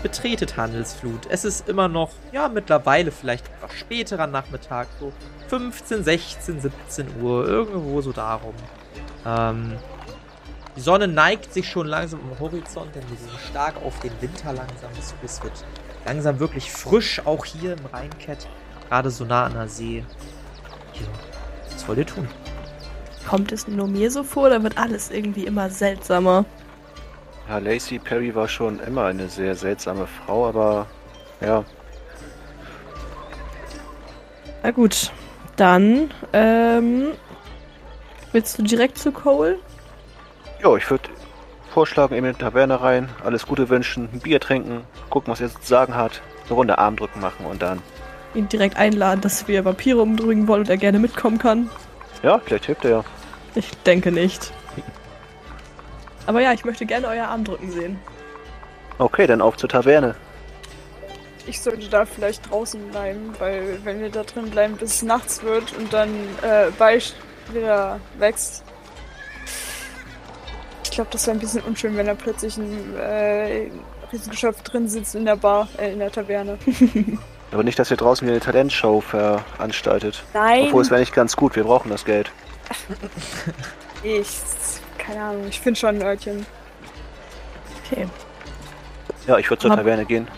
betretet 0.02 0.56
Handelsflut. 0.56 1.26
Es 1.28 1.44
ist 1.44 1.68
immer 1.68 1.88
noch, 1.88 2.10
ja, 2.32 2.48
mittlerweile 2.48 3.10
vielleicht 3.10 3.46
etwas 3.48 3.72
späterer 3.78 4.26
Nachmittag, 4.26 4.88
so 4.98 5.12
15, 5.48 6.04
16, 6.04 6.60
17 6.60 7.22
Uhr, 7.22 7.46
irgendwo 7.46 8.00
so 8.00 8.12
darum. 8.12 8.54
Ähm, 9.26 9.76
die 10.76 10.80
Sonne 10.80 11.08
neigt 11.08 11.52
sich 11.52 11.68
schon 11.68 11.86
langsam 11.86 12.20
am 12.20 12.38
Horizont, 12.38 12.94
denn 12.94 13.02
wir 13.08 13.16
sind 13.16 13.30
stark 13.50 13.76
auf 13.84 13.98
den 14.00 14.12
Winter 14.20 14.52
langsam. 14.52 14.90
Es, 14.98 15.14
es 15.22 15.42
wird 15.42 15.64
langsam 16.06 16.38
wirklich 16.38 16.70
frisch, 16.70 17.20
auch 17.24 17.44
hier 17.44 17.72
im 17.72 17.86
Rheinkett, 17.86 18.48
gerade 18.88 19.10
so 19.10 19.24
nah 19.24 19.46
an 19.46 19.54
der 19.54 19.68
See. 19.68 20.04
Ja, 20.94 21.06
was 21.72 21.86
wollt 21.88 21.98
ihr 21.98 22.06
tun? 22.06 22.28
Kommt 23.28 23.52
es 23.52 23.68
nur 23.68 23.86
mir 23.86 24.10
so 24.10 24.22
vor, 24.22 24.46
oder 24.46 24.62
wird 24.62 24.78
alles 24.78 25.10
irgendwie 25.10 25.44
immer 25.44 25.70
seltsamer? 25.70 26.44
Ja, 27.48 27.58
Lacey 27.58 27.98
Perry 27.98 28.34
war 28.34 28.48
schon 28.48 28.80
immer 28.80 29.06
eine 29.06 29.28
sehr 29.28 29.54
seltsame 29.54 30.06
Frau, 30.06 30.48
aber 30.48 30.86
ja, 31.40 31.64
Na 34.62 34.70
gut, 34.72 35.10
dann, 35.56 36.10
ähm, 36.32 37.12
willst 38.32 38.58
du 38.58 38.62
direkt 38.62 38.98
zu 38.98 39.10
Cole? 39.10 39.58
Ja, 40.62 40.76
ich 40.76 40.90
würde 40.90 41.08
vorschlagen, 41.72 42.14
eben 42.14 42.26
in 42.26 42.32
die 42.34 42.38
Taverne 42.38 42.80
rein, 42.80 43.08
alles 43.24 43.46
Gute 43.46 43.68
wünschen, 43.68 44.08
ein 44.12 44.20
Bier 44.20 44.40
trinken, 44.40 44.82
gucken, 45.08 45.32
was 45.32 45.40
er 45.40 45.48
zu 45.48 45.58
sagen 45.62 45.94
hat, 45.94 46.20
eine 46.46 46.54
Runde 46.54 46.78
Armdrücken 46.78 47.20
machen 47.20 47.46
und 47.46 47.62
dann, 47.62 47.80
Ihn 48.34 48.48
direkt 48.48 48.76
einladen, 48.76 49.20
dass 49.20 49.48
wir 49.48 49.64
Vampire 49.64 50.00
umdrücken 50.00 50.46
wollen 50.46 50.60
und 50.60 50.70
er 50.70 50.76
gerne 50.76 51.00
mitkommen 51.00 51.38
kann? 51.38 51.68
ja, 52.22 52.38
vielleicht 52.38 52.66
hilft 52.66 52.84
er 52.84 52.90
ja. 52.90 53.04
Ich 53.56 53.70
denke 53.78 54.12
nicht. 54.12 54.52
Aber 56.26 56.40
ja, 56.40 56.52
ich 56.52 56.64
möchte 56.64 56.86
gerne 56.86 57.08
euer 57.08 57.26
Armdrücken 57.26 57.72
sehen. 57.72 57.98
Okay, 58.98 59.26
dann 59.26 59.40
auf 59.40 59.56
zur 59.56 59.68
Taverne. 59.68 60.14
Ich 61.46 61.60
sollte 61.60 61.88
da 61.88 62.04
vielleicht 62.04 62.48
draußen 62.50 62.80
bleiben, 62.90 63.32
weil 63.40 63.80
wenn 63.82 64.00
wir 64.00 64.10
da 64.10 64.22
drin 64.22 64.50
bleiben, 64.50 64.76
bis 64.76 64.96
es 64.96 65.02
nachts 65.02 65.42
wird 65.42 65.76
und 65.76 65.92
dann 65.92 66.10
äh, 66.42 66.70
Beisch 66.78 67.14
wieder 67.52 67.98
wächst. 68.18 68.62
Ich 70.90 70.96
glaube, 70.96 71.10
das 71.12 71.26
wäre 71.26 71.36
ein 71.36 71.40
bisschen 71.40 71.62
unschön, 71.62 71.96
wenn 71.96 72.06
da 72.06 72.14
plötzlich 72.14 72.56
ein 72.58 72.96
äh, 72.96 73.68
Riesengeschöpf 74.12 74.62
drin 74.62 74.88
sitzt 74.88 75.14
in 75.14 75.24
der 75.24 75.36
Bar, 75.36 75.68
äh, 75.78 75.92
in 75.92 76.00
der 76.00 76.10
Taverne. 76.10 76.58
Aber 77.52 77.62
nicht, 77.62 77.78
dass 77.78 77.90
ihr 77.90 77.96
draußen 77.96 78.26
wieder 78.26 78.34
eine 78.34 78.44
Talentshow 78.44 79.00
veranstaltet. 79.00 80.22
Nein, 80.34 80.66
Obwohl, 80.66 80.82
es 80.82 80.90
wäre 80.90 81.00
nicht 81.00 81.14
ganz 81.14 81.36
gut, 81.36 81.56
wir 81.56 81.64
brauchen 81.64 81.90
das 81.90 82.04
Geld. 82.04 82.30
ich, 84.02 84.28
keine 84.98 85.20
Ahnung, 85.22 85.46
ich 85.48 85.60
finde 85.60 85.78
schon 85.78 85.96
ein 85.96 86.02
Örtchen. 86.02 86.46
Okay. 87.86 88.06
Ja, 89.26 89.38
ich 89.38 89.48
würde 89.50 89.60
zur 89.62 89.70
Aber- 89.72 89.82
Taverne 89.82 90.04
gehen. 90.04 90.28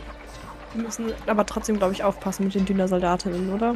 Wir 0.74 0.84
müssen 0.84 1.12
aber 1.26 1.44
trotzdem, 1.44 1.76
glaube 1.78 1.92
ich, 1.92 2.02
aufpassen 2.02 2.44
mit 2.44 2.54
den 2.54 2.64
Dünner-Soldatinnen, 2.64 3.52
oder? 3.52 3.74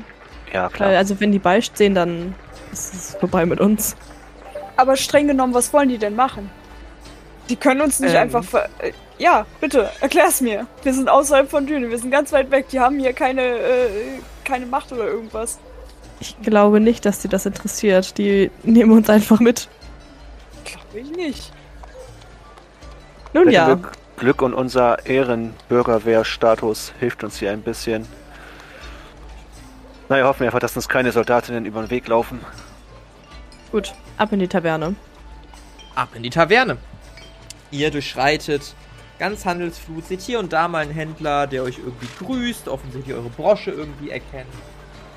Ja, 0.52 0.64
Weil, 0.64 0.70
klar. 0.70 0.88
also 0.96 1.20
wenn 1.20 1.30
die 1.30 1.38
Beicht 1.38 1.76
sehen, 1.76 1.94
dann 1.94 2.34
ist 2.72 2.94
es 2.94 3.16
vorbei 3.16 3.44
mit 3.44 3.60
uns. 3.60 3.96
Aber 4.78 4.96
streng 4.96 5.26
genommen, 5.26 5.52
was 5.52 5.72
wollen 5.74 5.90
die 5.90 5.98
denn 5.98 6.16
machen? 6.16 6.50
Die 7.48 7.56
können 7.56 7.80
uns 7.80 8.00
nicht 8.00 8.14
Ähm. 8.14 8.22
einfach 8.22 8.44
ver... 8.44 8.68
Äh, 8.78 8.92
ja, 9.18 9.46
bitte, 9.60 9.90
erklär's 10.00 10.40
mir. 10.42 10.66
Wir 10.82 10.92
sind 10.92 11.08
außerhalb 11.08 11.48
von 11.50 11.66
Düne, 11.66 11.88
wir 11.88 11.98
sind 11.98 12.10
ganz 12.10 12.32
weit 12.32 12.50
weg. 12.50 12.68
Die 12.70 12.80
haben 12.80 12.98
hier 12.98 13.14
keine, 13.14 13.42
äh, 13.42 13.88
keine 14.44 14.66
Macht 14.66 14.92
oder 14.92 15.06
irgendwas. 15.06 15.58
Ich 16.20 16.36
glaube 16.42 16.80
nicht, 16.80 17.04
dass 17.06 17.20
die 17.20 17.28
das 17.28 17.46
interessiert. 17.46 18.18
Die 18.18 18.50
nehmen 18.62 18.92
uns 18.92 19.08
einfach 19.08 19.40
mit. 19.40 19.68
Glaube 20.64 21.00
ich 21.00 21.10
nicht. 21.16 21.52
Nun 23.32 23.44
Vielleicht 23.44 23.68
ja, 23.68 23.74
Glück, 23.74 23.92
Glück 24.16 24.42
und 24.42 24.54
unser 24.54 25.04
Ehrenbürgerwehr-Status 25.06 26.92
hilft 27.00 27.22
uns 27.24 27.38
hier 27.38 27.50
ein 27.52 27.62
bisschen. 27.62 28.06
Naja, 30.08 30.24
hoffen 30.26 30.40
wir 30.40 30.46
einfach, 30.48 30.60
dass 30.60 30.76
uns 30.76 30.88
keine 30.88 31.12
Soldatinnen 31.12 31.66
über 31.66 31.80
den 31.82 31.90
Weg 31.90 32.06
laufen. 32.08 32.40
gut. 33.72 33.94
Ab 34.18 34.32
in 34.32 34.38
die 34.38 34.48
Taverne. 34.48 34.94
ab 35.94 36.08
in 36.14 36.22
die 36.22 36.30
Taverne. 36.30 36.78
Ihr 37.70 37.90
durchschreitet 37.90 38.74
ganz 39.18 39.44
Handelsflut, 39.44 40.06
seht 40.06 40.20
hier 40.20 40.38
und 40.38 40.52
da 40.52 40.68
mal 40.68 40.82
einen 40.82 40.92
Händler, 40.92 41.46
der 41.46 41.62
euch 41.62 41.78
irgendwie 41.78 42.08
grüßt, 42.24 42.68
offensichtlich 42.68 43.14
eure 43.16 43.30
Brosche 43.30 43.70
irgendwie 43.70 44.10
erkennt 44.10 44.52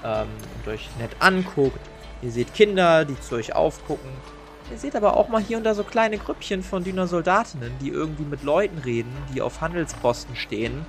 ähm, 0.04 0.28
und 0.58 0.72
euch 0.72 0.89
nett 1.00 1.12
anguckt. 1.20 1.80
Ihr 2.22 2.32
seht 2.32 2.54
Kinder, 2.54 3.06
die 3.06 3.20
zu 3.20 3.36
euch 3.36 3.56
aufgucken. 3.56 4.10
Ihr 4.72 4.78
seht 4.78 4.95
aber 4.95 5.18
auch 5.18 5.30
mal 5.30 5.41
hier 5.41 5.58
und 5.58 5.64
da 5.64 5.74
so 5.74 5.84
kleine 5.84 6.18
Grüppchen 6.18 6.64
von 6.64 6.84
Düner 6.84 7.08
Soldatinnen, 7.08 7.72
die 7.82 7.89
irgendwie 7.89 8.24
mit 8.24 8.43
Leuten 8.43 8.78
reden, 8.80 9.12
die 9.34 9.41
auf 9.41 9.62
Handelsposten 9.62 10.36
stehen 10.36 10.86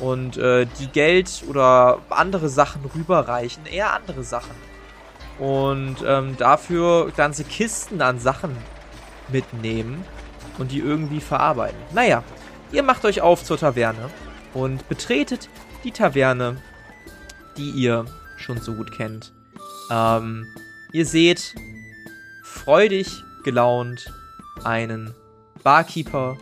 und 0.00 0.36
äh, 0.36 0.66
die 0.78 0.88
Geld 0.88 1.44
oder 1.48 1.98
andere 2.10 2.48
Sachen 2.48 2.82
rüberreichen, 2.94 3.66
eher 3.66 3.94
andere 3.94 4.24
Sachen. 4.24 4.54
Und 5.38 5.96
ähm, 6.06 6.36
dafür 6.36 7.10
ganze 7.16 7.44
Kisten 7.44 8.02
an 8.02 8.18
Sachen 8.18 8.56
mitnehmen 9.28 10.04
und 10.58 10.72
die 10.72 10.78
irgendwie 10.78 11.20
verarbeiten. 11.20 11.78
Naja, 11.92 12.22
ihr 12.72 12.82
macht 12.82 13.04
euch 13.04 13.20
auf 13.20 13.44
zur 13.44 13.58
Taverne 13.58 14.10
und 14.52 14.88
betretet 14.88 15.48
die 15.84 15.90
Taverne, 15.90 16.56
die 17.56 17.70
ihr 17.70 18.04
schon 18.36 18.60
so 18.60 18.74
gut 18.74 18.92
kennt. 18.92 19.32
Ähm, 19.90 20.46
ihr 20.92 21.06
seht 21.06 21.54
freudig 22.42 23.22
gelaunt 23.44 24.12
einen 24.64 25.14
Barkeeper, 25.62 26.38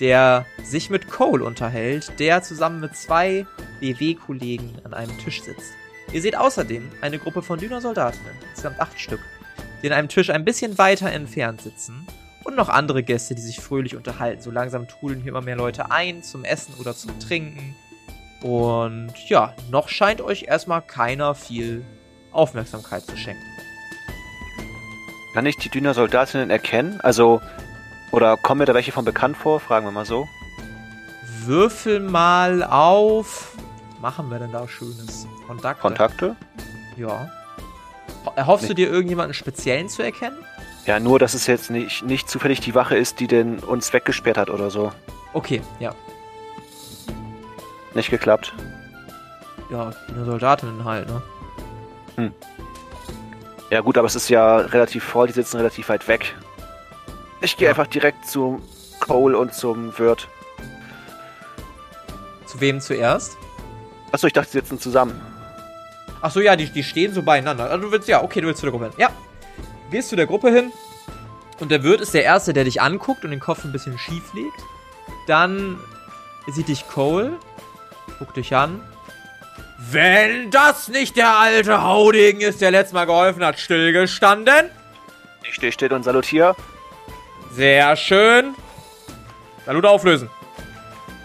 der 0.00 0.44
sich 0.62 0.90
mit 0.90 1.08
Cole 1.08 1.44
unterhält, 1.44 2.18
der 2.18 2.42
zusammen 2.42 2.80
mit 2.80 2.96
zwei 2.96 3.46
BW-Kollegen 3.80 4.74
an 4.84 4.94
einem 4.94 5.16
Tisch 5.18 5.42
sitzt. 5.42 5.72
Ihr 6.12 6.22
seht 6.22 6.36
außerdem 6.36 6.88
eine 7.00 7.18
Gruppe 7.18 7.42
von 7.42 7.58
Düner 7.58 7.80
Soldatinnen, 7.80 8.34
insgesamt 8.50 8.80
acht 8.80 9.00
Stück, 9.00 9.20
die 9.82 9.88
an 9.88 9.94
einem 9.94 10.08
Tisch 10.08 10.30
ein 10.30 10.44
bisschen 10.44 10.78
weiter 10.78 11.10
entfernt 11.10 11.62
sitzen. 11.62 12.06
Und 12.46 12.54
noch 12.56 12.68
andere 12.68 13.02
Gäste, 13.02 13.34
die 13.34 13.42
sich 13.42 13.58
fröhlich 13.60 13.96
unterhalten. 13.96 14.40
So 14.40 14.50
langsam 14.52 14.86
trudeln 14.86 15.20
hier 15.20 15.30
immer 15.30 15.40
mehr 15.40 15.56
Leute 15.56 15.90
ein 15.90 16.22
zum 16.22 16.44
Essen 16.44 16.74
oder 16.78 16.94
zum 16.94 17.18
Trinken. 17.18 17.74
Und 18.42 19.12
ja, 19.28 19.54
noch 19.70 19.88
scheint 19.88 20.20
euch 20.20 20.44
erstmal 20.44 20.80
keiner 20.82 21.34
viel 21.34 21.84
Aufmerksamkeit 22.30 23.02
zu 23.04 23.16
schenken. 23.16 23.42
Kann 25.34 25.44
ich 25.46 25.56
die 25.56 25.68
Düner 25.68 25.92
Soldatinnen 25.92 26.50
erkennen? 26.50 27.00
Also, 27.02 27.40
oder 28.12 28.36
kommen 28.36 28.60
mir 28.60 28.64
da 28.66 28.74
welche 28.74 28.92
von 28.92 29.04
bekannt 29.04 29.36
vor? 29.36 29.58
Fragen 29.60 29.84
wir 29.86 29.90
mal 29.90 30.06
so. 30.06 30.28
Würfel 31.44 32.00
mal 32.00 32.62
auf. 32.62 33.56
Machen 34.00 34.30
wir 34.30 34.38
denn 34.38 34.52
da 34.52 34.68
Schönes? 34.68 35.26
Kontakte. 35.46 35.82
Kontakte? 35.82 36.36
Ja. 36.96 37.28
Ho- 38.24 38.32
Erhoffst 38.36 38.62
Nee. 38.64 38.68
du 38.68 38.74
dir 38.74 38.90
irgendjemanden 38.90 39.34
speziellen 39.34 39.88
zu 39.88 40.02
erkennen? 40.02 40.36
Ja, 40.86 41.00
nur, 41.00 41.18
dass 41.18 41.34
es 41.34 41.46
jetzt 41.46 41.70
nicht, 41.70 42.04
nicht 42.04 42.30
zufällig 42.30 42.60
die 42.60 42.74
Wache 42.74 42.96
ist, 42.96 43.18
die 43.20 43.26
denn 43.26 43.58
uns 43.58 43.92
weggesperrt 43.92 44.38
hat 44.38 44.50
oder 44.50 44.70
so. 44.70 44.92
Okay, 45.32 45.60
ja. 45.80 45.94
Nicht 47.94 48.10
geklappt. 48.10 48.52
Ja, 49.70 49.90
eine 50.08 50.24
Soldatinnen 50.24 50.84
halt, 50.84 51.08
ne? 51.08 52.32
Ja 53.70 53.80
gut, 53.80 53.98
aber 53.98 54.06
es 54.06 54.14
ist 54.14 54.28
ja 54.28 54.58
relativ 54.58 55.02
voll, 55.02 55.26
die 55.26 55.32
sitzen 55.32 55.56
relativ 55.56 55.88
weit 55.88 56.06
weg. 56.06 56.36
Ich 57.40 57.56
gehe 57.56 57.66
Ja. 57.66 57.70
einfach 57.72 57.88
direkt 57.88 58.26
zu 58.26 58.62
Cole 59.00 59.36
und 59.36 59.54
zum 59.54 59.98
Wirt. 59.98 60.28
Zu 62.46 62.60
wem 62.60 62.80
zuerst? 62.80 63.36
Achso, 64.12 64.28
ich 64.28 64.32
dachte, 64.32 64.52
sie 64.52 64.58
sitzen 64.58 64.78
zusammen. 64.78 65.20
Ach 66.22 66.30
so, 66.30 66.40
ja, 66.40 66.54
die, 66.54 66.70
die 66.70 66.84
stehen 66.84 67.12
so 67.12 67.22
beieinander. 67.22 67.64
Also 67.70 67.86
du 67.86 67.92
willst, 67.92 68.08
ja, 68.08 68.22
okay, 68.22 68.40
du 68.40 68.46
willst 68.46 68.60
zu 68.60 68.66
der 68.66 68.72
Gruppe. 68.72 68.90
Ja. 68.96 69.10
Gehst 69.90 70.08
zu 70.08 70.16
der 70.16 70.26
Gruppe 70.26 70.50
hin 70.50 70.72
und 71.60 71.70
der 71.70 71.82
Wirt 71.82 72.00
ist 72.00 72.14
der 72.14 72.24
Erste, 72.24 72.52
der 72.52 72.64
dich 72.64 72.80
anguckt 72.82 73.24
und 73.24 73.30
den 73.30 73.40
Kopf 73.40 73.64
ein 73.64 73.72
bisschen 73.72 73.98
schief 73.98 74.34
legt. 74.34 74.62
Dann 75.26 75.78
sieht 76.48 76.68
dich 76.68 76.86
Cole, 76.88 77.32
guckt 78.18 78.36
dich 78.36 78.54
an. 78.54 78.80
Wenn 79.78 80.50
das 80.50 80.88
nicht 80.88 81.16
der 81.16 81.36
alte 81.36 81.82
Haudegen 81.82 82.40
ist, 82.40 82.60
der 82.60 82.70
letztes 82.70 82.94
Mal 82.94 83.04
geholfen 83.04 83.44
hat, 83.44 83.58
stillgestanden. 83.58 84.70
Ich 85.48 85.54
stehe 85.54 85.72
still 85.72 85.92
und 85.92 86.02
salutiere. 86.02 86.56
Sehr 87.52 87.94
schön. 87.96 88.54
Salut 89.64 89.84
auflösen. 89.84 90.30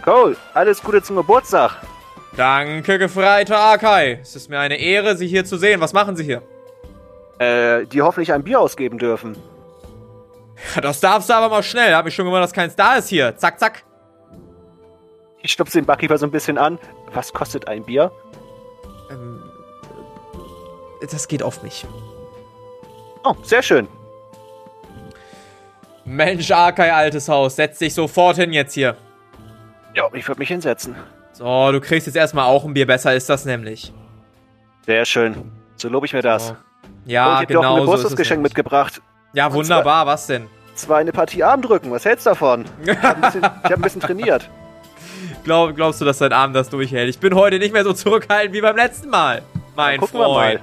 Cole, 0.03 0.35
alles 0.53 0.81
Gute 0.81 1.01
zum 1.01 1.15
Geburtstag. 1.15 1.77
Danke, 2.37 2.97
gefreiter 2.97 3.59
Akai. 3.59 4.19
Es 4.21 4.35
ist 4.35 4.49
mir 4.49 4.59
eine 4.59 4.77
Ehre, 4.77 5.15
Sie 5.17 5.27
hier 5.27 5.45
zu 5.45 5.57
sehen. 5.57 5.81
Was 5.81 5.93
machen 5.93 6.15
Sie 6.15 6.23
hier? 6.23 6.41
Äh, 7.41 7.87
die 7.87 8.03
hoffentlich 8.03 8.31
ein 8.31 8.43
Bier 8.43 8.59
ausgeben 8.59 8.99
dürfen. 8.99 9.35
Das 10.79 10.99
darfst 10.99 11.27
du 11.27 11.33
aber 11.33 11.49
mal 11.49 11.63
schnell. 11.63 11.95
Hab 11.95 12.05
mich 12.05 12.13
schon 12.13 12.25
gewundert, 12.25 12.43
dass 12.43 12.53
keins 12.53 12.75
da 12.75 12.97
ist 12.97 13.09
hier. 13.09 13.35
Zack, 13.35 13.59
zack. 13.59 13.83
Ich 15.41 15.51
stupse 15.51 15.79
den 15.79 15.87
Barkeeper 15.87 16.19
so 16.19 16.27
ein 16.27 16.31
bisschen 16.31 16.59
an. 16.59 16.77
Was 17.13 17.33
kostet 17.33 17.67
ein 17.67 17.83
Bier? 17.83 18.11
Ähm, 19.09 19.41
das 21.09 21.27
geht 21.27 21.41
auf 21.41 21.63
mich. 21.63 21.83
Oh, 23.23 23.33
sehr 23.41 23.63
schön. 23.63 23.87
Mensch, 26.05 26.51
Akai, 26.51 26.93
altes 26.93 27.27
Haus. 27.27 27.55
Setz 27.55 27.79
dich 27.79 27.95
sofort 27.95 28.37
hin 28.37 28.53
jetzt 28.53 28.75
hier. 28.75 28.95
Ja, 29.95 30.07
ich 30.13 30.27
würde 30.27 30.37
mich 30.37 30.49
hinsetzen. 30.49 30.95
So, 31.31 31.71
du 31.71 31.81
kriegst 31.81 32.05
jetzt 32.05 32.17
erstmal 32.17 32.45
auch 32.45 32.65
ein 32.65 32.75
Bier. 32.75 32.85
Besser 32.85 33.15
ist 33.15 33.31
das 33.31 33.45
nämlich. 33.45 33.91
Sehr 34.85 35.05
schön. 35.05 35.51
So 35.75 35.89
lobe 35.89 36.05
ich 36.05 36.13
mir 36.13 36.21
das. 36.21 36.49
So. 36.49 36.55
Und 37.05 37.09
Ja, 37.11 37.25
ich 37.33 37.39
hab 37.41 37.47
dir 37.47 37.55
genau 37.55 37.61
auch 37.61 37.63
ein 37.63 37.77
so 37.77 37.81
es 37.81 37.85
Geburtstagsgeschenk 37.85 38.39
nämlich. 38.39 38.51
mitgebracht. 38.55 39.01
Ja, 39.33 39.51
wunderbar. 39.53 40.05
Was 40.05 40.27
denn? 40.27 40.47
Zwar 40.75 40.97
eine 40.97 41.11
Partie 41.11 41.43
Armdrücken. 41.43 41.91
Was 41.91 42.05
hältst 42.05 42.25
du 42.25 42.31
davon? 42.31 42.65
Ich 42.83 42.89
habe 42.97 43.15
ein, 43.15 43.21
bisschen- 43.21 43.41
ich 43.43 43.71
hab 43.71 43.71
ein 43.71 43.81
bisschen 43.81 44.01
trainiert. 44.01 44.49
Glaub, 45.43 45.75
glaubst 45.75 45.99
du, 46.01 46.05
dass 46.05 46.19
dein 46.19 46.33
Arm 46.33 46.53
das 46.53 46.69
durchhält? 46.69 47.09
Ich 47.09 47.19
bin 47.19 47.33
heute 47.35 47.57
nicht 47.59 47.73
mehr 47.73 47.83
so 47.83 47.93
zurückhaltend 47.93 48.53
wie 48.55 48.61
beim 48.61 48.75
letzten 48.75 49.09
Mal. 49.09 49.41
Mein 49.75 49.99
mal. 49.99 50.07
Freund. 50.07 50.61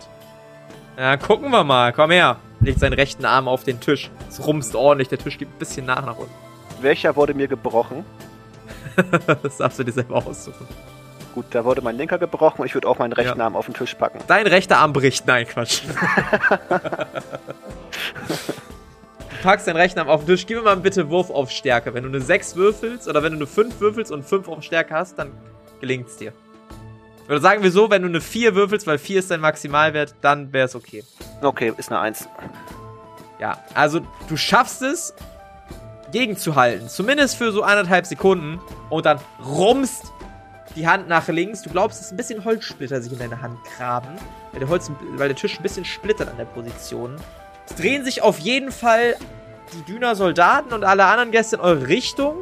Ja, 0.96 1.16
gucken 1.16 1.50
wir 1.50 1.64
mal. 1.64 1.92
Komm 1.92 2.10
her. 2.10 2.36
Legt 2.60 2.80
seinen 2.80 2.92
rechten 2.94 3.24
Arm 3.24 3.48
auf 3.48 3.64
den 3.64 3.80
Tisch. 3.80 4.10
Es 4.28 4.44
rumst 4.46 4.74
ordentlich. 4.74 5.08
Der 5.08 5.18
Tisch 5.18 5.38
gibt 5.38 5.54
ein 5.54 5.58
bisschen 5.58 5.86
nach 5.86 6.04
nach 6.04 6.16
unten. 6.18 6.32
Welcher 6.80 7.14
wurde 7.16 7.34
mir 7.34 7.48
gebrochen? 7.48 8.04
Das 9.42 9.58
darfst 9.58 9.78
du 9.78 9.84
dir 9.84 9.92
selber 9.92 10.16
aussuchen. 10.16 10.66
Gut, 11.34 11.46
da 11.50 11.64
wurde 11.64 11.82
mein 11.82 11.96
linker 11.96 12.18
gebrochen 12.18 12.60
und 12.60 12.66
ich 12.66 12.74
würde 12.74 12.88
auch 12.88 12.98
meinen 12.98 13.12
rechten 13.12 13.40
Arm 13.40 13.56
auf 13.56 13.66
den 13.66 13.74
Tisch 13.74 13.94
packen. 13.94 14.18
Dein 14.26 14.46
rechter 14.46 14.78
Arm 14.78 14.92
bricht. 14.92 15.26
Nein, 15.26 15.46
Quatsch. 15.46 15.82
du 18.28 19.42
packst 19.42 19.66
deinen 19.66 19.76
rechten 19.76 19.98
Arm 20.00 20.08
auf 20.08 20.24
den 20.24 20.28
Tisch. 20.28 20.46
Gib 20.46 20.58
mir 20.58 20.64
mal 20.64 20.76
bitte 20.76 21.08
Wurf 21.10 21.30
auf 21.30 21.50
Stärke. 21.50 21.94
Wenn 21.94 22.02
du 22.04 22.08
eine 22.08 22.20
6 22.20 22.56
würfelst 22.56 23.08
oder 23.08 23.22
wenn 23.22 23.32
du 23.32 23.38
eine 23.38 23.46
5 23.46 23.80
würfelst 23.80 24.10
und 24.10 24.24
5 24.24 24.48
auf 24.48 24.62
Stärke 24.62 24.94
hast, 24.94 25.18
dann 25.18 25.32
gelingt's 25.80 26.16
dir. 26.16 26.32
Oder 27.28 27.40
sagen 27.40 27.62
wir 27.62 27.70
so, 27.70 27.90
wenn 27.90 28.02
du 28.02 28.08
eine 28.08 28.20
4 28.20 28.54
würfelst, 28.54 28.86
weil 28.86 28.98
4 28.98 29.18
ist 29.18 29.30
dein 29.30 29.40
Maximalwert, 29.40 30.14
dann 30.22 30.52
wäre 30.52 30.66
es 30.66 30.74
okay. 30.74 31.04
Okay, 31.42 31.72
ist 31.76 31.90
eine 31.90 32.00
Eins. 32.00 32.28
Ja, 33.38 33.62
also 33.74 34.00
du 34.28 34.36
schaffst 34.36 34.82
es, 34.82 35.14
gegenzuhalten. 36.12 36.88
Zumindest 36.88 37.36
für 37.36 37.52
so 37.52 37.62
eineinhalb 37.62 38.06
Sekunden. 38.06 38.60
Und 38.90 39.06
dann 39.06 39.20
rumst 39.44 40.12
die 40.76 40.86
Hand 40.86 41.08
nach 41.08 41.28
links. 41.28 41.62
Du 41.62 41.70
glaubst, 41.70 42.00
dass 42.00 42.10
ein 42.10 42.16
bisschen 42.16 42.44
Holzsplitter 42.44 43.00
sich 43.00 43.12
in 43.12 43.18
deine 43.18 43.40
Hand 43.40 43.58
graben. 43.76 44.08
Weil 44.52 44.60
der, 44.60 44.68
Holz, 44.68 44.90
weil 45.16 45.28
der 45.28 45.36
Tisch 45.36 45.58
ein 45.58 45.62
bisschen 45.62 45.84
splittert 45.84 46.28
an 46.28 46.36
der 46.36 46.44
Position. 46.44 47.16
Es 47.68 47.76
drehen 47.76 48.04
sich 48.04 48.22
auf 48.22 48.38
jeden 48.38 48.72
Fall 48.72 49.16
die 49.72 49.92
Düner 49.92 50.14
Soldaten 50.14 50.72
und 50.72 50.84
alle 50.84 51.04
anderen 51.04 51.30
Gäste 51.30 51.56
in 51.56 51.62
eure 51.62 51.88
Richtung. 51.88 52.36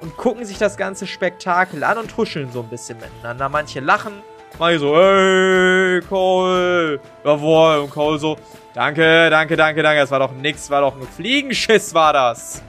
Und 0.00 0.16
gucken 0.16 0.44
sich 0.44 0.58
das 0.58 0.76
ganze 0.76 1.06
Spektakel 1.06 1.84
an 1.84 1.96
und 1.96 2.10
tuscheln 2.10 2.50
so 2.50 2.60
ein 2.60 2.68
bisschen 2.68 2.98
miteinander. 2.98 3.48
Manche 3.48 3.78
lachen. 3.78 4.14
Manche 4.58 4.80
so, 4.80 4.96
hey, 4.96 6.00
Cole. 6.08 7.00
Jawohl. 7.24 7.78
Und 7.78 7.90
Cole 7.90 8.18
so, 8.18 8.36
Danke, 8.74 9.28
danke, 9.28 9.54
danke, 9.54 9.82
danke. 9.82 10.00
Das 10.00 10.10
war 10.10 10.18
doch 10.18 10.32
nix, 10.32 10.70
war 10.70 10.80
doch 10.80 10.96
ein 10.96 11.06
Fliegenschiss, 11.06 11.92
war 11.92 12.12
das. 12.12 12.62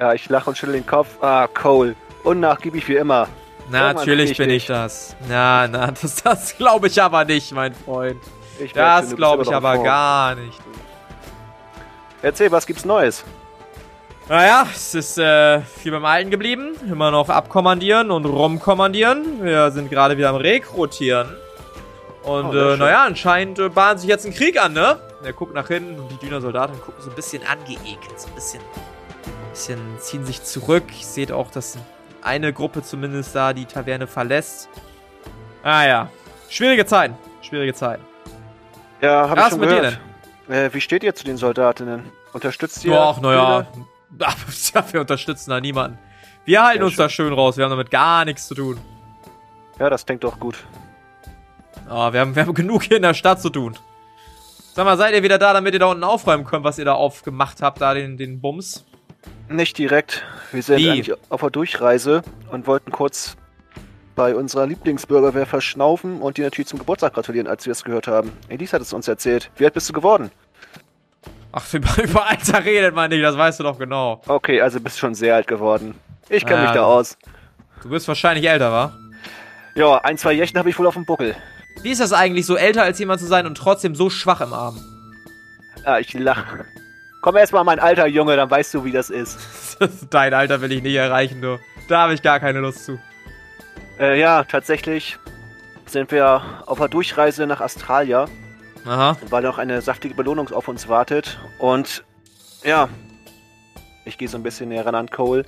Ja, 0.00 0.14
ich 0.14 0.28
lache 0.28 0.50
und 0.50 0.56
schüttel 0.56 0.74
den 0.74 0.86
Kopf. 0.86 1.22
Ah, 1.22 1.46
Cole. 1.46 1.94
Unnachgiebig 2.22 2.88
wie 2.88 2.96
immer. 2.96 3.28
Natürlich 3.70 4.36
bin 4.36 4.50
ich 4.50 4.66
das. 4.66 5.16
Na, 5.28 5.66
na, 5.68 5.90
das, 6.02 6.22
das 6.22 6.56
glaube 6.56 6.86
ich 6.88 7.00
aber 7.00 7.24
nicht, 7.24 7.52
mein 7.52 7.74
Freund. 7.74 8.20
Ich 8.58 8.72
Das 8.72 9.14
glaube 9.16 9.42
ich 9.42 9.52
aber 9.52 9.74
vor. 9.76 9.84
gar 9.84 10.34
nicht. 10.34 10.60
Erzähl, 12.22 12.50
was 12.52 12.66
gibt's 12.66 12.84
Neues? 12.84 13.24
Naja, 14.28 14.66
es 14.74 14.94
ist 14.94 15.18
äh, 15.18 15.60
viel 15.60 15.92
beim 15.92 16.04
Alten 16.04 16.30
geblieben. 16.30 16.74
Immer 16.88 17.10
noch 17.10 17.28
abkommandieren 17.28 18.10
und 18.10 18.24
rumkommandieren. 18.24 19.44
Wir 19.44 19.70
sind 19.70 19.90
gerade 19.90 20.16
wieder 20.16 20.30
am 20.30 20.36
Rekrutieren. 20.36 21.28
Und 22.22 22.46
Oh, 22.46 22.54
äh, 22.54 22.76
naja, 22.78 23.04
anscheinend 23.04 23.58
äh, 23.58 23.68
bahnt 23.68 24.00
sich 24.00 24.08
jetzt 24.08 24.24
ein 24.24 24.32
Krieg 24.32 24.58
an, 24.58 24.72
ne? 24.72 24.98
Er 25.22 25.34
guckt 25.34 25.52
nach 25.54 25.68
hinten 25.68 26.00
und 26.00 26.10
die 26.10 26.16
Düner 26.16 26.40
Soldaten 26.40 26.80
gucken 26.80 27.02
so 27.02 27.10
ein 27.10 27.16
bisschen 27.16 27.42
angeekelt, 27.46 28.18
so 28.18 28.28
ein 28.28 28.34
bisschen, 28.34 28.62
bisschen 29.50 29.78
ziehen 29.98 30.24
sich 30.24 30.42
zurück. 30.42 30.84
Ich 30.90 31.06
sehe 31.06 31.34
auch, 31.34 31.50
dass 31.50 31.76
eine 32.24 32.52
Gruppe 32.52 32.82
zumindest 32.82 33.34
da 33.34 33.52
die 33.52 33.66
Taverne 33.66 34.06
verlässt. 34.06 34.68
Ah 35.62 35.84
ja, 35.86 36.10
schwierige 36.48 36.86
Zeiten, 36.86 37.16
schwierige 37.42 37.74
Zeiten. 37.74 38.02
Ja, 39.00 39.28
hab 39.28 39.36
ich 39.36 39.44
Was 39.44 39.50
schon 39.50 39.60
mit 39.60 39.70
dir 39.70 39.76
gehört. 39.76 40.00
Äh, 40.48 40.74
wie 40.74 40.80
steht 40.80 41.02
ihr 41.04 41.14
zu 41.14 41.24
den 41.24 41.36
Soldatinnen? 41.36 42.10
Unterstützt 42.32 42.84
ihr? 42.84 42.98
Ach, 42.98 43.20
naja. 43.20 43.66
Ja, 44.16 44.84
wir 44.92 45.00
unterstützen 45.00 45.50
da 45.50 45.60
niemanden. 45.60 45.98
Wir 46.44 46.62
halten 46.62 46.78
Sehr 46.78 46.86
uns 46.86 46.96
da 46.96 47.08
schön 47.08 47.32
raus. 47.32 47.56
Wir 47.56 47.64
haben 47.64 47.70
damit 47.70 47.90
gar 47.90 48.24
nichts 48.24 48.46
zu 48.46 48.54
tun. 48.54 48.78
Ja, 49.80 49.90
das 49.90 50.06
klingt 50.06 50.22
doch 50.22 50.38
gut. 50.38 50.56
Ah, 51.88 52.12
wir, 52.12 52.20
haben, 52.20 52.36
wir 52.36 52.42
haben 52.42 52.54
genug 52.54 52.84
hier 52.84 52.98
in 52.98 53.02
der 53.02 53.14
Stadt 53.14 53.40
zu 53.40 53.50
tun. 53.50 53.76
Sag 54.74 54.84
mal, 54.84 54.96
seid 54.96 55.14
ihr 55.14 55.22
wieder 55.22 55.38
da, 55.38 55.52
damit 55.52 55.74
ihr 55.74 55.80
da 55.80 55.86
unten 55.86 56.04
aufräumen 56.04 56.44
könnt, 56.44 56.64
was 56.64 56.78
ihr 56.78 56.84
da 56.84 56.94
aufgemacht 56.94 57.60
habt, 57.60 57.80
da 57.80 57.94
den, 57.94 58.16
den 58.16 58.40
Bums? 58.40 58.84
Nicht 59.48 59.78
direkt. 59.78 60.24
Wir 60.52 60.62
sind 60.62 60.78
Wie? 60.78 60.90
eigentlich 60.90 61.14
auf 61.28 61.40
der 61.40 61.50
Durchreise 61.50 62.22
und 62.50 62.66
wollten 62.66 62.90
kurz 62.90 63.36
bei 64.16 64.34
unserer 64.34 64.66
Lieblingsbürgerwehr 64.66 65.46
verschnaufen 65.46 66.20
und 66.20 66.36
dir 66.38 66.44
natürlich 66.44 66.68
zum 66.68 66.78
Geburtstag 66.78 67.14
gratulieren, 67.14 67.48
als 67.48 67.66
wir 67.66 67.72
es 67.72 67.82
gehört 67.84 68.06
haben. 68.06 68.32
Elise 68.48 68.74
hat 68.74 68.82
es 68.82 68.92
uns 68.92 69.08
erzählt. 69.08 69.50
Wie 69.56 69.64
alt 69.64 69.74
bist 69.74 69.88
du 69.88 69.92
geworden? 69.92 70.30
Ach, 71.52 71.72
über, 71.74 71.88
über 72.02 72.26
Alter 72.26 72.64
redet 72.64 72.94
man 72.94 73.10
nicht, 73.10 73.22
das 73.22 73.36
weißt 73.36 73.60
du 73.60 73.64
doch 73.64 73.78
genau. 73.78 74.20
Okay, 74.26 74.60
also 74.60 74.80
bist 74.80 74.98
schon 74.98 75.14
sehr 75.14 75.34
alt 75.34 75.46
geworden. 75.46 75.94
Ich 76.28 76.46
kenne 76.46 76.60
Ja, 76.60 76.66
mich 76.66 76.74
da 76.74 76.84
aus. 76.84 77.18
Du 77.82 77.90
bist 77.90 78.08
wahrscheinlich 78.08 78.48
älter, 78.48 78.72
wa? 78.72 78.92
Ja, 79.74 79.98
ein, 79.98 80.16
zwei 80.16 80.32
Jährchen 80.32 80.58
habe 80.58 80.70
ich 80.70 80.78
wohl 80.78 80.86
auf 80.86 80.94
dem 80.94 81.04
Buckel. 81.04 81.34
Wie 81.82 81.90
ist 81.90 82.00
das 82.00 82.12
eigentlich, 82.12 82.46
so 82.46 82.56
älter 82.56 82.84
als 82.84 82.98
jemand 82.98 83.20
zu 83.20 83.26
sein 83.26 83.46
und 83.46 83.56
trotzdem 83.56 83.94
so 83.94 84.08
schwach 84.08 84.40
im 84.40 84.52
Arm? 84.52 84.78
Ah, 85.84 85.98
ich 85.98 86.14
lache. 86.14 86.64
Komm 87.24 87.36
erst 87.38 87.54
mal 87.54 87.64
mein 87.64 87.78
alter 87.78 88.06
Junge, 88.06 88.36
dann 88.36 88.50
weißt 88.50 88.74
du, 88.74 88.84
wie 88.84 88.92
das 88.92 89.08
ist. 89.08 89.78
Dein 90.10 90.34
Alter 90.34 90.60
will 90.60 90.70
ich 90.72 90.82
nicht 90.82 90.94
erreichen, 90.94 91.40
du. 91.40 91.58
Da 91.88 92.02
habe 92.02 92.12
ich 92.12 92.20
gar 92.20 92.38
keine 92.38 92.58
Lust 92.58 92.84
zu. 92.84 92.98
Äh, 93.98 94.20
ja, 94.20 94.44
tatsächlich 94.44 95.16
sind 95.86 96.12
wir 96.12 96.42
auf 96.66 96.76
der 96.76 96.88
Durchreise 96.88 97.46
nach 97.46 97.62
Australia, 97.62 98.26
Aha. 98.84 99.16
weil 99.30 99.42
noch 99.42 99.56
eine 99.56 99.80
saftige 99.80 100.14
Belohnung 100.14 100.52
auf 100.52 100.68
uns 100.68 100.86
wartet. 100.86 101.40
Und 101.58 102.04
ja, 102.62 102.90
ich 104.04 104.18
gehe 104.18 104.28
so 104.28 104.36
ein 104.36 104.42
bisschen 104.42 104.68
näher 104.68 104.84
ran 104.84 104.94
an 104.94 105.08
Cole. 105.08 105.46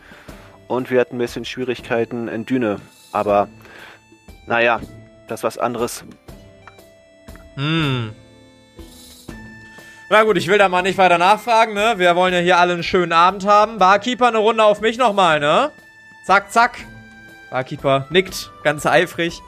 Und 0.69 0.91
wir 0.91 0.99
hatten 0.99 1.17
ein 1.17 1.19
bisschen 1.19 1.45
Schwierigkeiten 1.45 2.29
in 2.29 2.47
Düne. 2.47 2.81
Aber 3.13 3.49
naja, 4.47 4.81
das 5.29 5.41
ist 5.41 5.45
was 5.45 5.59
anderes. 5.59 6.07
Hm. 7.57 8.15
Na 10.09 10.23
gut, 10.23 10.37
ich 10.37 10.47
will 10.47 10.59
da 10.59 10.69
mal 10.69 10.83
nicht 10.83 10.99
weiter 10.99 11.19
nachfragen, 11.19 11.75
ne? 11.75 11.95
Wir 11.97 12.15
wollen 12.15 12.33
ja 12.33 12.39
hier 12.39 12.59
alle 12.59 12.75
einen 12.75 12.85
schönen 12.85 13.13
Abend 13.13 13.45
haben. 13.45 13.79
Barkeeper, 13.79 14.29
eine 14.29 14.39
Runde 14.39 14.63
auf 14.63 14.81
mich 14.81 14.99
nochmal, 14.99 15.41
ne? 15.41 15.73
Zack, 16.25 16.53
zack. 16.53 16.79
Barkeeper 17.51 18.07
nickt, 18.11 18.53
ganz 18.63 18.87
eifrig. 18.87 19.43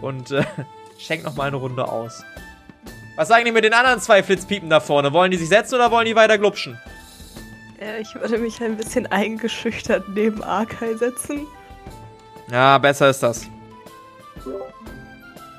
Und 0.00 0.30
äh, 0.30 0.44
schenkt 0.98 1.24
nochmal 1.24 1.48
eine 1.48 1.56
Runde 1.56 1.88
aus. 1.88 2.22
Was 3.16 3.28
sagen 3.28 3.44
die 3.44 3.52
mit 3.52 3.64
den 3.64 3.74
anderen 3.74 4.00
zwei 4.00 4.22
Flitzpiepen 4.22 4.70
da 4.70 4.78
vorne? 4.78 5.12
Wollen 5.12 5.32
die 5.32 5.36
sich 5.36 5.48
setzen 5.48 5.74
oder 5.76 5.90
wollen 5.90 6.06
die 6.06 6.14
weiter 6.16 6.38
glupschen? 6.38 6.78
Äh, 7.80 8.00
ich 8.00 8.14
würde 8.14 8.38
mich 8.38 8.62
ein 8.62 8.76
bisschen 8.76 9.06
eingeschüchtert 9.08 10.08
neben 10.10 10.44
Arkai 10.44 10.94
setzen. 10.94 11.46
Ja, 12.50 12.78
besser 12.78 13.10
ist 13.10 13.22
das. 13.22 13.48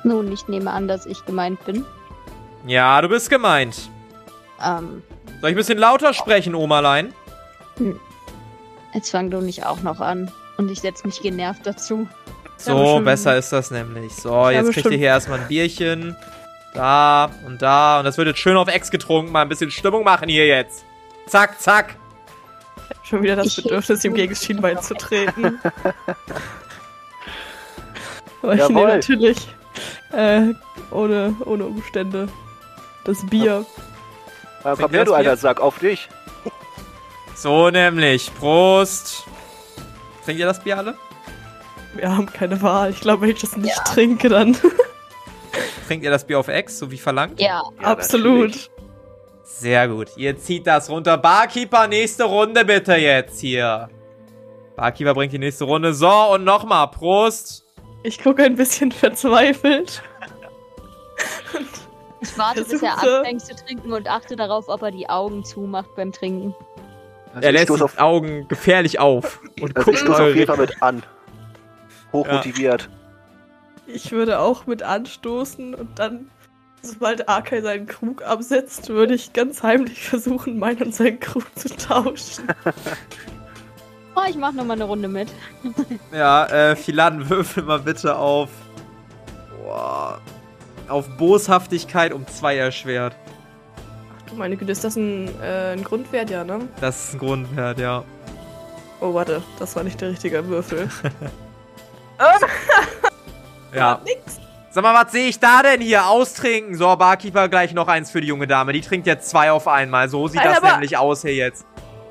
Nun, 0.03 0.31
ich 0.31 0.47
nehme 0.47 0.71
an, 0.71 0.87
dass 0.87 1.05
ich 1.05 1.25
gemeint 1.25 1.63
bin. 1.65 1.85
Ja, 2.65 3.01
du 3.01 3.09
bist 3.09 3.29
gemeint. 3.29 3.89
Ähm, 4.63 5.03
Soll 5.41 5.49
ich 5.49 5.55
ein 5.55 5.55
bisschen 5.55 5.77
lauter 5.77 6.13
sprechen, 6.13 6.55
Omalein? 6.55 7.13
jetzt 8.93 9.11
fang 9.11 9.29
du 9.29 9.41
nicht 9.41 9.65
auch 9.65 9.81
noch 9.81 9.99
an. 9.99 10.31
Und 10.57 10.71
ich 10.71 10.79
setze 10.81 11.05
mich 11.05 11.21
genervt 11.21 11.61
dazu. 11.65 12.07
Ich 12.57 12.63
So, 12.63 12.71
schon- 12.85 13.03
besser 13.03 13.35
ist 13.37 13.51
das 13.51 13.69
nämlich. 13.71 14.13
So, 14.15 14.47
Ich 14.49 14.55
jetzt 14.55 14.71
kriegt 14.71 14.89
ihr 14.91 14.97
hier 14.97 15.07
erstmal 15.09 15.39
ein 15.41 15.47
Bierchen. 15.49 16.15
Da 16.73 17.29
und 17.45 17.61
da. 17.61 17.99
Und 17.99 18.05
das 18.05 18.17
wird 18.17 18.27
jetzt 18.29 18.39
schön 18.39 18.55
auf 18.57 18.67
Ex 18.69 18.89
getrunken. 18.91 19.31
Mal 19.31 19.41
ein 19.41 19.49
bisschen 19.49 19.71
Stimmung 19.71 20.03
machen 20.05 20.29
hier 20.29 20.47
jetzt. 20.47 20.85
Zack, 21.27 21.59
zack. 21.61 21.95
Schon 23.03 23.21
wieder 23.23 23.35
das 23.35 23.47
Ich- 23.57 23.63
Bedürfnis, 23.63 24.03
ihm 24.05 24.13
gegen 24.13 24.33
das 24.33 24.43
Schienbein 24.43 24.81
zu 24.81 24.93
treten. 24.95 25.59
Aber 28.41 28.53
ich 28.53 28.67
nehme 28.69 28.87
natürlich 28.87 29.37
äh, 30.13 30.53
ohne, 30.91 31.35
ohne 31.45 31.65
Umstände 31.65 32.27
das 33.05 33.25
Bier. 33.27 33.43
Ja, 33.43 33.65
komm 34.71 34.77
Trinkt 34.77 34.93
ihr 34.93 34.97
her, 34.99 35.05
du 35.05 35.13
alter 35.13 35.37
Sack, 35.37 35.59
auf 35.59 35.79
dich. 35.79 36.09
So 37.35 37.69
nämlich. 37.69 38.33
Prost. 38.39 39.23
Trinkt 40.23 40.39
ihr 40.39 40.45
das 40.45 40.59
Bier 40.63 40.77
alle? 40.77 40.95
Wir 41.93 42.15
haben 42.15 42.25
keine 42.25 42.61
Wahl. 42.61 42.89
Ich 42.89 42.99
glaube, 43.01 43.21
wenn 43.23 43.29
ich 43.31 43.41
das 43.41 43.55
nicht 43.57 43.77
trinke, 43.85 44.29
dann. 44.29 44.57
Trinkt 45.87 46.03
ihr 46.03 46.11
das 46.11 46.25
Bier 46.25 46.39
auf 46.39 46.47
Ex, 46.47 46.79
so 46.79 46.91
wie 46.91 46.97
verlangt? 46.97 47.39
Ja, 47.39 47.61
Ja, 47.81 47.87
Absolut. 47.87 48.47
natürlich. 48.47 48.69
Sehr 49.43 49.87
gut. 49.87 50.09
Ihr 50.17 50.37
zieht 50.37 50.65
das 50.67 50.89
runter. 50.89 51.17
Barkeeper, 51.17 51.87
nächste 51.87 52.23
Runde 52.25 52.65
bitte 52.65 52.95
jetzt 52.95 53.39
hier. 53.39 53.89
Barkeeper 54.75 55.13
bringt 55.13 55.31
die 55.31 55.39
nächste 55.39 55.63
Runde. 55.65 55.93
So, 55.93 56.09
und 56.33 56.43
nochmal. 56.43 56.87
Prost. 56.89 57.63
Ich 58.03 58.21
gucke 58.21 58.43
ein 58.43 58.55
bisschen 58.55 58.91
verzweifelt. 58.91 60.01
ich 62.29 62.37
warte, 62.37 62.63
bis 62.63 62.81
er 62.81 62.97
anfängt 62.97 63.41
zu 63.41 63.55
trinken 63.55 63.93
und 63.93 64.07
achte 64.07 64.35
darauf, 64.35 64.67
ob 64.67 64.81
er 64.81 64.91
die 64.91 65.09
Augen 65.09 65.43
zumacht 65.43 65.95
beim 65.95 66.11
Trinken. 66.11 66.55
Also 67.33 67.45
Er 67.45 67.51
lässt 67.51 67.69
die 67.69 67.81
auf, 67.81 67.97
Augen 67.97 68.47
gefährlich 68.47 68.99
auf. 68.99 69.41
Und 69.61 69.75
also 69.75 69.91
guckt 69.91 70.09
auf 70.09 70.35
jeden 70.35 70.47
Fall 70.47 70.57
mit 70.57 70.81
an. 70.81 71.03
Hochmotiviert. 72.11 72.89
Ich 73.87 74.11
würde 74.11 74.39
auch 74.39 74.65
mit 74.65 74.83
anstoßen 74.83 75.75
und 75.75 75.99
dann, 75.99 76.29
sobald 76.81 77.27
Arkai 77.29 77.61
seinen 77.61 77.85
Krug 77.85 78.23
absetzt, 78.23 78.89
würde 78.89 79.13
ich 79.13 79.33
ganz 79.33 79.61
heimlich 79.63 80.07
versuchen, 80.07 80.57
meinen 80.57 80.81
und 80.83 80.95
seinen 80.95 81.19
Krug 81.19 81.43
zu 81.55 81.69
tauschen. 81.75 82.47
Oh, 84.17 84.21
ich 84.29 84.37
mach 84.37 84.53
noch 84.53 84.63
mal 84.63 84.75
eine 84.75 84.85
Runde 84.85 85.09
mit. 85.09 85.27
Ja, 86.13 86.45
äh, 86.45 86.75
Philan, 86.77 87.29
würfel 87.29 87.63
mal 87.63 87.79
bitte 87.79 88.15
auf. 88.15 88.49
Boah, 89.61 90.21
auf 90.89 91.07
Boshaftigkeit 91.17 92.13
um 92.13 92.27
zwei 92.27 92.57
erschwert. 92.57 93.15
Ach 94.17 94.29
du 94.29 94.35
meine 94.35 94.57
Güte, 94.57 94.71
ist 94.71 94.83
das 94.83 94.95
ein, 94.95 95.29
äh, 95.41 95.73
ein 95.73 95.83
Grundwert, 95.83 96.29
ja, 96.29 96.43
ne? 96.43 96.67
Das 96.81 97.05
ist 97.05 97.13
ein 97.13 97.19
Grundwert, 97.19 97.79
ja. 97.79 98.03
Oh, 99.01 99.13
warte, 99.13 99.43
das 99.59 99.75
war 99.75 99.83
nicht 99.83 99.99
der 100.01 100.09
richtige 100.09 100.47
Würfel. 100.47 100.89
Ja. 103.75 103.99
Nix. 104.05 104.39
Sag 104.71 104.83
mal, 104.83 104.93
was 104.93 105.11
sehe 105.11 105.27
ich 105.27 105.39
da 105.39 105.61
denn 105.61 105.81
hier? 105.81 106.07
Austrinken. 106.07 106.75
So, 106.75 106.95
Barkeeper, 106.95 107.47
gleich 107.49 107.73
noch 107.73 107.87
eins 107.87 108.11
für 108.11 108.21
die 108.21 108.27
junge 108.27 108.47
Dame. 108.47 108.73
Die 108.73 108.81
trinkt 108.81 109.07
jetzt 109.07 109.29
zwei 109.29 109.51
auf 109.51 109.67
einmal. 109.67 110.09
So 110.09 110.27
sieht 110.27 110.41
Alter, 110.41 110.61
das 110.61 110.71
nämlich 110.71 110.97
aus 110.97 111.21
hier 111.21 111.35
jetzt. 111.35 111.65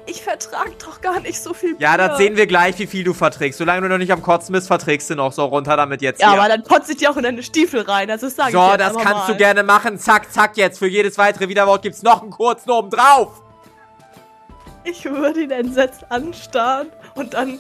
Ich 0.07 0.23
vertrag 0.23 0.79
doch 0.85 1.01
gar 1.01 1.21
nicht 1.21 1.41
so 1.41 1.55
viel 1.55 1.77
Ja, 1.79 1.97
Bier. 1.97 2.09
das 2.09 2.19
sehen 2.19 2.37
wir 2.37 2.47
gleich, 2.47 2.79
wie 2.79 2.87
viel 2.87 3.05
du 3.05 3.15
verträgst. 3.15 3.59
Solange 3.59 3.81
du 3.83 3.89
noch 3.89 3.99
nicht 3.99 4.13
am 4.13 4.21
Kotzen 4.23 4.53
bist, 4.53 4.67
verträgst 4.67 5.09
du 5.09 5.15
noch. 5.15 5.33
So, 5.33 5.47
runter 5.47 5.77
damit 5.79 6.03
jetzt 6.03 6.21
Ja, 6.21 6.33
hier. 6.33 6.41
aber 6.41 6.49
dann 6.49 6.63
potze 6.63 6.93
ich 6.93 6.99
dir 6.99 7.11
auch 7.11 7.17
in 7.17 7.23
deine 7.23 7.43
Stiefel 7.43 7.81
rein, 7.81 8.11
also 8.11 8.27
das 8.27 8.37
sag 8.37 8.49
ich 8.49 8.53
so, 8.55 8.77
das 8.77 8.95
kannst 8.95 9.15
mal. 9.15 9.27
du 9.29 9.37
gerne 9.37 9.63
machen. 9.63 9.99
Zack, 9.99 10.31
zack, 10.33 10.57
jetzt. 10.59 10.79
Für 10.79 10.87
jedes 10.89 11.17
weitere 11.17 11.49
Widerwort 11.49 11.83
gibt's 11.83 12.03
noch 12.03 12.21
einen 12.23 12.31
kurzen 12.31 12.71
oben 12.71 12.91
drauf. 12.91 13.41
Ich 14.85 15.05
würde 15.07 15.41
ihn 15.45 15.51
entsetzt 15.51 16.05
anstarren 16.11 16.89
und 17.15 17.33
dann 17.33 17.59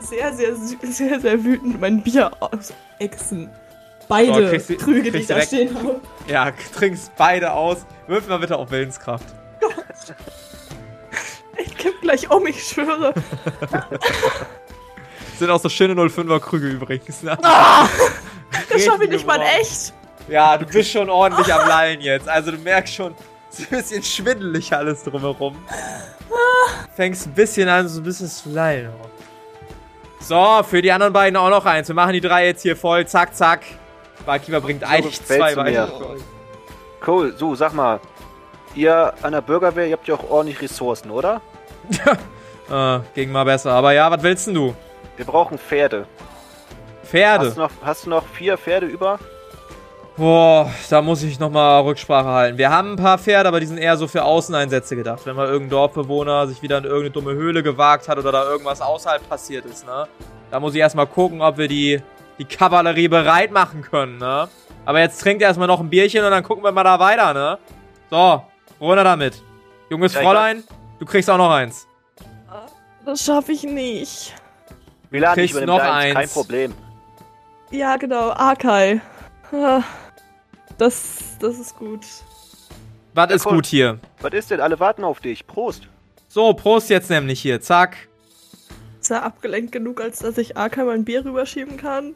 sehr, 0.00 0.32
sehr, 0.34 0.54
sehr, 0.82 1.20
sehr 1.20 1.42
wütend 1.44 1.80
mein 1.80 2.02
Bier 2.02 2.30
ausexen. 2.40 3.48
Beide 4.08 4.34
So, 4.44 4.48
kriegst 4.50 4.78
Krüge, 4.78 5.10
die 5.10 5.18
ich 5.18 5.26
da 5.26 5.40
stehen 5.40 5.74
habe. 5.74 6.00
Ja, 6.28 6.52
trinkst 6.76 7.12
beide 7.16 7.52
aus. 7.52 7.86
Würfel 8.06 8.28
mal 8.28 8.38
bitte 8.38 8.56
auf 8.56 8.70
Willenskraft. 8.70 9.24
Ich 11.78 11.84
kipp 11.84 12.00
gleich 12.00 12.28
um, 12.30 12.46
ich 12.46 12.62
schwöre. 12.62 13.14
Sind 15.38 15.50
auch 15.50 15.60
so 15.60 15.68
schöne 15.68 15.94
05er 15.94 16.40
Krüge 16.40 16.68
übrigens. 16.68 17.22
Ne? 17.22 17.38
Ah, 18.50 18.62
das 18.70 18.82
schaffe 18.82 19.04
ich 19.04 19.10
nicht 19.10 19.26
mal 19.26 19.40
echt. 19.60 19.92
Ja, 20.26 20.56
du 20.56 20.64
bist 20.64 20.90
schon 20.90 21.10
ordentlich 21.10 21.52
am 21.52 21.68
Lallen 21.68 22.00
jetzt. 22.00 22.26
Also 22.28 22.50
du 22.50 22.56
merkst 22.56 22.94
schon, 22.94 23.14
es 23.50 23.60
ist 23.60 23.70
ein 23.70 23.78
bisschen 23.78 24.02
schwindelig 24.02 24.72
alles 24.72 25.04
drumherum. 25.04 25.54
Fängst 26.96 27.26
ein 27.26 27.34
bisschen 27.34 27.68
an, 27.68 27.86
so 27.88 28.00
ein 28.00 28.04
bisschen 28.04 28.26
zu 28.26 28.48
lallen. 28.48 28.90
So, 30.20 30.62
für 30.68 30.80
die 30.80 30.90
anderen 30.90 31.12
beiden 31.12 31.36
auch 31.36 31.50
noch 31.50 31.66
eins. 31.66 31.88
Wir 31.88 31.94
machen 31.94 32.14
die 32.14 32.22
drei 32.22 32.46
jetzt 32.46 32.62
hier 32.62 32.74
voll. 32.74 33.06
Zack, 33.06 33.36
zack. 33.36 33.60
Barkeeper 34.24 34.62
bringt 34.62 34.82
eigentlich 34.82 35.20
fällt 35.20 35.40
zwei 35.40 35.56
weitere. 35.56 35.90
Cool, 37.06 37.34
so, 37.36 37.54
sag 37.54 37.74
mal. 37.74 38.00
Ihr 38.74 39.12
an 39.22 39.32
der 39.32 39.42
Bürgerwehr, 39.42 39.86
ihr 39.86 39.92
habt 39.92 40.08
ja 40.08 40.14
auch 40.14 40.30
ordentlich 40.30 40.60
Ressourcen, 40.62 41.10
oder? 41.10 41.42
Äh, 42.70 43.00
ging 43.14 43.32
mal 43.32 43.44
besser. 43.44 43.72
Aber 43.72 43.92
ja, 43.92 44.10
was 44.10 44.22
willst 44.22 44.46
denn 44.46 44.52
du? 44.54 44.74
Wir 45.16 45.24
brauchen 45.24 45.56
Pferde. 45.56 46.06
Pferde. 47.02 47.46
Hast 47.46 47.56
du, 47.56 47.60
noch, 47.62 47.70
hast 47.82 48.04
du 48.04 48.10
noch 48.10 48.26
vier 48.26 48.58
Pferde 48.58 48.84
über? 48.84 49.18
Boah, 50.18 50.70
da 50.90 51.00
muss 51.00 51.22
ich 51.22 51.38
nochmal 51.38 51.80
Rücksprache 51.82 52.26
halten. 52.26 52.58
Wir 52.58 52.70
haben 52.70 52.92
ein 52.92 52.96
paar 52.96 53.18
Pferde, 53.18 53.48
aber 53.48 53.60
die 53.60 53.66
sind 53.66 53.78
eher 53.78 53.96
so 53.96 54.06
für 54.08 54.24
Außeneinsätze 54.24 54.96
gedacht. 54.96 55.20
Wenn 55.24 55.36
mal 55.36 55.46
irgendein 55.46 55.70
Dorfbewohner 55.70 56.46
sich 56.48 56.60
wieder 56.60 56.78
in 56.78 56.84
irgendeine 56.84 57.10
dumme 57.10 57.32
Höhle 57.32 57.62
gewagt 57.62 58.08
hat 58.08 58.18
oder 58.18 58.32
da 58.32 58.44
irgendwas 58.44 58.80
außerhalb 58.80 59.26
passiert 59.28 59.64
ist, 59.64 59.86
ne? 59.86 60.06
Da 60.50 60.60
muss 60.60 60.74
ich 60.74 60.80
erstmal 60.80 61.06
gucken, 61.06 61.40
ob 61.40 61.56
wir 61.56 61.68
die, 61.68 62.02
die 62.38 62.44
Kavallerie 62.44 63.08
bereit 63.08 63.52
machen 63.52 63.80
können, 63.82 64.18
ne? 64.18 64.48
Aber 64.84 65.00
jetzt 65.00 65.20
trinkt 65.20 65.40
erstmal 65.40 65.68
noch 65.68 65.80
ein 65.80 65.88
Bierchen 65.88 66.24
und 66.24 66.32
dann 66.32 66.42
gucken 66.42 66.64
wir 66.64 66.72
mal 66.72 66.84
da 66.84 66.98
weiter, 66.98 67.32
ne? 67.32 67.58
So, 68.10 68.42
runter 68.80 69.04
damit. 69.04 69.42
Junges 69.88 70.14
Ja, 70.14 70.22
Fräulein, 70.22 70.64
du 70.98 71.06
kriegst 71.06 71.28
auch 71.30 71.38
noch 71.38 71.50
eins. 71.50 71.86
Das 73.04 73.24
schaffe 73.24 73.52
ich 73.52 73.62
nicht. 73.62 74.34
Milan, 75.10 75.30
ich 75.30 75.34
Kriegst 75.36 75.52
übernehme 75.56 75.72
noch 75.78 75.78
deins, 75.78 76.04
kein 76.04 76.16
eins. 76.16 76.32
Problem. 76.34 76.74
Ja, 77.70 77.96
genau, 77.96 78.30
Arkai. 78.30 79.00
Ah, 79.52 79.82
Das, 80.76 81.36
das 81.40 81.58
ist 81.58 81.76
gut. 81.76 82.04
Was 83.14 83.30
ist 83.30 83.46
cool. 83.46 83.54
gut 83.54 83.66
hier? 83.66 83.98
Was 84.20 84.32
ist 84.34 84.50
denn? 84.50 84.60
Alle 84.60 84.78
warten 84.78 85.04
auf 85.04 85.20
dich. 85.20 85.46
Prost. 85.46 85.88
So, 86.28 86.52
Prost 86.52 86.90
jetzt 86.90 87.08
nämlich 87.08 87.40
hier. 87.40 87.60
Zack. 87.62 87.96
Ist 89.00 89.10
er 89.10 89.22
abgelenkt 89.22 89.72
genug, 89.72 90.00
als 90.02 90.18
dass 90.18 90.36
ich 90.36 90.56
Arkai 90.58 90.84
mein 90.84 91.04
Bier 91.04 91.24
rüberschieben 91.24 91.78
kann? 91.78 92.14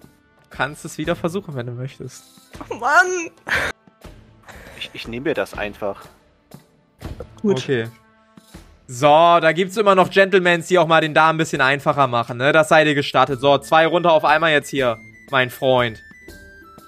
Kannst 0.51 0.85
es 0.85 0.99
wieder 0.99 1.17
versuchen, 1.17 1.55
wenn 1.55 1.67
du 1.67 1.73
möchtest. 1.73 2.25
Oh 2.69 2.75
Mann! 2.75 3.31
Ich, 4.79 4.91
ich 4.93 5.09
nehme 5.09 5.31
mir 5.31 5.35
das 5.35 5.55
einfach. 5.55 6.05
Gut. 7.41 7.59
Okay. 7.59 7.89
So, 8.95 9.07
da 9.07 9.53
gibt's 9.53 9.79
immer 9.79 9.95
noch 9.95 10.11
Gentlemans, 10.11 10.67
die 10.67 10.79
auch 10.79 10.87
mal 10.87 11.01
den 11.01 11.15
Damen 11.15 11.37
ein 11.37 11.39
bisschen 11.39 11.63
einfacher 11.63 12.09
machen, 12.09 12.37
ne? 12.37 12.53
Das 12.53 12.69
sei 12.69 12.85
dir 12.85 12.95
gestattet. 12.95 13.41
So, 13.41 13.57
zwei 13.57 13.87
runter 13.87 14.13
auf 14.13 14.23
einmal 14.23 14.53
jetzt 14.53 14.69
hier, 14.69 14.99
mein 15.31 15.49
Freund. 15.49 16.03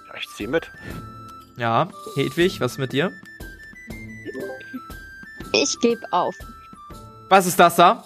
Ja, 0.09 0.15
ich 0.21 0.29
zieh 0.37 0.47
mit. 0.47 0.71
Ja, 1.57 1.89
Hedwig, 2.15 2.61
was 2.61 2.73
ist 2.73 2.79
mit 2.79 2.93
dir? 2.93 3.11
Ich 5.53 5.81
gebe 5.81 6.03
auf. 6.11 6.35
Was 7.31 7.47
ist 7.47 7.59
das 7.59 7.77
da? 7.77 8.05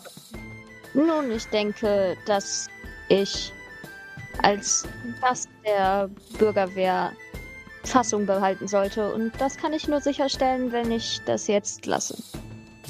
Nun, 0.94 1.32
ich 1.32 1.46
denke, 1.46 2.16
dass 2.24 2.68
ich 3.08 3.52
als 4.44 4.86
Gast 5.20 5.48
der 5.66 6.08
Bürgerwehr 6.38 7.10
Fassung 7.82 8.26
behalten 8.26 8.68
sollte. 8.68 9.12
Und 9.12 9.32
das 9.40 9.56
kann 9.56 9.72
ich 9.72 9.88
nur 9.88 10.00
sicherstellen, 10.00 10.70
wenn 10.70 10.92
ich 10.92 11.20
das 11.26 11.48
jetzt 11.48 11.84
lasse. 11.84 12.16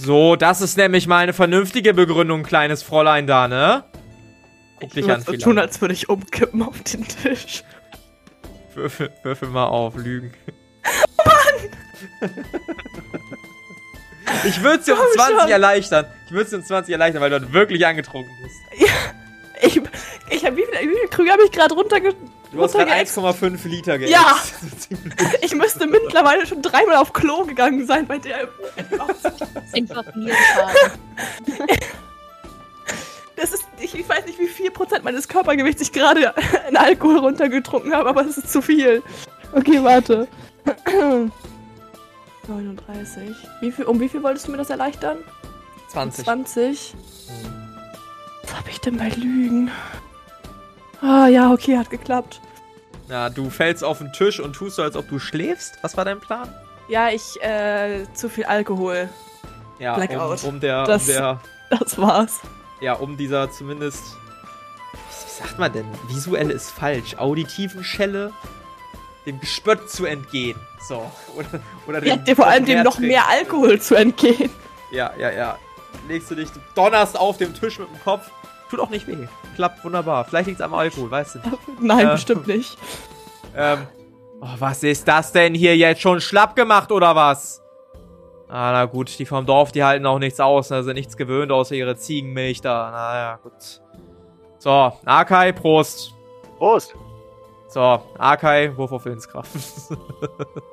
So, 0.00 0.36
das 0.36 0.60
ist 0.60 0.76
nämlich 0.76 1.08
mal 1.08 1.18
eine 1.18 1.32
vernünftige 1.32 1.92
Begründung, 1.92 2.44
kleines 2.44 2.84
Fräulein 2.84 3.26
da, 3.26 3.48
ne? 3.48 3.84
Guck 4.78 4.90
Ich 4.90 4.94
dich 4.94 5.04
würde 5.04 5.14
an, 5.14 5.22
so 5.22 5.32
tun, 5.32 5.58
als 5.58 5.80
würde 5.80 5.92
ich 5.92 6.08
umkippen 6.08 6.62
auf 6.62 6.80
den 6.82 7.06
Tisch. 7.06 7.64
Würfel, 8.74 9.10
würfel 9.24 9.48
mal 9.48 9.66
auf, 9.66 9.96
Lügen. 9.96 10.32
Ich 14.44 14.62
würde 14.62 14.84
sie 14.84 14.92
um 14.92 14.98
Komm 14.98 15.06
20 15.14 15.40
schon. 15.40 15.50
erleichtern. 15.50 16.06
Ich 16.26 16.32
würde 16.32 16.48
sie 16.48 16.56
um 16.56 16.62
20 16.62 16.92
erleichtern, 16.92 17.20
weil 17.20 17.30
du 17.30 17.40
halt 17.40 17.52
wirklich 17.52 17.84
angetrunken 17.84 18.32
bist. 18.42 18.56
Ich, 19.60 19.80
ich 20.30 20.44
hab, 20.44 20.56
wie 20.56 20.64
viele 20.64 20.92
wie 20.92 20.96
viel 20.96 21.08
Krüge 21.10 21.32
habe 21.32 21.42
ich 21.44 21.50
gerade 21.50 21.74
runterge... 21.74 22.14
Du 22.52 22.62
hast 22.62 22.72
gerade 22.72 22.90
runtergeäxt? 22.90 23.18
1,5 23.18 23.68
Liter 23.68 23.98
geäxt. 23.98 24.14
Ja. 24.14 24.36
Ich 25.42 25.54
müsste 25.54 25.86
mittlerweile 25.86 26.46
schon 26.46 26.62
dreimal 26.62 26.96
auf 26.96 27.12
Klo 27.12 27.44
gegangen 27.44 27.86
sein 27.86 28.06
bei 28.06 28.18
der... 28.18 28.48
Einfach 29.72 30.14
Nierenschaden. 30.14 30.90
Das 33.36 33.52
ist, 33.52 33.64
ich, 33.78 33.94
ich 33.94 34.08
weiß 34.08 34.26
nicht, 34.26 34.38
wie 34.38 34.48
viel 34.48 34.70
Prozent 34.70 35.04
meines 35.04 35.28
Körpergewichts 35.28 35.80
ich 35.82 35.92
gerade 35.92 36.34
in 36.68 36.76
Alkohol 36.76 37.18
runtergetrunken 37.18 37.94
habe, 37.94 38.08
aber 38.08 38.22
es 38.22 38.36
ist 38.36 38.50
zu 38.52 38.60
viel. 38.60 39.02
Okay, 39.52 39.82
warte. 39.84 40.26
39. 42.48 43.36
Wie 43.60 43.70
viel, 43.70 43.84
um 43.84 44.00
wie 44.00 44.08
viel 44.08 44.22
wolltest 44.22 44.48
du 44.48 44.52
mir 44.52 44.56
das 44.58 44.70
erleichtern? 44.70 45.18
20. 45.90 46.24
20. 46.24 46.94
Was 48.42 48.56
hab 48.56 48.68
ich 48.68 48.80
denn 48.80 48.96
bei 48.96 49.08
Lügen? 49.10 49.70
Ah, 51.00 51.26
ja, 51.28 51.52
okay, 51.52 51.76
hat 51.78 51.90
geklappt. 51.90 52.40
Ja, 53.08 53.30
du 53.30 53.48
fällst 53.50 53.82
auf 53.84 53.98
den 53.98 54.12
Tisch 54.12 54.40
und 54.40 54.52
tust 54.54 54.76
so, 54.76 54.82
als 54.82 54.96
ob 54.96 55.08
du 55.08 55.18
schläfst. 55.18 55.78
Was 55.82 55.96
war 55.96 56.04
dein 56.04 56.20
Plan? 56.20 56.52
Ja, 56.88 57.08
ich, 57.10 57.40
äh, 57.42 58.04
zu 58.14 58.28
viel 58.28 58.44
Alkohol. 58.44 59.08
Ja, 59.78 59.94
Blackout. 59.94 60.42
Um, 60.42 60.48
um 60.54 60.60
der, 60.60 60.84
Das- 60.84 61.02
um 61.02 61.14
der, 61.14 61.40
Das 61.70 61.98
war's. 61.98 62.40
ja, 62.80 62.94
um 62.94 63.16
dieser 63.16 63.50
zumindest, 63.50 64.02
wie 65.26 65.42
sagt 65.44 65.58
man 65.58 65.72
denn? 65.72 65.86
Visuell 66.08 66.50
ist 66.50 66.70
falsch. 66.70 67.16
Auditiven 67.16 67.84
Schelle 67.84 68.32
dem 69.26 69.38
Gespött 69.40 69.88
zu 69.90 70.04
entgehen. 70.06 70.58
So. 70.88 71.10
Oder, 71.36 71.48
oder 71.86 72.04
Ja, 72.06 72.16
dir 72.16 72.34
vor 72.34 72.46
allem 72.46 72.64
dem 72.64 72.82
noch 72.82 72.98
mehr 72.98 73.28
Alkohol 73.28 73.80
zu 73.80 73.94
entgehen. 73.94 74.50
Ja, 74.90 75.12
ja, 75.18 75.30
ja. 75.30 75.58
Legst 76.08 76.30
du 76.30 76.34
dich, 76.34 76.50
du 76.50 76.60
donnerst 76.74 77.18
auf 77.18 77.36
dem 77.36 77.52
Tisch 77.54 77.78
mit 77.78 77.88
dem 77.90 78.00
Kopf. 78.02 78.30
Tut 78.70 78.80
auch 78.80 78.90
nicht 78.90 79.06
weh. 79.06 79.26
Klappt 79.56 79.84
wunderbar. 79.84 80.24
Vielleicht 80.24 80.46
liegt 80.48 80.60
es 80.60 80.64
am 80.64 80.74
Alkohol, 80.74 81.10
weißt 81.10 81.36
du 81.36 81.38
nicht. 81.40 81.58
Nein, 81.80 82.06
Äh. 82.08 82.12
bestimmt 82.12 82.46
nicht. 82.46 82.76
Ähm, 83.56 83.86
oh, 84.40 84.46
was 84.58 84.82
ist 84.84 85.08
das 85.08 85.32
denn 85.32 85.52
hier 85.54 85.76
jetzt 85.76 86.00
schon 86.02 86.20
schlapp 86.20 86.54
gemacht 86.54 86.92
oder 86.92 87.16
was? 87.16 87.60
Ah, 88.46 88.70
na 88.72 88.84
gut, 88.84 89.18
die 89.18 89.26
vom 89.26 89.46
Dorf, 89.46 89.72
die 89.72 89.82
halten 89.82 90.06
auch 90.06 90.18
nichts 90.20 90.38
aus, 90.38 90.70
ne? 90.70 90.82
sind 90.84 90.94
nichts 90.94 91.16
gewöhnt 91.16 91.50
außer 91.50 91.74
ihre 91.74 91.96
Ziegenmilch 91.96 92.60
da. 92.60 92.90
Naja, 92.92 93.40
gut. 93.42 93.80
So, 94.58 94.92
Akai, 95.04 95.50
Prost. 95.52 96.12
Prost! 96.58 96.94
So, 97.68 98.00
Akai, 98.18 98.76
Wurf 98.76 98.92
auf 98.92 99.04
Willenskraft. 99.06 99.50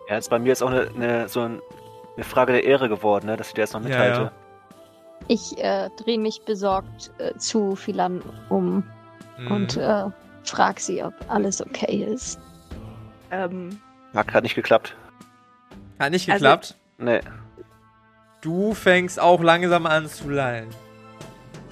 Ja, 0.10 0.16
jetzt 0.16 0.30
bei 0.30 0.38
mir 0.38 0.52
ist 0.54 0.62
auch 0.62 0.70
eine, 0.70 0.89
eine, 0.96 1.28
so 1.30 1.39
ein, 1.41 1.62
eine 2.16 2.24
Frage 2.26 2.52
der 2.54 2.66
Ehre 2.66 2.88
geworden, 2.88 3.26
ne, 3.26 3.36
dass 3.38 3.48
ich 3.48 3.54
dir 3.56 3.62
das 3.62 3.74
noch 3.74 3.82
Ja, 3.82 3.88
mithalte. 3.88 4.22
ja. 4.22 4.32
Ich 5.28 5.57
äh, 5.57 5.89
drehe 6.03 6.20
mich 6.20 6.41
besorgt 6.45 7.11
äh, 7.18 7.36
zu 7.38 7.76
Philan 7.76 8.22
um 8.49 8.84
Mhm. 9.38 9.51
und 9.51 9.76
äh, 9.78 10.05
frag 10.43 10.80
sie, 10.80 11.03
ob 11.03 11.13
alles 11.28 11.61
okay 11.61 12.05
ist. 12.09 12.39
Ähm, 13.32 13.80
Hat 14.16 14.28
grad 14.30 14.43
nicht 14.43 14.55
geklappt. 14.55 14.95
Hat 15.99 16.11
nicht 16.11 16.30
Also- 16.30 16.43
geklappt. 16.43 16.76
Nee. 16.97 17.20
Du 18.41 18.74
fängst 18.74 19.20
auch 19.20 19.41
langsam 19.41 19.86
an 19.88 20.07
zu 20.07 20.30
lallen. 20.30 20.70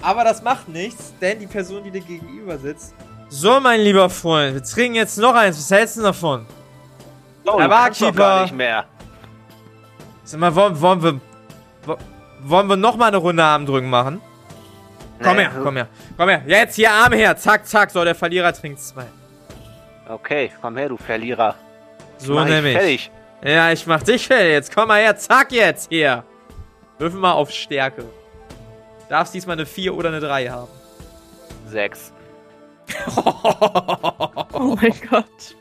Aber 0.02 0.24
das 0.24 0.42
macht 0.42 0.68
nichts, 0.68 1.14
denn 1.20 1.38
die 1.38 1.46
Person, 1.46 1.84
die 1.84 1.90
dir 1.90 2.00
gegenüber 2.02 2.58
sitzt. 2.58 2.94
So, 3.30 3.58
mein 3.60 3.80
lieber 3.80 4.10
Freund, 4.10 4.54
wir 4.54 4.62
trinken 4.62 4.96
jetzt 4.96 5.16
noch 5.16 5.34
eins. 5.34 5.56
Was 5.56 5.70
hältst 5.70 5.96
du 5.96 6.02
davon? 6.02 6.44
Oh, 7.46 7.56
Der 7.56 7.68
Barkeeper. 7.68 8.12
gar 8.12 8.42
nicht 8.42 8.54
mehr. 8.54 8.84
Sag 10.24 10.40
mal, 10.40 10.54
wollen, 10.54 10.78
wollen 10.80 11.02
wir. 11.02 11.20
Wo- 12.44 12.50
Wollen 12.50 12.66
wir 12.68 12.76
noch 12.76 12.96
mal 12.96 13.08
eine 13.08 13.16
Runde 13.16 13.42
Armdrücken 13.42 13.90
machen? 13.90 14.20
Komm 15.22 15.38
her, 15.38 15.50
komm 15.62 15.76
her. 15.76 15.88
Komm 16.16 16.28
her. 16.28 16.42
Jetzt 16.46 16.74
hier 16.76 16.90
Arm 16.90 17.12
her. 17.12 17.36
Zack, 17.36 17.66
zack. 17.66 17.90
So, 17.90 18.04
der 18.04 18.14
Verlierer 18.14 18.52
trinkt 18.52 18.80
zwei. 18.80 19.06
Okay, 20.08 20.50
komm 20.60 20.76
her, 20.76 20.88
du 20.90 20.96
Verlierer. 20.96 21.54
So 22.18 22.34
Mach 22.34 22.44
ich 22.44 22.50
nämlich. 22.50 22.76
Fertig. 22.76 23.10
Ja, 23.42 23.72
ich 23.72 23.86
mach 23.86 24.02
dich 24.02 24.26
fertig. 24.26 24.50
Jetzt 24.52 24.74
komm 24.74 24.88
mal 24.88 25.00
her. 25.00 25.16
Zack, 25.16 25.52
jetzt 25.52 25.88
hier. 25.90 26.24
Würfel 26.98 27.20
mal 27.20 27.32
auf 27.32 27.50
Stärke. 27.50 28.04
Darfst 29.08 29.34
diesmal 29.34 29.54
eine 29.56 29.66
4 29.66 29.94
oder 29.94 30.08
eine 30.08 30.20
3 30.20 30.48
haben. 30.48 30.68
Sechs. 31.66 32.12
oh 33.16 34.76
mein 34.80 34.94
Gott. 35.10 35.56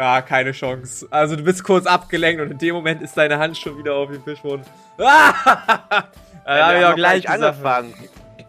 Ja, 0.00 0.22
keine 0.22 0.52
Chance. 0.52 1.06
Also 1.10 1.36
du 1.36 1.42
bist 1.42 1.62
kurz 1.62 1.84
abgelenkt 1.84 2.40
und 2.40 2.50
in 2.50 2.56
dem 2.56 2.74
Moment 2.74 3.02
ist 3.02 3.14
deine 3.18 3.38
Hand 3.38 3.58
schon 3.58 3.76
wieder 3.76 3.94
auf 3.96 4.10
dem 4.10 4.24
Fischboden. 4.24 4.64
Ah! 4.98 6.04
da 6.46 6.56
Wir 6.56 6.64
haben 6.64 6.74
noch 6.74 6.80
gar 6.80 6.94
gleich 6.94 7.28
angefangen. 7.28 7.94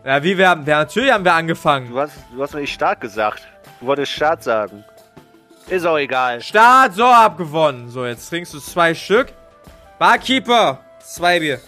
Ja, 0.06 0.24
wie 0.24 0.38
wir 0.38 0.48
haben, 0.48 0.66
ja, 0.66 0.80
natürlich 0.80 1.12
haben 1.12 1.26
wir 1.26 1.34
angefangen. 1.34 1.90
Du 1.90 2.00
hast, 2.00 2.14
du 2.34 2.42
hast 2.42 2.54
mir 2.54 2.62
nicht 2.62 2.74
Start 2.74 3.02
gesagt. 3.02 3.46
Du 3.82 3.86
wolltest 3.86 4.14
Start 4.14 4.42
sagen. 4.44 4.86
Ist 5.68 5.86
auch 5.86 5.98
egal. 5.98 6.40
Start, 6.40 6.94
so 6.94 7.06
abgewonnen. 7.06 7.90
So, 7.90 8.06
jetzt 8.06 8.30
trinkst 8.30 8.54
du 8.54 8.60
zwei 8.60 8.96
Stück. 8.96 9.34
Barkeeper, 10.00 10.80
zwei 11.00 11.42
Bier. 11.42 11.60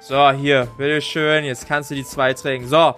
So, 0.00 0.30
hier, 0.30 0.68
bitteschön. 0.78 1.44
Jetzt 1.44 1.68
kannst 1.68 1.90
du 1.90 1.94
die 1.94 2.04
zwei 2.04 2.32
trinken. 2.32 2.66
So, 2.66 2.94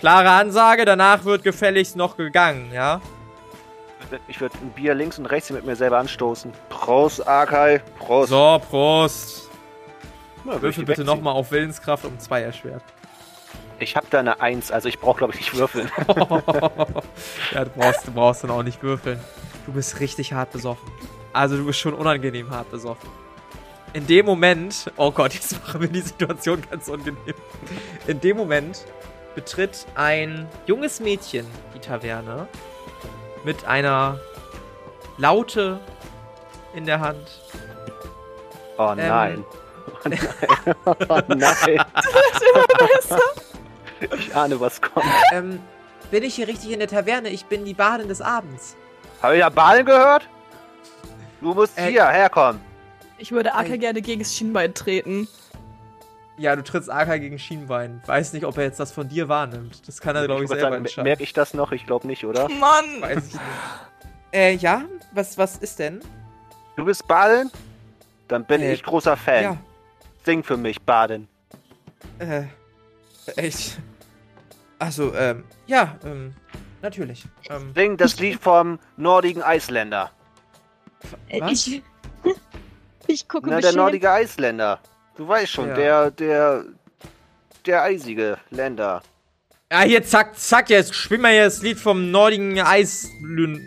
klare 0.00 0.30
Ansage. 0.30 0.84
Danach 0.84 1.24
wird 1.24 1.44
gefälligst 1.44 1.94
noch 1.94 2.16
gegangen, 2.16 2.72
ja? 2.72 3.00
Ich 4.26 4.40
würde 4.40 4.56
ein 4.58 4.70
Bier 4.70 4.94
links 4.94 5.18
und 5.18 5.26
rechts 5.26 5.50
mit 5.50 5.64
mir 5.64 5.76
selber 5.76 5.98
anstoßen. 5.98 6.52
Prost, 6.68 7.26
Akai. 7.26 7.80
Prost. 7.98 8.30
So, 8.30 8.60
Prost. 8.68 9.48
Na, 10.44 10.60
Würfel 10.60 10.84
bitte 10.84 11.04
nochmal 11.04 11.34
auf 11.34 11.50
Willenskraft 11.50 12.04
um 12.04 12.18
zwei 12.18 12.42
erschwert. 12.42 12.82
Ich 13.80 13.96
habe 13.96 14.06
da 14.10 14.18
eine 14.18 14.40
Eins, 14.40 14.72
also 14.72 14.88
ich 14.88 14.98
brauche 14.98 15.18
glaube 15.18 15.34
ich 15.34 15.40
nicht 15.40 15.56
würfeln. 15.56 15.90
ja, 17.52 17.64
du 17.64 17.70
brauchst, 17.70 18.06
du 18.06 18.12
brauchst 18.12 18.44
dann 18.44 18.50
auch 18.50 18.62
nicht 18.62 18.82
würfeln. 18.82 19.20
Du 19.66 19.72
bist 19.72 20.00
richtig 20.00 20.32
hart 20.32 20.50
besoffen. 20.50 20.90
Also 21.32 21.56
du 21.56 21.66
bist 21.66 21.78
schon 21.78 21.94
unangenehm 21.94 22.50
hart 22.50 22.70
besoffen. 22.70 23.08
In 23.92 24.06
dem 24.06 24.26
Moment, 24.26 24.90
oh 24.96 25.10
Gott, 25.10 25.34
jetzt 25.34 25.60
machen 25.64 25.80
wir 25.80 25.88
die 25.88 26.00
Situation 26.00 26.62
ganz 26.68 26.88
unangenehm. 26.88 27.34
In 28.06 28.20
dem 28.20 28.36
Moment 28.36 28.84
betritt 29.34 29.86
ein 29.94 30.48
junges 30.66 31.00
Mädchen 31.00 31.46
die 31.74 31.78
Taverne 31.78 32.48
mit 33.44 33.64
einer 33.66 34.18
Laute 35.16 35.80
in 36.74 36.86
der 36.86 37.00
Hand. 37.00 37.40
Oh 38.78 38.90
Ähm. 38.90 38.96
nein. 39.08 39.44
Oh 40.04 40.08
nein. 40.10 40.18
Oh 41.08 41.20
nein. 41.28 41.84
ich 44.18 44.34
ahne, 44.36 44.60
was 44.60 44.80
kommt. 44.80 45.06
Ähm, 45.32 45.60
bin 46.10 46.22
ich 46.22 46.34
hier 46.36 46.46
richtig 46.46 46.70
in 46.70 46.78
der 46.78 46.88
Taverne? 46.88 47.30
Ich 47.30 47.46
bin 47.46 47.64
die 47.64 47.74
Badin 47.74 48.06
des 48.08 48.20
Abends. 48.20 48.76
Habe 49.22 49.34
ich 49.34 49.40
ja 49.40 49.48
Bahn 49.48 49.84
gehört? 49.84 50.28
Du 51.40 51.52
musst 51.54 51.76
Äh, 51.78 51.90
hier 51.90 52.06
herkommen. 52.06 52.60
Ich 53.16 53.32
würde 53.32 53.54
Aka 53.54 53.72
Ey. 53.72 53.78
gerne 53.78 54.02
gegen 54.02 54.20
das 54.22 54.34
Schienbein 54.36 54.74
treten. 54.74 55.26
Ja, 56.38 56.54
du 56.54 56.62
trittst 56.62 56.88
AK 56.90 57.20
gegen 57.20 57.38
Schienbein. 57.38 58.00
Weiß 58.06 58.32
nicht, 58.32 58.44
ob 58.46 58.56
er 58.56 58.64
jetzt 58.64 58.78
das 58.78 58.92
von 58.92 59.08
dir 59.08 59.28
wahrnimmt. 59.28 59.86
Das 59.88 60.00
kann 60.00 60.14
er, 60.14 60.24
glaube 60.26 60.44
ich, 60.44 60.48
würd 60.50 60.60
selber 60.60 60.74
sagen, 60.74 60.84
entscheiden. 60.84 61.04
Merke 61.08 61.22
ich 61.24 61.32
das 61.32 61.52
noch? 61.52 61.72
Ich 61.72 61.84
glaube 61.86 62.06
nicht, 62.06 62.24
oder? 62.24 62.48
Mann! 62.48 63.00
Weiß 63.00 63.26
ich 63.26 63.32
nicht. 63.34 63.42
Äh, 64.32 64.54
ja? 64.54 64.82
Was, 65.12 65.36
was 65.36 65.56
ist 65.56 65.78
denn? 65.80 66.00
Du 66.76 66.84
bist 66.84 67.06
Baden? 67.08 67.50
Dann 68.28 68.44
bin 68.44 68.60
Äh, 68.62 68.72
ich 68.74 68.82
großer 68.84 69.16
Fan. 69.16 69.42
Ja, 69.42 69.56
Sing 70.24 70.44
für 70.44 70.56
mich, 70.56 70.80
Baden. 70.82 71.26
äh, 72.20 72.42
echt. 73.36 73.78
Also, 74.78 75.12
ähm, 75.16 75.42
ja, 75.66 75.96
ähm, 76.04 76.34
natürlich. 76.82 77.24
Ähm, 77.50 77.72
Sing 77.74 77.96
das 77.96 78.20
Lied 78.20 78.38
vom 78.40 78.78
nordigen 78.96 79.42
Eisländer. 79.42 80.12
Äh, 81.28 81.40
Was? 81.40 81.66
Ich, 81.66 81.82
ich 83.08 83.28
gucke 83.28 83.46
Na, 83.48 83.56
der 83.56 83.68
beschämt. 83.68 83.76
nordige 83.76 84.10
Eisländer. 84.12 84.78
Du 85.18 85.26
weißt 85.28 85.52
schon, 85.52 85.68
Ja. 85.70 85.74
der, 85.74 86.10
der, 86.12 86.64
der 87.66 87.82
eisige 87.82 88.38
Länder. 88.50 89.02
ja, 89.70 89.80
hier, 89.82 90.02
zack, 90.04 90.38
zack, 90.38 90.70
jetzt 90.70 90.94
spiel 90.94 91.18
mal 91.18 91.32
hier 91.32 91.44
das 91.44 91.60
Lied 91.60 91.78
vom 91.78 92.10
nordigen 92.10 92.58
Eislün. 92.60 93.60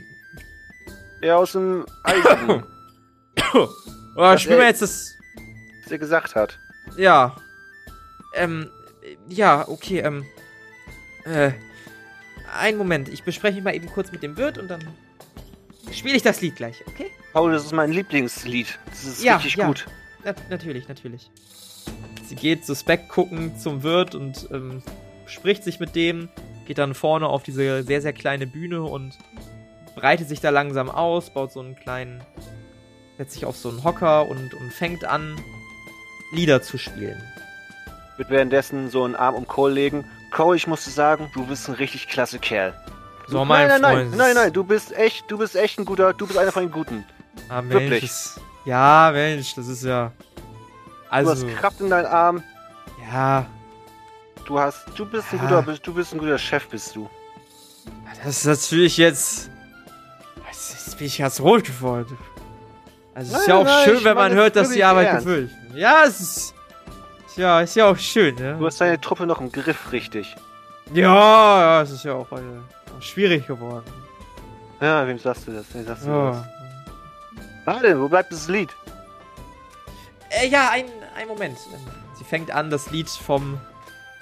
Der 1.21 1.37
aus 1.37 1.51
dem 1.51 1.85
Eisigen, 2.03 2.63
Oder 4.15 4.31
Das, 4.31 4.41
spiel 4.41 4.57
mal 4.57 4.63
äh, 4.63 4.67
jetzt 4.69 4.81
das. 4.81 5.11
was 5.83 5.91
er 5.91 5.97
gesagt 5.99 6.35
hat. 6.35 6.57
Ja. 6.97 7.35
Ähm, 8.33 8.69
ja, 9.27 9.67
okay, 9.67 9.99
ähm. 9.99 10.25
Äh. 11.25 11.51
Einen 12.57 12.77
Moment, 12.77 13.07
ich 13.09 13.23
bespreche 13.23 13.55
mich 13.55 13.63
mal 13.63 13.75
eben 13.75 13.87
kurz 13.87 14.11
mit 14.11 14.23
dem 14.23 14.35
Wirt 14.37 14.57
und 14.57 14.67
dann 14.67 14.81
spiele 15.91 16.15
ich 16.17 16.23
das 16.23 16.41
Lied 16.41 16.55
gleich, 16.55 16.83
okay? 16.87 17.11
Paul, 17.33 17.51
das 17.53 17.63
ist 17.65 17.71
mein 17.73 17.91
Lieblingslied. 17.91 18.79
Das 18.89 19.03
ist 19.05 19.23
Ja, 19.23 19.35
richtig 19.35 19.55
ja. 19.55 19.67
gut. 19.67 19.85
Na, 20.24 20.34
natürlich, 20.49 20.88
natürlich. 20.88 21.30
Sie 22.26 22.36
geht 22.36 22.65
suspekt 22.65 23.09
gucken 23.09 23.57
zum 23.57 23.84
Wirt 23.84 24.15
und 24.15 24.47
ähm, 24.51 24.82
spricht 25.26 25.63
sich 25.63 25.80
mit 25.80 25.95
dem, 25.95 26.30
geht 26.65 26.78
dann 26.78 26.93
vorne 26.93 27.28
auf 27.28 27.43
diese 27.43 27.84
sehr, 27.84 28.01
sehr 28.01 28.13
kleine 28.13 28.47
Bühne 28.47 28.84
und 28.84 29.17
breitet 29.95 30.30
sich 30.30 30.39
da 30.39 30.49
langsam 30.49 30.89
aus, 30.89 31.34
baut 31.34 31.51
so 31.51 31.59
einen 31.59 31.76
kleinen, 31.76 32.24
setzt 33.17 33.34
sich 33.34 33.45
auf 33.45 33.57
so 33.57 33.69
einen 33.69 33.84
Hocker 33.84 34.28
und, 34.30 34.53
und 34.53 34.72
fängt 34.74 35.03
an, 35.05 35.38
Lieder 36.34 36.61
zu 36.61 36.78
spielen. 36.78 37.22
Wird 38.15 38.30
währenddessen 38.30 38.89
so 38.89 39.03
einen 39.03 39.15
Arm 39.15 39.36
um 39.36 39.47
Cole 39.47 39.74
legen. 39.74 40.05
Cole, 40.32 40.55
ich 40.55 40.65
muss 40.67 40.86
dir 40.86 40.91
sagen, 40.91 41.30
du 41.34 41.45
bist 41.45 41.67
ein 41.67 41.76
richtig 41.76 42.07
klasse 42.07 42.39
Kerl. 42.39 42.74
So, 43.28 43.39
nein, 43.39 43.47
mein 43.47 43.67
nein, 43.67 43.82
Freund. 43.82 44.09
nein, 44.11 44.17
nein, 44.17 44.36
nein, 44.36 44.53
du 44.53 44.63
bist 44.63 44.95
echt, 44.95 45.30
du 45.30 45.38
bist 45.38 45.55
echt 45.57 45.78
ein 45.80 45.86
guter, 45.86 46.13
du 46.13 46.26
bist 46.28 46.39
einer 46.39 46.51
von 46.53 46.63
den 46.63 46.72
Guten. 46.72 47.03
Ah, 47.49 47.61
Mensch, 47.61 47.74
Wirklich. 47.82 48.01
das- 48.01 48.39
ja, 48.66 49.09
Mensch, 49.14 49.55
das 49.55 49.68
ist 49.68 49.84
ja. 49.84 50.12
Du 50.36 50.41
Also, 51.09 51.32
hast 51.47 51.57
Kraft 51.57 51.80
in 51.82 51.89
deinen 51.89 52.05
Arm. 52.05 52.43
ja, 53.12 53.45
Du 54.45 54.59
hast, 54.59 54.86
du 54.95 55.05
bist 55.05 55.28
ein 55.34 55.38
Ja. 55.49 55.62
guter, 55.62 55.78
du 55.78 55.93
bist 55.93 56.14
ein 56.14 56.20
guter 56.20 56.38
Chef, 56.38 56.68
bist 56.70 56.95
du. 56.95 57.09
das 58.24 58.38
ist 58.39 58.45
natürlich 58.45 58.97
jetzt. 58.97 59.49
Jetzt 60.49 60.97
bin 60.97 61.07
ich 61.07 61.18
ganz 61.18 61.39
rot 61.39 61.64
geworden. 61.64 62.18
Also, 63.14 63.34
es 63.36 63.41
ist 63.41 63.47
Nein, 63.47 63.55
ja 63.55 63.62
auch 63.62 63.66
nein, 63.66 63.84
schön, 63.86 64.03
wenn 64.03 64.16
man 64.16 64.34
hört, 64.34 64.55
das 64.55 64.68
dass 64.68 64.76
die 64.76 64.84
Arbeit 64.84 65.12
gefüllt 65.18 65.51
wird. 65.70 65.78
Ja, 65.78 66.03
es 66.05 66.20
ist. 66.20 66.53
Ja, 67.38 67.62
ist 67.62 67.76
ja 67.76 67.86
auch 67.86 67.97
schön, 67.97 68.36
Du 68.36 68.43
ne? 68.43 68.59
hast 68.66 68.82
deine 68.82 68.99
Truppe 68.99 69.26
noch 69.26 69.39
im 69.39 69.51
Griff, 69.51 69.91
richtig. 69.91 70.36
Ja, 70.93 71.05
ja, 71.62 71.82
es 71.82 71.91
ist 71.91 72.03
ja 72.03 72.14
auch, 72.14 72.30
äh, 72.34 72.41
schwierig 72.99 73.47
geworden. 73.47 73.86
Ja, 74.82 75.07
wem 75.07 75.18
sagst 75.18 75.47
du 75.47 75.51
das? 75.53 75.66
Wem 75.74 75.86
sagst 75.86 76.05
du 76.05 76.09
Ja. 76.09 76.32
das? 76.32 76.61
Warte, 77.72 78.01
wo 78.01 78.09
bleibt 78.09 78.34
das 78.34 78.49
Lied? 78.49 78.76
Äh, 80.30 80.47
ja, 80.47 80.72
ein, 80.72 80.88
ein 81.15 81.30
Moment. 81.30 81.57
Sie 82.15 82.24
fängt 82.26 82.51
an, 82.51 82.69
das 82.69 82.91
Lied 82.91 83.09
vom 83.09 83.57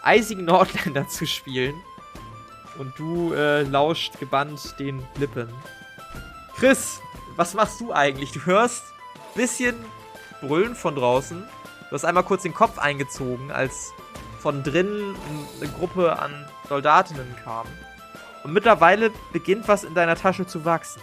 eisigen 0.04 0.46
Nordländer 0.46 1.08
zu 1.08 1.26
spielen. 1.26 1.74
Und 2.78 2.94
du 3.00 3.34
äh, 3.34 3.64
lauscht 3.64 4.20
gebannt 4.20 4.76
den 4.78 5.04
Lippen. 5.18 5.50
Chris, 6.58 7.00
was 7.38 7.56
machst 7.56 7.82
du 7.82 7.92
eigentlich? 7.92 8.32
Du 8.32 8.46
hörst 8.46 8.84
bisschen 9.34 9.76
Brüllen 10.42 10.76
von 10.76 10.94
draußen. 10.94 11.44
Du 11.90 11.96
hast 11.96 12.06
einmal 12.06 12.24
kurz 12.24 12.44
den 12.44 12.54
Kopf 12.54 12.78
eingezogen, 12.78 13.52
als 13.52 13.92
von 14.38 14.62
drinnen 14.62 15.16
eine 15.60 15.72
Gruppe 15.72 16.20
an 16.20 16.46
Soldatinnen 16.68 17.36
kam. 17.44 17.66
Und 18.44 18.54
mittlerweile 18.54 19.10
beginnt 19.34 19.68
was 19.68 19.84
in 19.84 19.96
deiner 19.96 20.16
Tasche 20.16 20.46
zu 20.46 20.66
wachsen. 20.66 21.02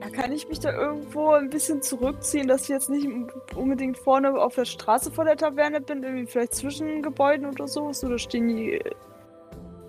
Ja, 0.00 0.10
kann 0.10 0.32
ich 0.32 0.48
mich 0.48 0.60
da 0.60 0.72
irgendwo 0.72 1.30
ein 1.30 1.48
bisschen 1.48 1.80
zurückziehen, 1.82 2.48
dass 2.48 2.62
ich 2.62 2.68
jetzt 2.68 2.90
nicht 2.90 3.08
unbedingt 3.54 3.96
vorne 3.98 4.32
auf 4.38 4.54
der 4.54 4.66
Straße 4.66 5.10
vor 5.10 5.24
der 5.24 5.36
Taverne 5.36 5.80
bin, 5.80 6.02
irgendwie 6.02 6.26
vielleicht 6.26 6.54
zwischen 6.54 7.02
Gebäuden 7.02 7.46
oder 7.46 7.66
so? 7.66 7.90
Oder 8.04 8.18
stehen 8.18 8.48
die 8.48 8.80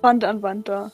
Wand 0.02 0.24
an 0.24 0.42
Wand 0.42 0.70
da? 0.70 0.92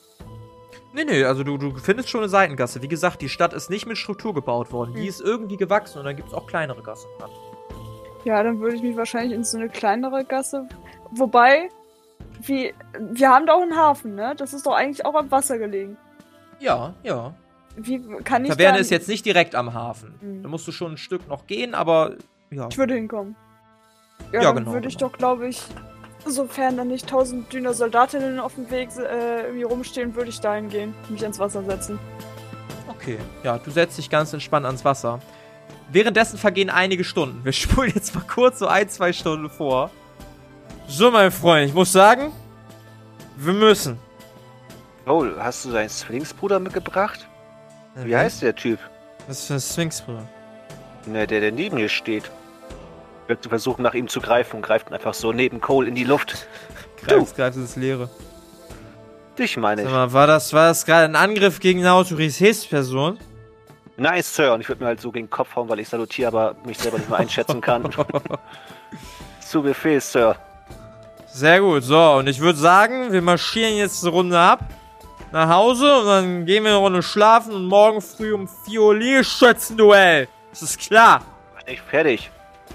Nee, 0.92 1.04
nee, 1.04 1.24
also 1.24 1.42
du, 1.44 1.58
du 1.58 1.76
findest 1.76 2.08
schon 2.08 2.20
eine 2.20 2.28
Seitengasse. 2.28 2.82
Wie 2.82 2.88
gesagt, 2.88 3.20
die 3.20 3.28
Stadt 3.28 3.52
ist 3.52 3.68
nicht 3.70 3.86
mit 3.86 3.98
Struktur 3.98 4.34
gebaut 4.34 4.72
worden. 4.72 4.94
Die 4.94 5.02
Hm. 5.02 5.08
ist 5.08 5.20
irgendwie 5.20 5.56
gewachsen 5.56 5.98
und 5.98 6.04
dann 6.04 6.16
gibt 6.16 6.28
es 6.28 6.34
auch 6.34 6.46
kleinere 6.46 6.82
Gassen. 6.82 7.08
Ja, 8.24 8.42
dann 8.42 8.60
würde 8.60 8.76
ich 8.76 8.82
mich 8.82 8.96
wahrscheinlich 8.96 9.32
in 9.32 9.44
so 9.44 9.58
eine 9.58 9.68
kleinere 9.68 10.24
Gasse. 10.24 10.66
Wobei, 11.10 11.68
wie, 12.42 12.72
wir 12.98 13.28
haben 13.28 13.46
da 13.46 13.54
auch 13.54 13.62
einen 13.62 13.76
Hafen, 13.76 14.14
ne? 14.14 14.34
Das 14.36 14.54
ist 14.54 14.66
doch 14.66 14.74
eigentlich 14.74 15.04
auch 15.04 15.14
am 15.14 15.30
Wasser 15.30 15.58
gelegen. 15.58 15.96
Ja, 16.60 16.94
ja. 17.02 17.34
Wie 17.76 18.00
kann 18.22 18.44
ich 18.44 18.50
Taverne 18.50 18.78
ist 18.78 18.90
jetzt 18.90 19.08
nicht 19.08 19.24
direkt 19.26 19.54
am 19.54 19.74
Hafen. 19.74 20.14
Hm. 20.20 20.42
Da 20.42 20.48
musst 20.48 20.66
du 20.66 20.72
schon 20.72 20.92
ein 20.92 20.96
Stück 20.96 21.28
noch 21.28 21.46
gehen, 21.46 21.74
aber 21.74 22.16
ja. 22.50 22.68
Ich 22.70 22.78
würde 22.78 22.94
hinkommen. 22.94 23.34
Ja, 24.32 24.42
Ja, 24.42 24.52
dann 24.52 24.64
genau, 24.64 24.72
würde 24.74 24.88
ich 24.88 24.96
genau. 24.96 25.10
doch, 25.10 25.18
glaube 25.18 25.48
ich, 25.48 25.60
sofern 26.24 26.76
dann 26.76 26.88
nicht 26.88 27.08
tausend 27.08 27.52
Düner 27.52 27.74
Soldatinnen 27.74 28.38
auf 28.38 28.54
dem 28.54 28.70
Weg 28.70 28.90
äh, 28.96 29.42
irgendwie 29.42 29.64
rumstehen, 29.64 30.14
würde 30.14 30.30
ich 30.30 30.40
dahin 30.40 30.68
gehen, 30.68 30.94
mich 31.08 31.22
ans 31.22 31.38
Wasser 31.38 31.64
setzen. 31.64 31.98
Okay. 32.88 33.18
Ja, 33.42 33.58
du 33.58 33.70
setzt 33.70 33.98
dich 33.98 34.08
ganz 34.08 34.32
entspannt 34.32 34.66
ans 34.66 34.84
Wasser. 34.84 35.20
Währenddessen 35.90 36.38
vergehen 36.38 36.70
einige 36.70 37.04
Stunden. 37.04 37.44
Wir 37.44 37.52
spulen 37.52 37.92
jetzt 37.94 38.14
mal 38.14 38.24
kurz 38.26 38.60
so 38.60 38.66
ein, 38.66 38.88
zwei 38.88 39.12
Stunden 39.12 39.50
vor. 39.50 39.90
So, 40.86 41.10
mein 41.10 41.30
Freund, 41.32 41.68
ich 41.68 41.74
muss 41.74 41.92
sagen, 41.92 42.30
wir 43.36 43.52
müssen. 43.52 43.98
Oh, 45.06 45.24
hast 45.38 45.64
du 45.64 45.72
deinen 45.72 45.88
Zwillingsbruder 45.88 46.60
mitgebracht? 46.60 47.26
Wie 47.96 48.16
heißt 48.16 48.42
der 48.42 48.54
Typ? 48.54 48.78
Was 49.26 49.40
ist 49.40 49.46
für 49.46 49.54
ein 49.54 49.60
Sphinx, 49.60 50.00
Bruder? 50.00 50.26
Ne, 51.06 51.26
der, 51.26 51.40
der 51.40 51.52
neben 51.52 51.76
mir 51.76 51.88
steht. 51.88 52.30
Wird 53.26 53.46
versuchen, 53.46 53.82
nach 53.82 53.94
ihm 53.94 54.08
zu 54.08 54.20
greifen 54.20 54.56
und 54.56 54.62
greift 54.62 54.92
einfach 54.92 55.14
so 55.14 55.32
neben 55.32 55.60
Cole 55.60 55.88
in 55.88 55.94
die 55.94 56.04
Luft. 56.04 56.46
Greifst, 57.02 57.36
greifst 57.36 57.58
ins 57.58 57.76
Leere. 57.76 58.10
Dich 59.38 59.56
meine 59.56 59.82
Sag 59.82 59.88
ich. 59.88 59.94
mal, 59.94 60.12
war 60.12 60.26
das, 60.26 60.52
war 60.52 60.68
das 60.68 60.84
gerade 60.84 61.04
ein 61.04 61.16
Angriff 61.16 61.60
gegen 61.60 61.80
eine 61.80 61.92
Autoritätsperson? 61.92 63.18
Nice, 63.96 64.34
Sir. 64.34 64.54
Und 64.54 64.60
ich 64.60 64.68
würde 64.68 64.82
mir 64.82 64.88
halt 64.88 65.00
so 65.00 65.10
gegen 65.12 65.26
den 65.26 65.30
Kopf 65.30 65.54
hauen, 65.54 65.68
weil 65.68 65.80
ich 65.80 65.88
salutiere, 65.88 66.28
aber 66.28 66.56
mich 66.64 66.78
selber 66.78 66.98
nicht 66.98 67.08
mehr 67.08 67.18
einschätzen 67.18 67.60
kann. 67.60 67.88
Zu 69.40 69.62
Befehl, 69.62 70.00
Sir. 70.00 70.36
Sehr 71.26 71.60
gut, 71.60 71.82
so, 71.82 72.12
und 72.14 72.28
ich 72.28 72.40
würde 72.40 72.58
sagen, 72.58 73.12
wir 73.12 73.22
marschieren 73.22 73.76
jetzt 73.76 74.04
eine 74.04 74.12
Runde 74.12 74.38
ab 74.38 74.60
nach 75.34 75.48
Hause 75.48 75.98
und 75.98 76.06
dann 76.06 76.46
gehen 76.46 76.62
wir 76.62 76.70
eine 76.70 76.78
Runde 76.78 77.02
schlafen 77.02 77.54
und 77.54 77.66
morgen 77.66 78.00
früh 78.00 78.32
um 78.32 78.46
4 78.46 78.80
Uhr 78.80 78.94
Liegestützenduell. 78.94 80.28
Das 80.50 80.62
ist 80.62 80.78
klar. 80.78 81.22
Bin 81.56 81.74
ich 81.74 81.82
fertig. 81.82 82.30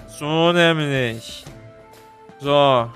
So 0.06 0.52
nämlich. 0.52 1.42
So. 2.38 2.90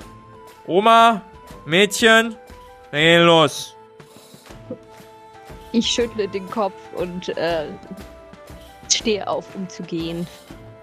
Oma, 0.67 1.23
Mädchen, 1.65 2.37
wir 2.91 3.01
gehen 3.01 3.25
los. 3.25 3.75
Ich 5.73 5.87
schüttle 5.87 6.29
den 6.29 6.49
Kopf 6.51 6.75
und 6.97 7.31
äh, 7.39 7.69
stehe 8.93 9.27
auf, 9.27 9.47
um 9.55 9.67
zu 9.71 9.83
gehen. 9.83 10.27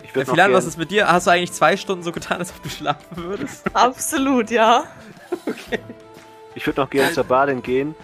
Ich 0.02 0.10
Ja, 0.10 0.16
würde 0.16 0.32
Philan, 0.32 0.54
was 0.54 0.66
ist 0.66 0.80
mit 0.80 0.90
dir? 0.90 1.08
Hast 1.08 1.28
du 1.28 1.32
eigentlich 1.32 1.52
zwei 1.52 1.78
Stunden 1.78 2.02
so 2.04 2.12
getan, 2.12 2.40
als 2.40 2.50
ob 2.50 2.64
du 2.64 2.70
schlafen 2.70 3.16
würdest? 3.16 3.64
Absolut, 3.76 4.50
ja. 4.50 4.86
ich 6.56 6.66
würd 6.66 6.78
noch 6.78 6.90
gerne 6.90 7.14
zur 7.14 7.26
Badin 7.26 7.62
gehen 7.62 7.96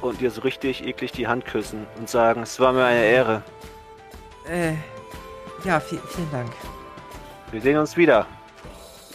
und 0.00 0.20
dir 0.20 0.30
so 0.30 0.40
richtig 0.42 0.84
eklig 0.86 1.12
die 1.12 1.26
Hand 1.26 1.44
küssen 1.46 1.86
und 1.98 2.08
sagen, 2.08 2.42
es 2.42 2.58
war 2.60 2.72
mir 2.72 2.84
eine 2.84 3.04
Ehre. 3.04 3.42
Äh, 4.48 4.72
ja, 5.64 5.78
vi- 5.78 6.00
vielen 6.08 6.30
Dank. 6.30 6.52
Wir 7.50 7.60
sehen 7.60 7.78
uns 7.78 7.96
wieder. 7.96 8.26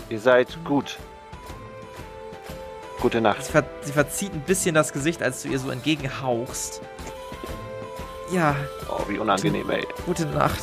Ihr 0.10 0.20
seid 0.20 0.58
gut. 0.66 0.98
Gute 3.00 3.22
Nacht. 3.22 3.44
Sie, 3.44 3.52
ver 3.52 3.64
sie 3.82 3.92
verzieht 3.92 4.34
ein 4.34 4.42
bisschen 4.42 4.76
das 4.76 4.94
Gesicht, 4.94 5.22
als 5.22 5.42
du 5.44 5.50
ihr 5.50 5.60
so 5.60 5.70
entgegenhauchst. 5.70 6.82
Ja, 8.32 8.56
Oh, 8.90 9.02
wie 9.08 9.20
unangenehm, 9.20 9.70
ey. 9.70 9.86
Gute 10.06 10.26
Nacht. 10.26 10.62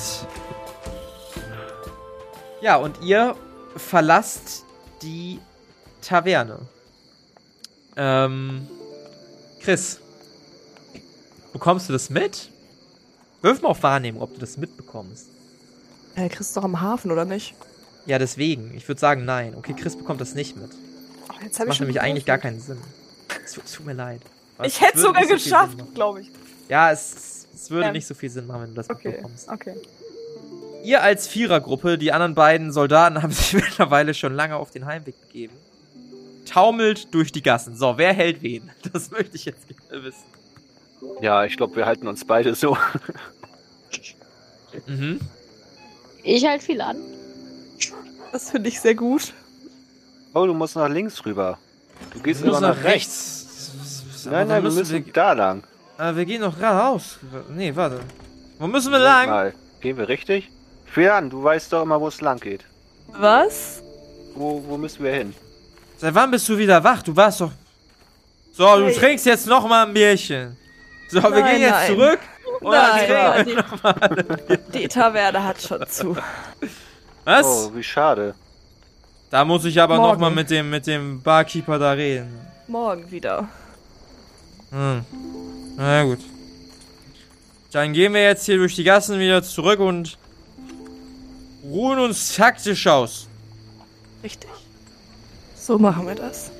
Ja, 2.61 2.77
und 2.77 3.01
ihr 3.03 3.37
verlasst 3.77 4.65
die 5.03 5.41
Taverne. 6.03 6.59
Ähm, 7.97 8.67
Chris, 9.63 10.01
bekommst 11.53 11.89
du 11.89 11.93
das 11.93 12.11
mit? 12.11 12.51
Wirf 13.43 13.63
mal 13.63 13.69
auf 13.71 13.83
Wahrnehmung, 13.83 14.23
ob 14.23 14.35
du 14.35 14.41
das 14.41 14.57
mitbekommst. 14.57 15.27
Äh, 16.17 16.29
Chris 16.29 16.49
ist 16.49 16.57
doch 16.57 16.65
am 16.65 16.81
Hafen, 16.81 17.11
oder 17.11 17.25
nicht? 17.25 17.55
Ja, 18.07 18.19
deswegen. 18.19 18.75
Ich 18.77 18.87
würde 18.89 19.01
sagen, 19.01 19.25
nein. 19.25 19.55
Okay, 19.57 19.75
Chris 19.75 19.97
bekommt 19.97 20.21
das 20.21 20.35
nicht 20.35 20.57
mit. 20.57 20.71
Ach, 21.29 21.41
jetzt 21.43 21.59
Das 21.61 21.67
macht 21.67 21.81
nämlich 21.81 22.01
eigentlich 22.01 22.27
gar 22.27 22.39
keinen 22.39 22.61
Sinn. 22.61 22.79
Es 23.45 23.53
tut, 23.53 23.65
es 23.65 23.73
tut 23.73 23.87
mir 23.87 23.93
leid. 23.95 24.21
Aber 24.59 24.67
Ich 24.67 24.75
es 24.75 24.81
hätte 24.81 24.99
würde 24.99 25.07
sogar 25.09 25.23
so 25.25 25.35
geschafft, 25.35 25.95
glaube 25.95 26.21
ich. 26.23 26.31
Ja, 26.69 26.91
es, 26.91 27.47
es 27.55 27.71
würde 27.71 27.87
Ja. 27.87 27.93
nicht 27.93 28.07
so 28.07 28.15
viel 28.15 28.31
Sinn 28.31 28.47
machen, 28.47 28.63
wenn 28.63 28.69
du 28.71 28.75
das 28.77 28.91
Okay, 28.91 29.09
mitbekommst. 29.09 29.49
okay. 29.49 29.75
Ihr 30.83 31.03
als 31.03 31.29
Vierergruppe, 31.29 31.99
die 31.99 32.13
anderen 32.13 32.35
beiden 32.35 32.73
Soldaten 32.73 33.23
haben 33.23 33.33
sich 33.33 33.53
mittlerweile 33.55 34.13
schon 34.15 34.35
lange 34.35 34.57
auf 34.57 34.71
den 34.71 34.87
Heimweg 34.87 35.19
begeben. 35.21 35.55
Taumelt 36.47 37.13
durch 37.15 37.33
die 37.33 37.43
Gassen. 37.43 37.77
So, 37.77 37.97
wer 37.97 38.13
hält 38.13 38.43
wen? 38.43 38.71
Das 38.93 39.11
möchte 39.11 39.37
ich 39.37 39.45
jetzt 39.45 39.67
gerne 39.69 40.05
wissen. 40.05 40.25
Ja, 41.21 41.45
ich 41.45 41.57
glaube, 41.57 41.77
wir 41.77 41.87
halten 41.87 42.07
uns 42.09 42.25
beide 42.25 42.55
so. 42.55 42.77
Mhm. 44.87 45.21
Ich 46.23 46.45
halt 46.47 46.63
viel 46.63 46.81
an. 46.81 46.97
Das 48.33 48.51
finde 48.51 48.69
ich 48.69 48.81
sehr 48.81 48.95
gut. 48.95 49.33
Oh, 50.35 50.47
du 50.47 50.55
musst 50.55 50.77
nach 50.77 50.89
links 50.89 51.25
rüber. 51.25 51.59
Du 52.15 52.21
gehst 52.21 52.43
immer 52.43 52.61
nach 52.61 52.77
nach 52.77 52.85
rechts. 52.85 53.73
rechts. 54.13 54.25
Nein, 54.27 54.35
Aber 54.35 54.45
nein, 54.45 54.63
wir 54.63 54.71
müssen 54.71 55.05
wir, 55.07 55.13
da 55.13 55.33
lang. 55.33 55.65
äh, 55.99 56.15
wir 56.15 56.25
gehen 56.25 56.43
doch 56.43 56.57
geradeaus. 56.57 57.19
Nee, 57.55 57.75
warte. 57.75 58.01
Wo 58.59 58.67
müssen 58.67 58.93
wir 58.93 58.99
Moment 58.99 59.05
lang? 59.17 59.29
Mal. 59.31 59.55
Gehen 59.81 59.97
wir 59.97 60.09
richtig? 60.09 60.51
Fian, 60.87 61.31
du 61.31 61.43
weißt 61.43 61.73
doch 61.73 61.83
immer, 61.83 62.01
wo 62.01 62.09
es 62.09 62.21
lang 62.21 62.39
geht. 62.39 62.65
Was? 63.09 63.83
Wo, 64.35 64.63
wo 64.67 64.77
müssen 64.77 65.03
wir 65.03 65.13
hin? 65.13 65.35
Seit 65.99 66.15
wann 66.15 66.31
bist 66.31 66.49
du 66.49 66.57
wieder 66.57 66.83
wach? 66.85 67.03
Du 67.03 67.15
warst 67.17 67.41
doch. 67.41 67.53
So, 68.53 68.65
du 68.79 68.87
Hey. 68.87 68.95
trinkst 68.95 69.27
jetzt 69.27 69.47
noch 69.47 69.67
mal 69.69 69.87
ein 69.87 69.95
Bierchen. 69.95 70.57
So, 71.11 71.23
wir 71.23 71.31
Nein, 71.31 71.45
gehen 71.45 71.61
jetzt 71.63 71.71
nein. 71.73 71.87
zurück. 71.89 72.19
Oder 72.61 72.83
Nein, 72.93 73.45
trinken 73.45 73.81
wir 73.83 74.57
die, 74.57 74.79
die 74.79 74.89
Taverne 74.89 75.45
hat 75.45 75.61
schon 75.61 75.87
zu. 75.89 76.17
Was? 77.25 77.47
Oh, 77.47 77.75
wie 77.75 77.83
schade. 77.83 78.35
Da 79.31 79.45
muss 79.45 79.65
ich 79.65 79.81
aber 79.81 79.97
noch 79.97 80.03
Morgen. 80.03 80.21
mal 80.21 80.31
mit 80.31 80.51
dem, 80.51 80.71
mit 80.71 80.87
dem 80.87 81.23
Barkeeper 81.23 81.79
da 81.79 81.93
reden. 81.93 82.39
Morgen 82.69 83.11
wieder. 83.11 83.49
Hm. 84.71 85.05
Na 85.77 86.03
gut. 86.05 86.21
Dann 87.73 87.93
gehen 87.93 88.15
wir 88.15 88.23
jetzt 88.23 88.47
hier 88.47 88.57
durch 88.57 88.75
die 88.75 88.85
Gassen 88.85 89.19
wieder 89.19 89.43
zurück 89.43 89.81
und 89.81 90.19
ruhen 91.65 91.99
uns 91.99 92.35
taktisch 92.35 92.87
aus. 92.87 93.29
Richtig. 94.23 94.51
So 95.57 95.79
machen 95.79 96.07
wir 96.07 96.15
das. 96.15 96.51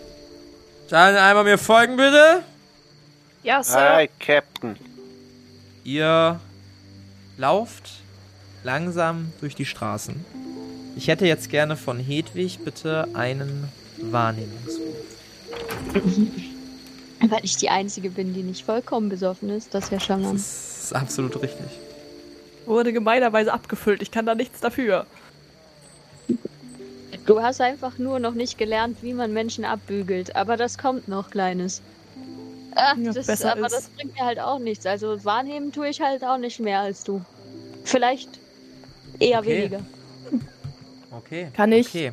Dann 0.89 1.17
einmal 1.17 1.45
mir 1.45 1.59
folgen, 1.59 1.97
bitte. 1.97 2.43
Ja, 3.43 3.63
Sir. 3.63 3.95
Hi, 3.95 4.09
Captain. 4.19 4.77
Ihr 5.83 6.39
lauft 7.39 8.03
langsam 8.65 9.33
durch 9.41 9.55
die 9.55 9.65
Straßen. 9.65 10.25
Ich 10.97 11.09
hätte 11.09 11.27
jetzt 11.27 11.49
gerne 11.49 11.77
von 11.77 11.99
Hedwig 11.99 12.59
bitte 12.65 13.09
einen 13.15 13.69
Wahrnehmungswurf. 13.97 14.97
Weil 17.29 17.45
ich 17.45 17.57
die 17.57 17.71
Einzige 17.71 18.11
bin, 18.11 18.35
die 18.35 18.43
nicht 18.43 18.65
vollkommen 18.65 19.09
besoffen 19.09 19.51
ist. 19.51 19.75
Das 19.75 19.85
ist 19.85 19.93
ja 19.93 20.01
schon 20.01 20.23
Das 20.23 20.85
ist 20.85 20.95
absolut 20.95 21.41
richtig. 21.43 21.67
Wurde 22.67 22.93
gemeinerweise 22.93 23.53
abgefüllt. 23.53 24.03
Ich 24.03 24.11
kann 24.11 24.27
da 24.27 24.35
nichts 24.35 24.61
dafür. 24.61 25.07
Du 27.27 27.43
hast 27.43 27.61
einfach 27.61 27.99
nur 27.99 28.19
noch 28.19 28.35
nicht 28.35 28.59
gelernt, 28.59 28.99
wie 29.03 29.15
man 29.15 29.33
Menschen 29.33 29.65
abbügelt. 29.65 30.37
Aber 30.37 30.57
das 30.57 30.77
kommt 30.77 31.09
noch, 31.09 31.31
Kleines. 31.31 31.81
Ach, 32.75 32.97
Ja, 32.97 33.13
das, 33.13 33.27
besser 33.27 33.53
aber 33.53 33.67
ist- 33.67 33.73
das 33.75 33.89
bringt 33.89 34.15
mir 34.15 34.25
halt 34.25 34.39
auch 34.41 34.59
nichts. 34.59 34.87
Also 34.87 35.25
wahrnehmen 35.25 35.73
tue 35.73 35.89
ich 35.89 36.01
halt 36.01 36.23
auch 36.25 36.39
nicht 36.39 36.61
mehr 36.61 36.81
als 36.81 37.05
du. 37.05 37.21
Vielleicht 37.85 38.29
eher 39.19 39.41
Okay. 39.41 39.59
weniger. 39.59 39.81
Okay. 41.11 41.49
Kann 41.55 41.73
ich? 41.73 41.89
Okay. 41.89 42.13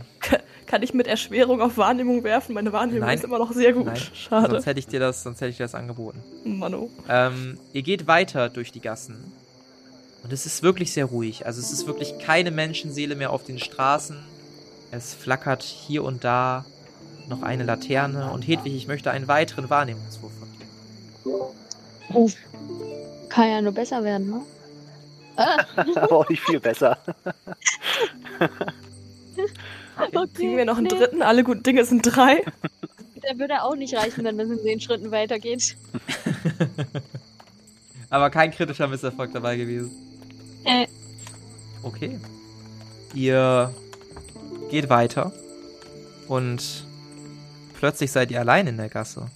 Kann 0.66 0.84
ich 0.84 0.94
mit 0.94 1.08
Erschwerung 1.08 1.62
auf 1.62 1.78
Wahrnehmung 1.78 2.24
werfen? 2.26 2.54
Meine 2.54 2.74
Wahrnehmung 2.74 3.02
Nein. 3.08 3.18
ist 3.18 3.24
immer 3.24 3.38
noch 3.40 3.54
sehr 3.54 3.72
gut. 3.72 3.86
Nein. 3.86 3.96
Schade. 4.14 4.52
Sonst 4.52 4.66
hätte 4.66 4.80
ich 4.80 4.88
dir 4.88 5.00
das, 5.00 5.24
sonst 5.24 5.40
hätte 5.40 5.52
ich 5.52 5.58
dir 5.58 5.64
das 5.64 5.76
angeboten. 5.76 6.22
Mano. 6.44 6.90
Ähm, 7.08 7.58
ihr 7.72 7.84
geht 7.84 8.08
weiter 8.08 8.50
durch 8.50 8.72
die 8.74 8.82
Gassen. 8.82 9.32
Und 10.24 10.34
es 10.34 10.46
ist 10.46 10.64
wirklich 10.64 10.92
sehr 10.92 11.06
ruhig. 11.06 11.46
Also 11.46 11.62
es 11.62 11.72
ist 11.72 11.88
wirklich 11.88 12.20
keine 12.20 12.52
Menschenseele 12.52 13.16
mehr 13.16 13.32
auf 13.32 13.46
den 13.46 13.60
Straßen. 13.60 14.18
Es 14.92 15.14
flackert 15.14 15.64
hier 15.64 16.04
und 16.04 16.24
da 16.26 16.66
noch 17.30 17.44
eine 17.44 17.64
Laterne 17.64 18.32
und 18.32 18.42
Hedwig, 18.46 18.76
ich 18.76 18.88
möchte 18.88 19.12
einen 19.12 19.28
weiteren 19.30 19.70
Wahrnehmungswurf 19.70 20.32
von. 20.38 20.47
Oh. 22.14 22.30
Kann 23.30 23.50
ja 23.50 23.62
nur 23.62 23.74
besser 23.74 24.04
werden, 24.04 24.30
ne? 24.30 24.42
Ah, 25.36 25.64
Aber 25.96 26.18
auch 26.18 26.30
nicht 26.30 26.42
viel 26.44 26.60
besser. 26.60 26.98
okay, 29.98 30.28
Kriegen 30.34 30.58
wir 30.58 30.66
noch 30.66 30.78
einen 30.78 30.88
nee, 30.88 30.98
dritten? 30.98 31.22
Alle 31.22 31.44
guten 31.44 31.64
Dinge 31.64 31.86
sind 31.86 32.02
drei. 32.04 32.44
Der 33.24 33.38
würde 33.38 33.62
auch 33.64 33.76
nicht 33.76 33.94
reichen, 33.96 34.24
wenn 34.24 34.40
es 34.40 34.50
in 34.50 34.60
zehn 34.60 34.80
Schritten 34.80 35.12
weitergeht. 35.12 35.76
Aber 38.10 38.30
kein 38.30 38.52
kritischer 38.52 38.88
Misserfolg 38.88 39.34
dabei 39.34 39.58
gewesen. 39.58 39.92
Äh, 40.64 40.88
Okay. 41.88 42.20
Ihr 43.14 43.74
geht 44.70 44.90
weiter 44.90 45.32
und 46.28 46.86
plötzlich 47.76 48.12
seid 48.12 48.32
ihr 48.32 48.40
allein 48.40 48.68
in 48.68 48.78
der 48.78 48.90
Gasse. 48.90 49.28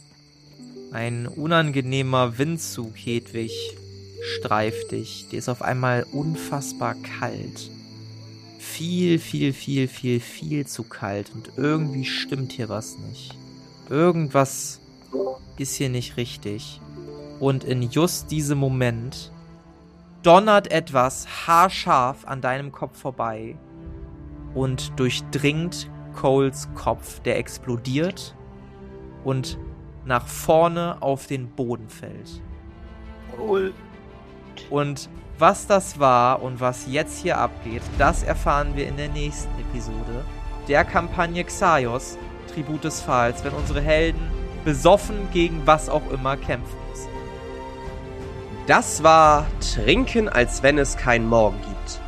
Ein 0.92 1.26
unangenehmer 1.28 2.38
Windzug, 2.38 2.94
Hedwig, 2.96 3.78
streift 4.22 4.92
dich. 4.92 5.26
Dir 5.30 5.40
ist 5.40 5.48
auf 5.48 5.62
einmal 5.62 6.06
unfassbar 6.12 6.96
kalt. 6.96 7.72
Viel, 8.60 9.18
viel, 9.18 9.54
viel, 9.54 9.88
viel, 9.88 10.20
viel 10.20 10.68
zu 10.68 10.84
kalt 10.84 11.32
und 11.34 11.54
irgendwie 11.56 12.04
stimmt 12.04 12.52
hier 12.52 12.68
was 12.68 12.98
nicht. 12.98 13.38
Irgendwas 13.90 14.82
ist 15.58 15.76
hier 15.76 15.88
nicht 15.88 16.18
richtig. 16.18 16.82
Und 17.40 17.64
in 17.64 17.84
just 17.90 18.30
diesem 18.30 18.58
Moment 18.58 19.32
donnert 20.24 20.72
etwas 20.74 21.48
haarscharf 21.48 22.26
an 22.26 22.42
deinem 22.42 22.74
Kopf 22.74 23.00
vorbei 23.00 23.56
und 24.54 24.92
durchdringt 25.00 25.90
Coles 26.14 26.68
Kopf, 26.76 27.22
der 27.22 27.38
explodiert 27.38 28.36
und 29.24 29.58
nach 30.06 30.28
vorne 30.28 30.98
auf 31.02 31.28
den 31.28 31.50
Boden 31.50 31.90
fällt. 31.90 32.42
Cool. 33.38 33.74
Und 34.70 35.10
was 35.38 35.66
das 35.68 36.00
war 36.00 36.42
und 36.42 36.60
was 36.60 36.86
jetzt 36.88 37.22
hier 37.22 37.38
abgeht, 37.38 37.82
das 37.98 38.24
erfahren 38.24 38.76
wir 38.76 38.88
in 38.88 38.98
der 38.98 39.10
nächsten 39.10 39.52
Episode 39.60 40.26
der 40.68 40.86
Kampagne 40.86 41.44
Xaios, 41.44 42.18
Tribut 42.54 42.84
des 42.84 43.02
Pfahls, 43.02 43.44
wenn 43.44 43.54
unsere 43.54 43.82
Helden 43.82 44.22
besoffen 44.64 45.28
gegen 45.34 45.66
was 45.66 45.90
auch 45.90 46.08
immer 46.12 46.38
kämpfen 46.38 46.78
müssen. 46.90 47.10
Das 48.68 49.04
war 49.04 49.48
Trinken, 49.74 50.30
als 50.30 50.62
wenn 50.62 50.78
es 50.78 50.96
keinen 50.96 51.28
Morgen 51.28 51.60
gibt. 51.62 52.00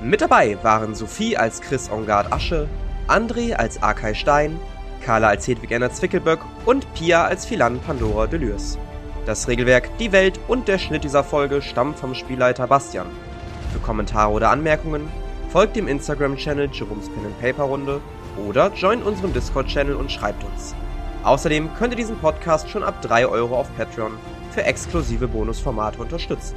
Mit 0.00 0.20
dabei 0.20 0.56
waren 0.62 0.94
Sophie 0.94 1.36
als 1.36 1.60
Chris 1.60 1.90
Ongard 1.90 2.32
Asche, 2.32 2.68
André 3.08 3.54
als 3.54 3.82
Arkay 3.82 4.14
Stein, 4.14 4.58
Carla 5.06 5.28
als 5.28 5.46
Hedwig 5.46 5.72
Anna 5.72 5.88
Zwickelböck 5.88 6.40
und 6.64 6.92
Pia 6.94 7.24
als 7.26 7.46
Philan 7.46 7.78
Pandora 7.78 8.26
Delürs. 8.26 8.76
Das 9.24 9.46
Regelwerk, 9.46 9.96
die 9.98 10.10
Welt 10.10 10.40
und 10.48 10.66
der 10.66 10.78
Schnitt 10.78 11.04
dieser 11.04 11.22
Folge 11.22 11.62
stammen 11.62 11.94
vom 11.94 12.12
Spielleiter 12.12 12.66
Bastian. 12.66 13.06
Für 13.72 13.78
Kommentare 13.78 14.32
oder 14.32 14.50
Anmerkungen 14.50 15.08
folgt 15.50 15.76
dem 15.76 15.86
Instagram-Channel 15.86 16.70
Jerome's 16.72 17.08
Pen 17.08 17.24
and 17.24 17.40
Paper 17.40 17.62
Runde 17.62 18.00
oder 18.48 18.72
joint 18.74 19.06
unserem 19.06 19.32
Discord-Channel 19.32 19.94
und 19.94 20.10
schreibt 20.10 20.42
uns. 20.42 20.74
Außerdem 21.22 21.72
könnt 21.78 21.92
ihr 21.92 21.98
diesen 21.98 22.18
Podcast 22.18 22.68
schon 22.68 22.82
ab 22.82 23.00
3 23.02 23.28
Euro 23.28 23.56
auf 23.56 23.68
Patreon 23.76 24.18
für 24.50 24.64
exklusive 24.64 25.28
Bonusformate 25.28 26.00
unterstützen. 26.00 26.56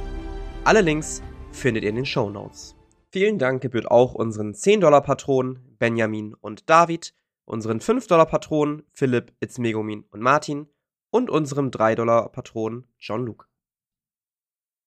Alle 0.64 0.80
Links 0.80 1.22
findet 1.52 1.84
ihr 1.84 1.90
in 1.90 1.96
den 1.96 2.06
Show 2.06 2.28
Notes. 2.28 2.74
Vielen 3.10 3.38
Dank 3.38 3.62
gebührt 3.62 3.88
auch 3.88 4.14
unseren 4.14 4.54
10-Dollar-Patronen 4.54 5.76
Benjamin 5.78 6.34
und 6.34 6.68
David, 6.68 7.14
unseren 7.50 7.80
5-Dollar-Patronen 7.80 8.84
Philipp, 8.92 9.32
Itzmegumin 9.40 10.04
und 10.10 10.20
Martin 10.20 10.68
und 11.10 11.30
unserem 11.30 11.70
3-Dollar-Patron 11.70 12.86
John 12.96 13.26
Luke. 13.26 13.46